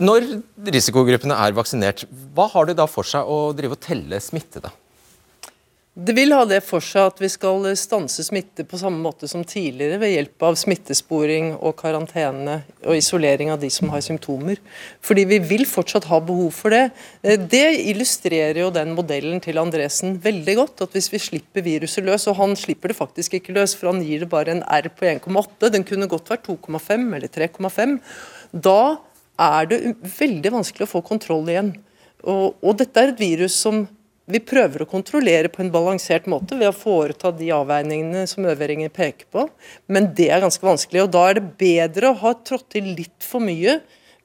Når 0.00 0.26
risikogruppene 0.72 1.36
er 1.36 1.56
vaksinert, 1.56 2.06
hva 2.32 2.46
har 2.54 2.70
det 2.70 2.78
da 2.78 2.86
for 2.88 3.04
seg 3.04 3.28
å 3.28 3.50
drive 3.56 3.76
og 3.76 3.82
telle 3.84 4.20
smitte, 4.24 4.62
da? 4.64 4.72
Det 6.00 6.14
vil 6.14 6.30
ha 6.32 6.44
det 6.48 6.60
for 6.62 6.80
seg 6.80 7.10
at 7.10 7.18
vi 7.20 7.28
skal 7.28 7.64
stanse 7.76 8.22
smitte 8.24 8.62
på 8.64 8.78
samme 8.80 9.02
måte 9.02 9.26
som 9.28 9.42
tidligere, 9.44 9.98
ved 10.00 10.12
hjelp 10.14 10.44
av 10.46 10.56
smittesporing 10.56 11.50
og 11.58 11.74
karantene 11.82 12.60
og 12.86 12.94
isolering 12.94 13.50
av 13.52 13.58
de 13.60 13.68
som 13.74 13.90
har 13.92 14.04
symptomer. 14.06 14.62
Fordi 15.04 15.26
vi 15.28 15.40
vil 15.50 15.66
fortsatt 15.68 16.06
ha 16.08 16.22
behov 16.24 16.54
for 16.56 16.72
det. 16.72 16.94
Eh, 17.26 17.36
det 17.36 17.82
illustrerer 17.90 18.62
jo 18.62 18.70
den 18.72 18.94
modellen 18.96 19.42
til 19.44 19.60
Andresen 19.60 20.16
veldig 20.22 20.56
godt. 20.62 20.86
At 20.86 20.96
hvis 20.96 21.10
vi 21.12 21.20
slipper 21.26 21.66
viruset 21.66 22.06
løs, 22.06 22.28
og 22.30 22.38
han 22.38 22.56
slipper 22.56 22.94
det 22.94 23.00
faktisk 23.02 23.36
ikke 23.36 23.58
løs, 23.58 23.76
for 23.76 23.90
han 23.90 24.00
gir 24.06 24.24
det 24.24 24.30
bare 24.32 24.54
en 24.54 24.64
R 24.64 24.88
på 24.94 25.10
1,8, 25.10 25.74
den 25.74 25.84
kunne 25.84 26.08
godt 26.08 26.32
vært 26.32 26.46
2,5 26.48 27.10
eller 27.18 27.28
3,5, 27.28 27.98
da 28.56 28.80
er 29.40 29.70
det 29.70 29.80
veldig 30.18 30.52
vanskelig 30.58 30.88
å 30.88 30.94
få 30.96 31.02
kontroll 31.06 31.48
igjen. 31.48 31.72
Og, 32.20 32.58
og 32.60 32.76
dette 32.80 33.00
er 33.00 33.12
et 33.12 33.22
virus 33.22 33.56
som 33.56 33.86
vi 34.30 34.40
prøver 34.44 34.84
å 34.84 34.88
kontrollere 34.90 35.50
på 35.50 35.62
en 35.64 35.72
balansert 35.74 36.28
måte 36.30 36.58
ved 36.58 36.70
å 36.70 36.76
foreta 36.76 37.32
de 37.34 37.48
avveiningene 37.54 38.26
som 38.30 38.46
øveringen 38.46 38.92
peker 38.94 39.26
på, 39.32 39.46
men 39.90 40.10
det 40.16 40.28
er 40.30 40.44
ganske 40.44 40.64
vanskelig. 40.64 41.04
og 41.04 41.14
Da 41.16 41.24
er 41.28 41.40
det 41.40 41.54
bedre 41.58 42.12
å 42.12 42.18
ha 42.20 42.34
trådt 42.38 42.68
til 42.76 42.92
litt 42.98 43.26
for 43.26 43.42
mye 43.42 43.80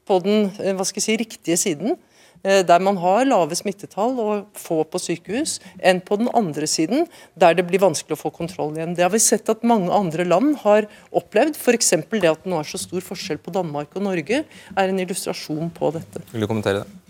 på 0.06 0.20
den 0.22 0.52
eh, 0.62 0.76
hva 0.78 0.86
skal 0.86 1.02
jeg 1.02 1.08
si, 1.08 1.18
riktige 1.24 1.58
siden, 1.58 1.98
der 2.46 2.84
man 2.84 3.00
har 3.02 3.26
lave 3.26 3.58
smittetall 3.58 4.20
og 4.22 4.60
få 4.60 4.84
på 4.86 5.02
sykehus, 5.02 5.58
enn 5.82 6.02
på 6.06 6.20
den 6.22 6.30
andre 6.38 6.68
siden, 6.70 7.08
der 7.34 7.58
det 7.58 7.66
blir 7.70 7.82
vanskelig 7.82 8.18
å 8.18 8.24
få 8.26 8.34
kontroll 8.36 8.76
igjen. 8.78 8.94
Det 8.98 9.06
har 9.06 9.14
vi 9.14 9.22
sett 9.24 9.50
at 9.52 9.66
mange 9.66 9.90
andre 9.94 10.28
land 10.28 10.60
har 10.66 10.90
opplevd. 11.16 11.58
F.eks. 11.58 11.96
det 12.12 12.30
at 12.30 12.44
det 12.44 12.52
nå 12.52 12.60
er 12.62 12.70
så 12.70 12.82
stor 12.82 13.02
forskjell 13.06 13.42
på 13.42 13.54
Danmark 13.56 13.98
og 13.98 14.06
Norge, 14.06 14.44
er 14.46 14.94
en 14.94 15.02
illustrasjon 15.02 15.74
på 15.74 15.96
dette. 15.96 16.22
Vil 16.34 16.46
du 16.46 16.50
kommentere 16.52 16.84
det? 16.84 17.02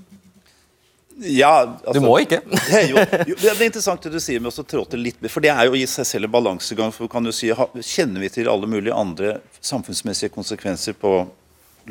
Ja, 1.17 1.61
altså, 1.85 1.93
Du 1.93 2.03
må 2.03 2.17
ikke. 2.19 2.41
jo, 2.91 2.99
jo, 3.29 3.37
det 3.39 3.51
er 3.53 3.63
interessant 3.69 4.03
det 4.03 4.11
du 4.11 4.19
sier 4.19 4.41
med 4.43 4.51
å 4.51 4.65
trå 4.67 4.83
til 4.89 5.03
litt 5.05 5.21
mer, 5.23 5.31
for 5.31 5.43
det 5.43 5.53
er 5.53 5.69
jo 5.69 5.77
i 5.79 5.85
seg 5.87 6.07
selv 6.07 6.27
en 6.27 6.33
balansegang. 6.33 6.91
for 6.91 7.11
kan 7.11 7.23
du 7.23 7.31
si, 7.35 7.51
ha, 7.55 7.67
Kjenner 7.79 8.25
vi 8.25 8.31
til 8.33 8.51
alle 8.51 8.67
mulige 8.67 8.95
andre 8.95 9.37
samfunnsmessige 9.63 10.33
konsekvenser 10.35 10.97
på 10.99 11.21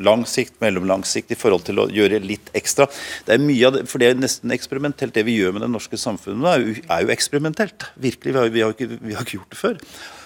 lang 0.03 0.25
sikt, 0.29 0.57
mellomlang 0.63 1.05
sikt, 1.07 1.31
i 1.31 1.39
forhold 1.39 1.65
til 1.67 1.81
å 1.81 1.87
gjøre 1.93 2.21
litt 2.23 2.51
ekstra? 2.57 2.87
Det 3.27 3.37
er 3.37 3.43
mye 3.43 3.69
av 3.69 3.77
det, 3.77 3.85
for 3.91 4.01
det 4.01 4.11
er 4.11 4.19
nesten 4.19 4.53
eksperimentelt. 4.55 5.15
Det 5.15 5.25
vi 5.27 5.39
gjør 5.39 5.55
med 5.55 5.65
det 5.65 5.71
norske 5.71 5.99
samfunnet, 5.99 6.51
er 6.51 6.63
jo, 6.65 6.75
er 6.85 7.05
jo 7.05 7.15
eksperimentelt. 7.15 7.89
Virkelig, 7.95 8.33
vi 8.33 8.39
har, 8.39 8.53
vi, 8.53 8.65
har 8.65 8.75
ikke, 8.75 9.01
vi 9.01 9.17
har 9.17 9.27
ikke 9.27 9.39
gjort 9.39 9.55
det 9.55 9.61
før. 9.61 9.81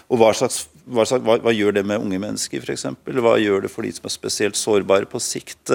Og 0.09 0.17
hva, 0.17 0.29
slags, 0.33 0.63
hva, 0.89 1.05
hva, 1.21 1.35
hva 1.45 1.51
gjør 1.53 1.75
det 1.77 1.83
med 1.85 2.01
unge 2.01 2.17
mennesker, 2.21 2.63
f.eks.? 2.65 2.87
Hva 3.21 3.35
gjør 3.37 3.65
det 3.65 3.69
for 3.69 3.85
de 3.85 3.91
som 3.93 4.07
er 4.09 4.13
spesielt 4.15 4.57
sårbare 4.57 5.09
på 5.09 5.21
sikt? 5.21 5.69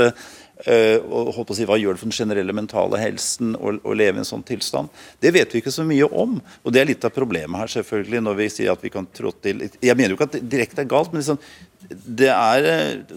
Uh, 0.64 0.98
og 1.10 1.32
holdt 1.34 1.48
på 1.48 1.54
å 1.54 1.56
si, 1.58 1.64
Hva 1.66 1.76
gjør 1.78 1.96
det 1.96 2.00
for 2.00 2.06
den 2.06 2.14
generelle 2.14 2.54
mentale 2.54 2.98
helsen 3.02 3.56
å, 3.58 3.72
å, 3.74 3.94
leve 3.94 4.18
i 4.18 4.22
en 4.22 4.28
sånn 4.28 4.44
tilstand? 4.46 4.90
Det 5.22 5.32
vet 5.34 5.54
vi 5.54 5.62
ikke 5.62 5.74
så 5.74 5.86
mye 5.86 6.06
om. 6.06 6.36
og 6.62 6.74
Det 6.74 6.82
er 6.82 6.90
litt 6.90 7.06
av 7.06 7.14
problemet 7.14 7.58
her, 7.62 7.72
selvfølgelig, 7.76 8.22
når 8.26 8.38
vi 8.38 8.48
sier 8.56 8.74
at 8.74 8.82
vi 8.82 8.92
kan 8.94 9.06
trå 9.14 9.34
til 9.44 9.66
Jeg 9.66 9.98
mener 9.98 10.14
jo 10.14 10.18
ikke 10.18 10.28
at 10.30 10.36
det 10.38 10.44
direkte 10.50 10.82
er 10.82 10.90
galt, 10.90 11.14
men 11.14 11.22
liksom, 11.22 11.38
det 11.90 12.30
er 12.32 12.66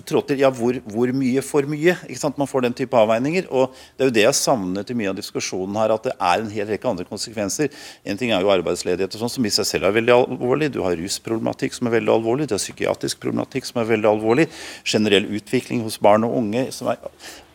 tråd 0.06 0.18
trådt 0.18 0.32
til 0.32 0.42
ja, 0.42 0.50
hvor, 0.54 0.78
hvor, 0.92 1.12
mye 1.16 1.42
for 1.46 1.68
mye? 1.70 1.94
ikke 2.08 2.20
sant? 2.20 2.38
Man 2.40 2.50
får 2.50 2.66
den 2.66 2.76
type 2.76 2.98
avveininger. 2.98 3.48
og 3.50 3.74
Det 3.96 4.04
er 4.04 4.10
jo 4.10 4.16
det 4.18 4.26
jeg 4.26 4.38
savnet 4.40 4.92
i 4.92 4.98
mye 4.98 5.12
av 5.12 5.18
diskusjonen 5.18 5.78
her, 5.80 5.94
at 5.96 6.08
det 6.08 6.14
er 6.16 6.44
en 6.44 6.52
hel 6.52 6.68
rekke 6.70 6.90
andre 6.90 7.08
konsekvenser. 7.08 7.72
En 8.06 8.20
ting 8.20 8.34
er 8.34 8.44
jo 8.44 8.52
arbeidsledighet, 8.54 9.14
og 9.14 9.24
sånn, 9.24 9.34
som 9.38 9.48
i 9.48 9.54
seg 9.54 9.70
selv 9.70 9.90
er 9.90 9.98
veldig 9.98 10.16
alvorlig. 10.16 10.72
Du 10.74 10.82
har 10.86 10.98
rusproblematikk 11.00 11.78
som 11.78 11.90
er 11.90 11.98
veldig 11.98 12.16
alvorlig. 12.18 12.50
Du 12.50 12.56
har 12.58 12.64
psykiatrisk 12.64 13.22
problematikk 13.24 13.70
som 13.70 13.82
er 13.82 13.92
veldig 13.92 14.12
alvorlig. 14.12 14.48
Generell 14.88 15.28
utvikling 15.40 15.84
hos 15.86 16.00
barn 16.02 16.28
og 16.28 16.38
unge. 16.42 16.68
som 16.76 16.92
er 16.94 17.02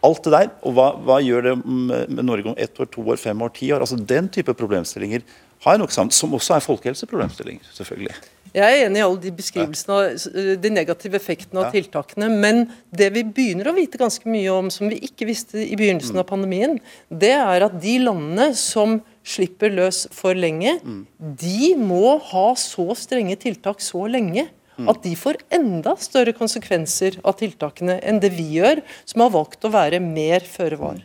Alt 0.02 0.24
det 0.24 0.32
der. 0.34 0.48
Og 0.66 0.74
hva, 0.74 0.88
hva 0.98 1.20
gjør 1.22 1.50
det 1.50 1.56
med 1.62 2.24
Norge 2.26 2.50
om 2.50 2.58
ett 2.58 2.78
år, 2.80 2.90
to 2.90 3.04
år, 3.06 3.20
fem 3.22 3.42
år, 3.42 3.52
ti 3.54 3.70
år? 3.70 3.84
altså 3.84 3.96
Den 3.96 4.30
type 4.32 4.54
problemstillinger 4.58 5.22
har 5.62 5.76
jeg 5.76 5.84
nok 5.84 5.94
sammen, 5.94 6.10
som 6.10 6.32
også 6.34 6.56
er 6.56 6.64
folkehelseproblemstillinger. 6.64 7.68
selvfølgelig. 7.76 8.16
Jeg 8.52 8.68
er 8.68 8.86
enig 8.86 9.00
i 9.00 9.04
alle 9.04 9.20
de 9.22 9.32
beskrivelsene 9.34 9.96
av 9.96 10.26
eh, 10.32 10.52
de 10.60 10.72
negative 10.72 11.16
effektene 11.16 11.62
av 11.62 11.68
ja. 11.70 11.72
tiltakene. 11.78 12.28
Men 12.32 12.66
det 12.92 13.08
vi 13.14 13.24
begynner 13.24 13.70
å 13.70 13.76
vite 13.76 14.00
ganske 14.00 14.28
mye 14.28 14.52
om, 14.52 14.68
som 14.72 14.90
vi 14.92 15.00
ikke 15.08 15.28
visste 15.28 15.62
i 15.62 15.78
begynnelsen 15.78 16.20
av 16.20 16.28
pandemien, 16.28 16.76
det 17.08 17.32
er 17.38 17.66
at 17.66 17.78
de 17.82 17.96
landene 18.02 18.50
som 18.58 19.00
slipper 19.24 19.72
løs 19.72 20.04
for 20.12 20.36
lenge, 20.36 20.78
mm. 20.82 21.04
de 21.40 21.72
må 21.78 22.18
ha 22.32 22.48
så 22.58 22.90
strenge 22.98 23.38
tiltak 23.40 23.80
så 23.84 24.04
lenge 24.10 24.48
mm. 24.76 24.90
at 24.90 25.00
de 25.04 25.14
får 25.18 25.38
enda 25.54 25.94
større 26.02 26.34
konsekvenser 26.36 27.20
av 27.22 27.38
tiltakene 27.40 28.00
enn 28.02 28.20
det 28.22 28.34
vi 28.34 28.50
gjør, 28.58 28.82
som 29.08 29.24
har 29.24 29.32
valgt 29.38 29.64
å 29.64 29.72
være 29.72 30.02
mer 30.02 30.44
føre 30.48 30.80
var. 30.80 31.00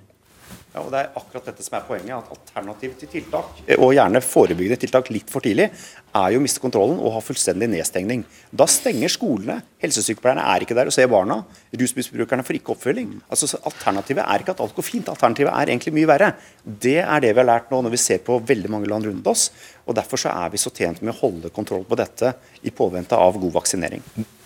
Ja, 0.77 0.83
og 0.85 0.91
Det 0.93 0.99
er 0.99 1.15
akkurat 1.17 1.47
dette 1.49 1.63
som 1.65 1.77
er 1.79 1.85
poenget. 1.87 2.13
at 2.13 2.29
Alternativ 2.37 2.93
til 2.99 3.09
tiltak, 3.09 3.45
eh, 3.65 3.79
og 3.79 3.93
gjerne 3.93 4.21
forebyggende 4.21 4.77
tiltak 4.77 5.09
litt 5.09 5.29
for 5.29 5.41
tidlig, 5.41 5.71
er 6.13 6.31
jo 6.31 6.39
å 6.39 6.41
miste 6.41 6.61
kontrollen 6.61 6.99
og 6.99 7.13
ha 7.13 7.19
fullstendig 7.19 7.67
nedstengning. 7.69 8.23
Da 8.53 8.65
stenger 8.65 9.09
skolene. 9.09 9.63
Helsesykepleierne 9.81 10.43
er 10.43 10.61
ikke 10.61 10.75
der 10.75 10.85
og 10.85 10.93
ser 10.93 11.07
barna. 11.07 11.45
Rusmisbrukerne 11.73 12.45
får 12.45 12.59
ikke 12.59 12.75
oppfølging. 12.75 13.21
Altså, 13.29 13.57
Alternativet 13.65 14.23
er 14.23 14.39
ikke 14.39 14.53
at 14.53 14.61
alt 14.61 14.75
går 14.75 14.83
fint, 14.83 15.09
alternativet 15.09 15.51
er 15.51 15.65
egentlig 15.65 15.93
mye 15.93 16.07
verre. 16.07 16.35
Det 16.63 17.01
er 17.01 17.19
det 17.19 17.33
vi 17.33 17.41
har 17.41 17.49
lært 17.49 17.71
nå 17.71 17.81
når 17.81 17.91
vi 17.91 17.97
ser 17.97 18.19
på 18.19 18.37
veldig 18.45 18.69
mange 18.69 18.87
land 18.87 19.05
rundt 19.05 19.27
oss. 19.27 19.49
og 19.87 19.95
Derfor 19.95 20.17
så 20.17 20.29
er 20.29 20.49
vi 20.49 20.57
så 20.57 20.69
tjent 20.69 21.01
med 21.01 21.15
å 21.15 21.19
holde 21.21 21.49
kontroll 21.49 21.85
på 21.85 21.97
dette 21.97 22.35
i 22.63 22.69
påvente 22.69 23.13
av 23.17 23.33
god 23.33 23.53
vaksinering. 23.53 24.01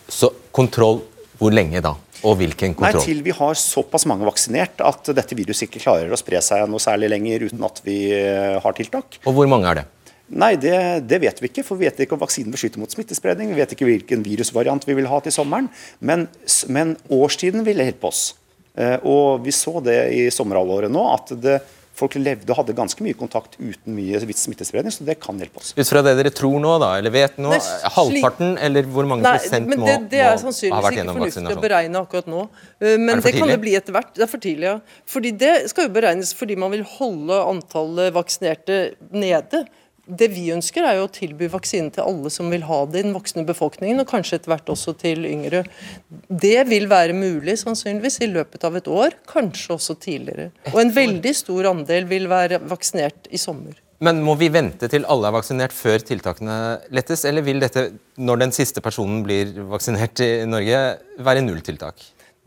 Så 0.08 0.32
kontroll 0.52 1.02
hvor 1.38 1.52
lenge 1.52 1.82
da? 1.82 1.96
Og 2.28 2.38
hvilken 2.40 2.76
kontroll? 2.78 3.00
Nei, 3.00 3.06
Til 3.08 3.24
vi 3.26 3.34
har 3.36 3.58
såpass 3.58 4.06
mange 4.10 4.28
vaksinert 4.28 4.84
at 4.86 5.10
dette 5.18 5.38
viruset 5.38 5.68
ikke 5.68 5.82
klarer 5.84 6.12
å 6.12 6.20
spre 6.20 6.42
seg 6.46 6.68
noe 6.70 6.82
særlig 6.84 7.10
lenger 7.14 7.48
uten 7.50 7.66
at 7.66 7.82
vi 7.86 7.98
eh, 8.16 8.60
har 8.62 8.78
tiltak. 8.78 9.20
Og 9.26 9.38
hvor 9.38 9.50
mange 9.50 9.72
er 9.72 9.82
det? 9.82 9.88
Nei, 10.32 10.54
det, 10.56 10.76
det, 11.12 11.20
vet 11.20 11.42
vi 11.44 11.50
ikke. 11.50 11.66
For 11.68 11.80
vi 11.80 11.90
vet 11.90 12.06
ikke 12.06 12.16
om 12.16 12.22
vaksinen 12.22 12.54
beskytter 12.54 12.80
mot 12.80 12.92
smittespredning. 12.94 13.52
Vi 13.52 13.60
vet 13.60 13.74
ikke 13.76 13.90
hvilken 13.90 14.24
virusvariant 14.24 14.86
vi 14.88 14.96
vil 14.96 15.10
ha 15.12 15.20
til 15.24 15.36
sommeren. 15.36 15.68
Men, 16.00 16.30
men 16.72 16.96
årstiden 17.12 17.66
vil 17.68 17.84
hjelpe 17.84 18.08
oss. 18.12 18.24
Eh, 18.80 18.98
og 19.04 19.44
vi 19.44 19.52
så 19.56 19.82
det 19.84 20.00
i 20.16 20.26
sommerhalvåret 20.32 20.94
nå, 20.94 21.04
at 21.12 21.34
det 21.44 21.60
folk 22.02 22.18
levde 22.20 22.50
og 22.52 22.60
hadde 22.62 22.76
ganske 22.78 23.06
mye 23.06 23.18
kontakt 23.18 23.58
uten 23.60 23.96
mye 23.96 24.22
smittespredning, 24.22 24.94
så 24.94 25.06
det 25.08 25.18
kan 25.22 25.40
hjelpe 25.42 25.62
oss. 25.62 25.74
Ut 25.78 25.88
fra 25.88 26.04
det 26.06 26.16
dere 26.20 26.34
tror 26.36 26.58
nå, 26.64 26.74
da, 26.82 26.94
eller 27.00 27.14
vet 27.14 27.38
nå, 27.42 27.54
halvparten 27.98 28.56
eller 28.62 28.90
hvor 28.92 29.08
mange 29.10 29.26
Nei, 29.26 29.36
prosent 29.40 29.70
må, 29.72 29.82
det, 29.86 29.98
det 30.14 30.24
er 30.26 30.40
sannsynligvis 30.42 30.98
ikke 30.98 31.08
fornuftig 31.12 31.58
å 31.58 31.64
beregne 31.64 32.02
akkurat 32.06 32.32
nå. 32.32 32.48
Eh, 32.82 32.98
men 32.98 33.20
det, 33.20 33.26
det 33.28 33.36
kan 33.38 33.54
det 33.54 33.60
bli 33.64 33.76
etter 33.80 33.96
hvert. 33.96 34.14
Det 34.18 34.26
er 34.26 34.32
for 34.32 34.44
tidlig, 34.44 34.70
ja. 34.70 34.78
Fordi 35.10 35.34
det 35.44 35.54
skal 35.72 35.88
jo 35.88 35.94
beregnes 35.96 36.34
fordi 36.38 36.58
man 36.60 36.74
vil 36.74 36.86
holde 36.98 37.38
antallet 37.54 38.16
vaksinerte 38.16 38.82
nede. 39.14 39.66
Det 40.06 40.32
vi 40.34 40.48
ønsker 40.54 40.86
er 40.86 40.98
jo 40.98 41.06
å 41.06 41.12
tilby 41.14 41.48
vaksine 41.52 41.92
til 41.94 42.08
alle 42.08 42.32
som 42.34 42.50
vil 42.52 42.66
ha 42.66 42.80
det 42.90 43.04
i 43.04 43.06
den 43.06 43.14
voksne 43.16 43.44
befolkningen, 43.48 44.02
og 44.02 44.10
kanskje 44.10 44.40
etter 44.40 44.54
hvert 44.54 44.72
også 44.74 44.96
til 45.00 45.28
yngre. 45.30 45.64
Det 46.28 46.58
vil 46.70 46.88
være 46.92 47.16
mulig 47.18 47.60
sannsynligvis 47.62 48.22
i 48.26 48.32
løpet 48.32 48.66
av 48.68 48.80
et 48.80 48.90
år, 48.90 49.16
kanskje 49.30 49.76
også 49.78 49.96
tidligere. 50.02 50.50
Og 50.74 50.82
en 50.82 50.94
veldig 50.96 51.34
stor 51.38 51.70
andel 51.72 52.10
vil 52.10 52.28
være 52.32 52.64
vaksinert 52.72 53.30
i 53.30 53.40
sommer. 53.42 53.78
Men 54.02 54.24
må 54.26 54.34
vi 54.40 54.50
vente 54.50 54.88
til 54.90 55.06
alle 55.06 55.30
er 55.30 55.36
vaksinert 55.36 55.76
før 55.78 56.02
tiltakene 56.02 56.56
lettes, 56.90 57.22
eller 57.30 57.46
vil 57.46 57.62
dette, 57.62 57.92
når 58.18 58.42
den 58.42 58.56
siste 58.56 58.82
personen 58.82 59.22
blir 59.28 59.54
vaksinert 59.70 60.24
i 60.26 60.32
Norge, 60.50 60.80
være 61.22 61.46
nulltiltak? 61.46 62.02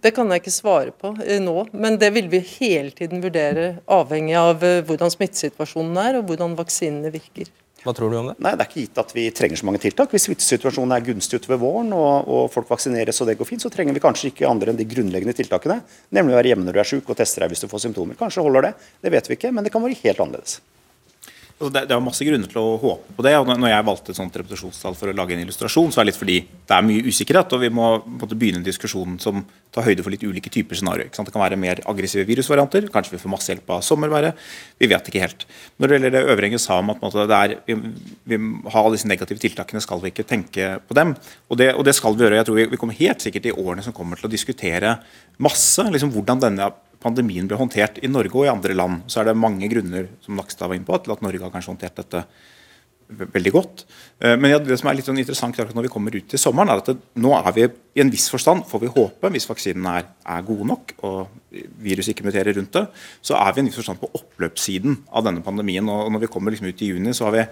Det 0.05 0.13
kan 0.13 0.29
jeg 0.29 0.43
ikke 0.43 0.53
svare 0.53 0.93
på 0.93 1.15
eh, 1.25 1.41
nå, 1.41 1.57
men 1.73 1.95
det 2.01 2.11
vil 2.13 2.27
vi 2.29 2.43
hele 2.59 2.93
tiden 2.93 3.23
vurdere, 3.25 3.79
avhengig 3.89 4.35
av 4.37 4.65
eh, 4.67 4.83
hvordan 4.85 5.13
smittesituasjonen 5.15 5.97
er 6.03 6.19
og 6.19 6.27
hvordan 6.29 6.57
vaksinene 6.59 7.13
virker. 7.15 7.49
Hva 7.85 7.93
tror 7.97 8.13
du 8.13 8.19
om 8.19 8.29
det? 8.31 8.35
Nei, 8.45 8.53
Det 8.53 8.65
er 8.65 8.69
ikke 8.69 8.83
gitt 8.83 9.01
at 9.01 9.15
vi 9.17 9.25
trenger 9.33 9.61
så 9.61 9.69
mange 9.69 9.81
tiltak. 9.81 10.13
Hvis 10.13 10.27
smittesituasjonen 10.29 10.93
er 10.97 11.05
gunstig 11.05 11.41
utover 11.41 11.61
våren 11.61 11.93
og, 11.97 12.29
og, 12.29 12.45
folk 12.53 12.69
vaksineres 12.69 13.21
og 13.21 13.29
det 13.29 13.39
går 13.41 13.49
fint, 13.49 13.65
så 13.65 13.73
trenger 13.73 13.97
vi 13.97 14.05
kanskje 14.05 14.31
ikke 14.31 14.49
andre 14.49 14.73
enn 14.73 14.81
de 14.81 14.89
grunnleggende 14.89 15.37
tiltakene. 15.37 15.81
Nemlig 16.17 16.37
å 16.37 16.41
være 16.41 16.53
hjemme 16.53 16.69
når 16.69 16.77
du 16.77 16.85
er 16.85 16.93
syk 16.95 17.13
og 17.13 17.21
teste 17.21 17.41
deg 17.41 17.53
hvis 17.53 17.65
du 17.65 17.69
får 17.73 17.85
symptomer. 17.87 18.21
Kanskje 18.21 18.45
holder 18.45 18.71
det, 18.71 18.77
det 19.05 19.13
vet 19.17 19.29
vi 19.29 19.41
ikke, 19.41 19.53
men 19.57 19.65
det 19.65 19.73
kan 19.73 19.85
være 19.85 20.01
helt 20.01 20.25
annerledes. 20.25 20.61
Det, 21.55 21.85
det 21.87 21.95
er 21.95 22.01
masse 22.03 22.25
grunner 22.27 22.51
til 22.51 22.59
å 22.59 22.79
håpe 22.83 23.15
på 23.15 23.25
det. 23.25 23.33
og 23.39 23.47
Når 23.47 23.71
jeg 23.71 23.87
valgte 23.87 24.11
et 24.11 24.19
sånt 24.19 24.37
repetisjonstall 24.41 24.97
for 24.99 25.11
å 25.11 25.15
lage 25.15 25.37
en 25.37 25.43
illustrasjon, 25.45 25.93
så 25.95 26.01
er 26.01 26.05
det 26.05 26.11
litt 26.11 26.19
fordi 26.19 26.39
det 26.43 26.75
er 26.75 26.87
mye 26.87 27.05
usikkerhet, 27.07 27.55
og 27.55 27.63
vi 27.63 27.71
må 27.71 27.91
måte, 28.03 28.35
begynne 28.35 28.59
en 28.59 28.67
diskusjon 28.67 29.15
som 29.23 29.45
tar 29.75 29.87
høyde 29.87 30.03
for 30.03 30.11
litt 30.11 30.25
ulike 30.27 30.51
typer 30.51 30.81
scenarioer. 30.81 31.13
Det 31.15 31.35
kan 31.35 31.45
være 31.45 31.59
mer 31.61 31.79
aggressive 31.91 32.27
virusvarianter, 32.27 32.89
kanskje 32.95 33.15
vi 33.15 33.21
får 33.23 33.33
masse 33.37 33.53
hjelp 33.53 33.71
av 33.71 33.85
sommerværet. 33.87 34.43
Vi 34.83 34.91
vet 34.91 35.11
ikke 35.11 35.23
helt. 35.23 35.47
Når 35.79 35.93
det 35.93 35.99
gjelder 35.99 36.17
det 36.17 36.25
Øvrenge 36.35 36.61
sa 36.63 36.81
om 36.83 36.91
at 36.91 37.03
måte, 37.05 37.27
er, 37.39 37.57
vi, 37.71 37.79
vi 38.35 38.41
har 38.75 38.91
disse 38.91 39.11
negative 39.11 39.43
tiltakene, 39.47 39.83
skal 39.85 40.03
vi 40.03 40.11
ikke 40.11 40.27
tenke 40.27 40.73
på 40.83 40.99
dem. 40.99 41.15
Og 41.49 41.61
det, 41.63 41.71
og 41.79 41.87
det 41.87 41.95
skal 41.95 42.19
vi 42.19 42.27
gjøre. 42.27 42.41
Jeg 42.43 42.51
tror 42.51 42.59
vi, 42.59 42.67
vi 42.75 42.83
kommer 42.83 42.99
helt 42.99 43.23
sikkert 43.23 43.47
i 43.47 43.55
årene 43.55 43.87
som 43.87 43.95
kommer 43.95 44.19
til 44.19 44.27
å 44.27 44.35
diskutere 44.35 44.99
masse 45.43 45.87
liksom, 45.87 46.11
hvordan 46.15 46.43
denne 46.43 46.75
pandemien 47.05 47.47
ble 47.51 47.61
håndtert 47.61 48.01
i 48.03 48.11
Norge 48.11 48.35
og 48.41 48.49
i 48.49 48.53
andre 48.53 48.77
land. 48.77 49.05
Så 49.13 49.21
er 49.21 49.31
det 49.31 49.39
mange 49.39 49.69
grunner 49.71 50.11
som 50.25 50.37
Nakstad 50.39 50.71
var 50.71 50.79
inne 50.79 50.89
på, 50.89 50.99
til 51.05 51.15
at 51.15 51.25
Norge 51.25 51.45
har 51.45 51.53
kanskje 51.55 51.75
håndtert 51.75 52.03
dette 52.03 52.25
veldig 53.09 53.53
godt. 53.53 53.85
Eh, 54.21 54.35
men 54.41 54.55
det 54.65 54.79
som 54.81 54.89
er 54.89 54.99
litt 54.99 55.09
sånn 55.09 55.21
interessant 55.21 55.59
når 55.75 55.87
vi 55.87 55.93
kommer 55.93 56.15
ut 56.15 56.29
til 56.31 56.41
sommeren, 56.41 56.73
er 56.73 56.83
at 56.83 56.91
det, 56.93 56.97
nå 57.21 57.35
er 57.37 57.51
vi 57.57 57.67
i 57.67 58.03
en 58.03 58.13
viss 58.13 58.27
forstand, 58.33 58.65
får 58.69 58.85
vi 58.85 58.93
håpe, 58.95 59.31
hvis 59.35 59.49
vaksinen 59.51 59.87
er, 59.91 60.09
er 60.25 60.47
god 60.47 60.65
nok 60.71 60.95
og 61.05 61.61
viruset 61.85 62.15
ikke 62.15 62.27
muterer 62.27 62.57
rundt 62.57 62.75
det, 62.75 62.87
så 63.25 63.39
er 63.39 63.53
vi 63.53 63.61
i 63.61 63.65
en 63.65 63.71
viss 63.71 63.79
forstand 63.81 64.01
på 64.03 64.11
oppløpssiden 64.21 64.99
av 65.13 65.29
denne 65.29 65.45
pandemien. 65.45 65.89
og 65.89 66.11
Når 66.15 66.27
vi 66.27 66.33
kommer 66.33 66.55
liksom 66.55 66.71
ut 66.71 66.83
i 66.83 66.91
juni, 66.95 67.15
så 67.15 67.29
har 67.29 67.37
vi 67.37 67.47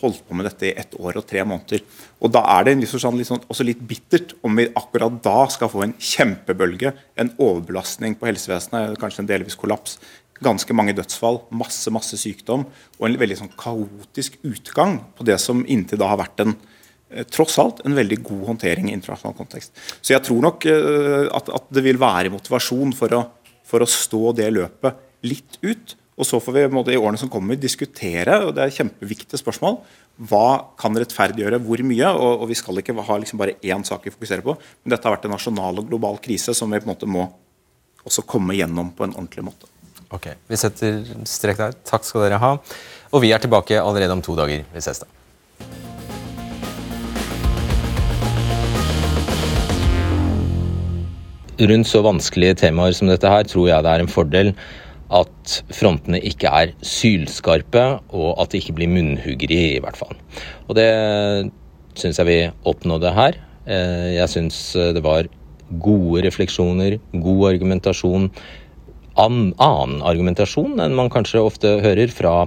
holdt 0.00 0.22
på 0.28 0.36
med 0.36 0.46
dette 0.46 0.68
i 0.68 0.74
ett 0.78 0.94
år 1.00 1.18
og 1.20 1.26
tre 1.28 1.42
måneder. 1.48 1.82
Og 2.20 2.32
Da 2.32 2.42
er 2.58 2.64
det 2.64 2.78
viss 2.80 2.94
forstand 2.94 3.18
litt 3.18 3.28
sånn, 3.30 3.44
også 3.48 3.64
litt 3.66 3.80
bittert 3.80 4.34
om 4.44 4.56
vi 4.56 4.68
akkurat 4.68 5.22
da 5.24 5.46
skal 5.50 5.70
få 5.72 5.84
en 5.86 5.94
kjempebølge, 5.98 6.92
en 7.16 7.32
overbelastning 7.38 8.14
på 8.18 8.28
helsevesenet, 8.28 8.98
kanskje 9.00 9.24
en 9.24 9.30
delvis 9.30 9.58
kollaps, 9.58 9.98
ganske 10.42 10.74
mange 10.74 10.94
dødsfall, 10.96 11.40
masse 11.54 11.90
masse 11.94 12.18
sykdom 12.18 12.66
og 12.98 13.06
en 13.06 13.18
veldig 13.20 13.38
sånn 13.42 13.54
kaotisk 13.58 14.40
utgang 14.48 14.98
på 15.16 15.26
det 15.28 15.38
som 15.42 15.64
inntil 15.70 16.00
da 16.02 16.10
har 16.10 16.20
vært 16.20 16.42
en 16.44 16.54
eh, 17.10 17.24
tross 17.30 17.58
alt 17.62 17.82
en 17.86 17.96
veldig 17.96 18.18
god 18.26 18.44
håndtering 18.50 18.90
i 18.90 18.96
internasjonal 18.96 19.36
kontekst. 19.38 19.74
Så 20.00 20.16
jeg 20.16 20.24
tror 20.26 20.42
nok 20.48 20.66
uh, 20.66 21.30
at, 21.30 21.48
at, 21.48 21.70
det 21.70 21.84
vil 21.86 22.00
være 22.02 22.32
motivasjon 22.34 22.94
for 22.98 23.18
å, 23.18 23.24
for 23.68 23.84
å 23.84 23.90
stå 23.90 24.36
det 24.40 24.50
løpet 24.54 25.26
litt 25.28 25.60
ut. 25.62 25.96
Og 26.22 26.26
så 26.28 26.38
får 26.38 26.54
vi 26.54 26.62
i 26.94 27.00
årene 27.00 27.18
som 27.18 27.30
kommer 27.30 27.58
diskutere, 27.58 28.36
og 28.46 28.52
det 28.54 28.62
er 28.62 28.70
et 28.70 28.76
kjempeviktig 28.78 29.40
spørsmål, 29.40 29.80
hva 30.30 30.70
kan 30.78 30.94
rettferdiggjøre 30.94 31.58
hvor 31.64 31.82
mye? 31.88 32.10
Og, 32.14 32.44
og 32.44 32.50
vi 32.52 32.56
skal 32.58 32.78
ikke 32.78 32.94
ha 32.94 33.16
liksom 33.18 33.40
bare 33.40 33.56
én 33.58 33.82
sak 33.82 34.06
vi 34.06 34.12
fokuserer 34.14 34.44
på, 34.46 34.54
men 34.54 34.94
dette 34.94 35.08
har 35.08 35.16
vært 35.16 35.26
en 35.26 35.34
nasjonal 35.34 35.80
og 35.82 35.88
global 35.88 36.20
krise 36.22 36.54
som 36.54 36.70
vi 36.70 36.78
på 36.78 36.86
en 36.86 36.92
måte 36.92 37.08
må 37.10 37.24
også 38.06 38.22
komme 38.28 38.54
gjennom 38.54 38.92
på 38.94 39.08
en 39.08 39.16
ordentlig 39.16 39.46
måte. 39.48 39.66
Ok, 40.12 40.28
Vi 40.46 40.58
setter 40.60 41.00
strek 41.26 41.58
der. 41.58 41.74
Takk 41.88 42.04
skal 42.06 42.26
dere 42.26 42.38
ha. 42.38 42.52
Og 43.10 43.24
vi 43.24 43.32
er 43.32 43.42
tilbake 43.42 43.80
allerede 43.80 44.14
om 44.14 44.22
to 44.22 44.36
dager. 44.38 44.62
Vi 44.74 44.84
ses 44.84 45.02
da. 45.02 45.08
Rundt 51.62 51.88
så 51.88 52.04
vanskelige 52.04 52.60
temaer 52.62 52.94
som 52.96 53.10
dette 53.10 53.28
her 53.28 53.48
tror 53.48 53.68
jeg 53.72 53.84
det 53.84 53.90
er 53.90 54.04
en 54.04 54.10
fordel 54.10 54.54
at 55.12 55.56
frontene 55.76 56.20
ikke 56.24 56.50
er 56.50 56.72
sylskarpe, 56.86 57.84
og 58.14 58.40
at 58.40 58.52
det 58.52 58.62
ikke 58.62 58.76
blir 58.80 58.92
munnhuggeri, 58.92 59.62
i 59.76 59.82
hvert 59.82 59.98
fall. 59.98 60.16
Og 60.68 60.76
det 60.78 60.88
syns 61.98 62.20
jeg 62.20 62.28
vi 62.28 62.38
oppnådde 62.68 63.14
her. 63.16 63.38
Eh, 63.66 64.12
jeg 64.16 64.32
syns 64.32 64.58
det 64.96 65.04
var 65.04 65.28
gode 65.82 66.24
refleksjoner, 66.26 66.98
god 67.12 67.42
argumentasjon. 67.54 68.30
Annen 69.20 69.98
argumentasjon 70.08 70.80
enn 70.80 70.96
man 70.96 71.12
kanskje 71.12 71.44
ofte 71.44 71.76
hører 71.84 72.12
fra 72.12 72.46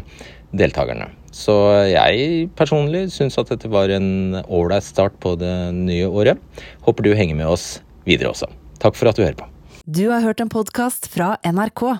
deltakerne. 0.55 1.11
Så 1.35 1.53
jeg 1.91 2.47
personlig 2.55 3.09
syns 3.13 3.35
at 3.41 3.51
dette 3.51 3.69
var 3.71 3.91
en 3.91 4.39
ålreit 4.45 4.85
start 4.87 5.17
på 5.23 5.35
det 5.39 5.51
nye 5.75 6.07
året. 6.07 6.39
Håper 6.87 7.05
du 7.05 7.11
henger 7.17 7.35
med 7.41 7.51
oss 7.51 7.81
videre 8.07 8.31
også. 8.31 8.47
Takk 8.79 8.95
for 8.95 9.11
at 9.11 9.19
du 9.19 9.25
hører 9.25 9.37
på. 9.41 9.49
Du 9.85 10.07
har 10.09 10.23
hørt 10.23 10.41
en 10.41 10.49
podkast 10.49 11.09
fra 11.11 11.35
NRK. 11.45 11.99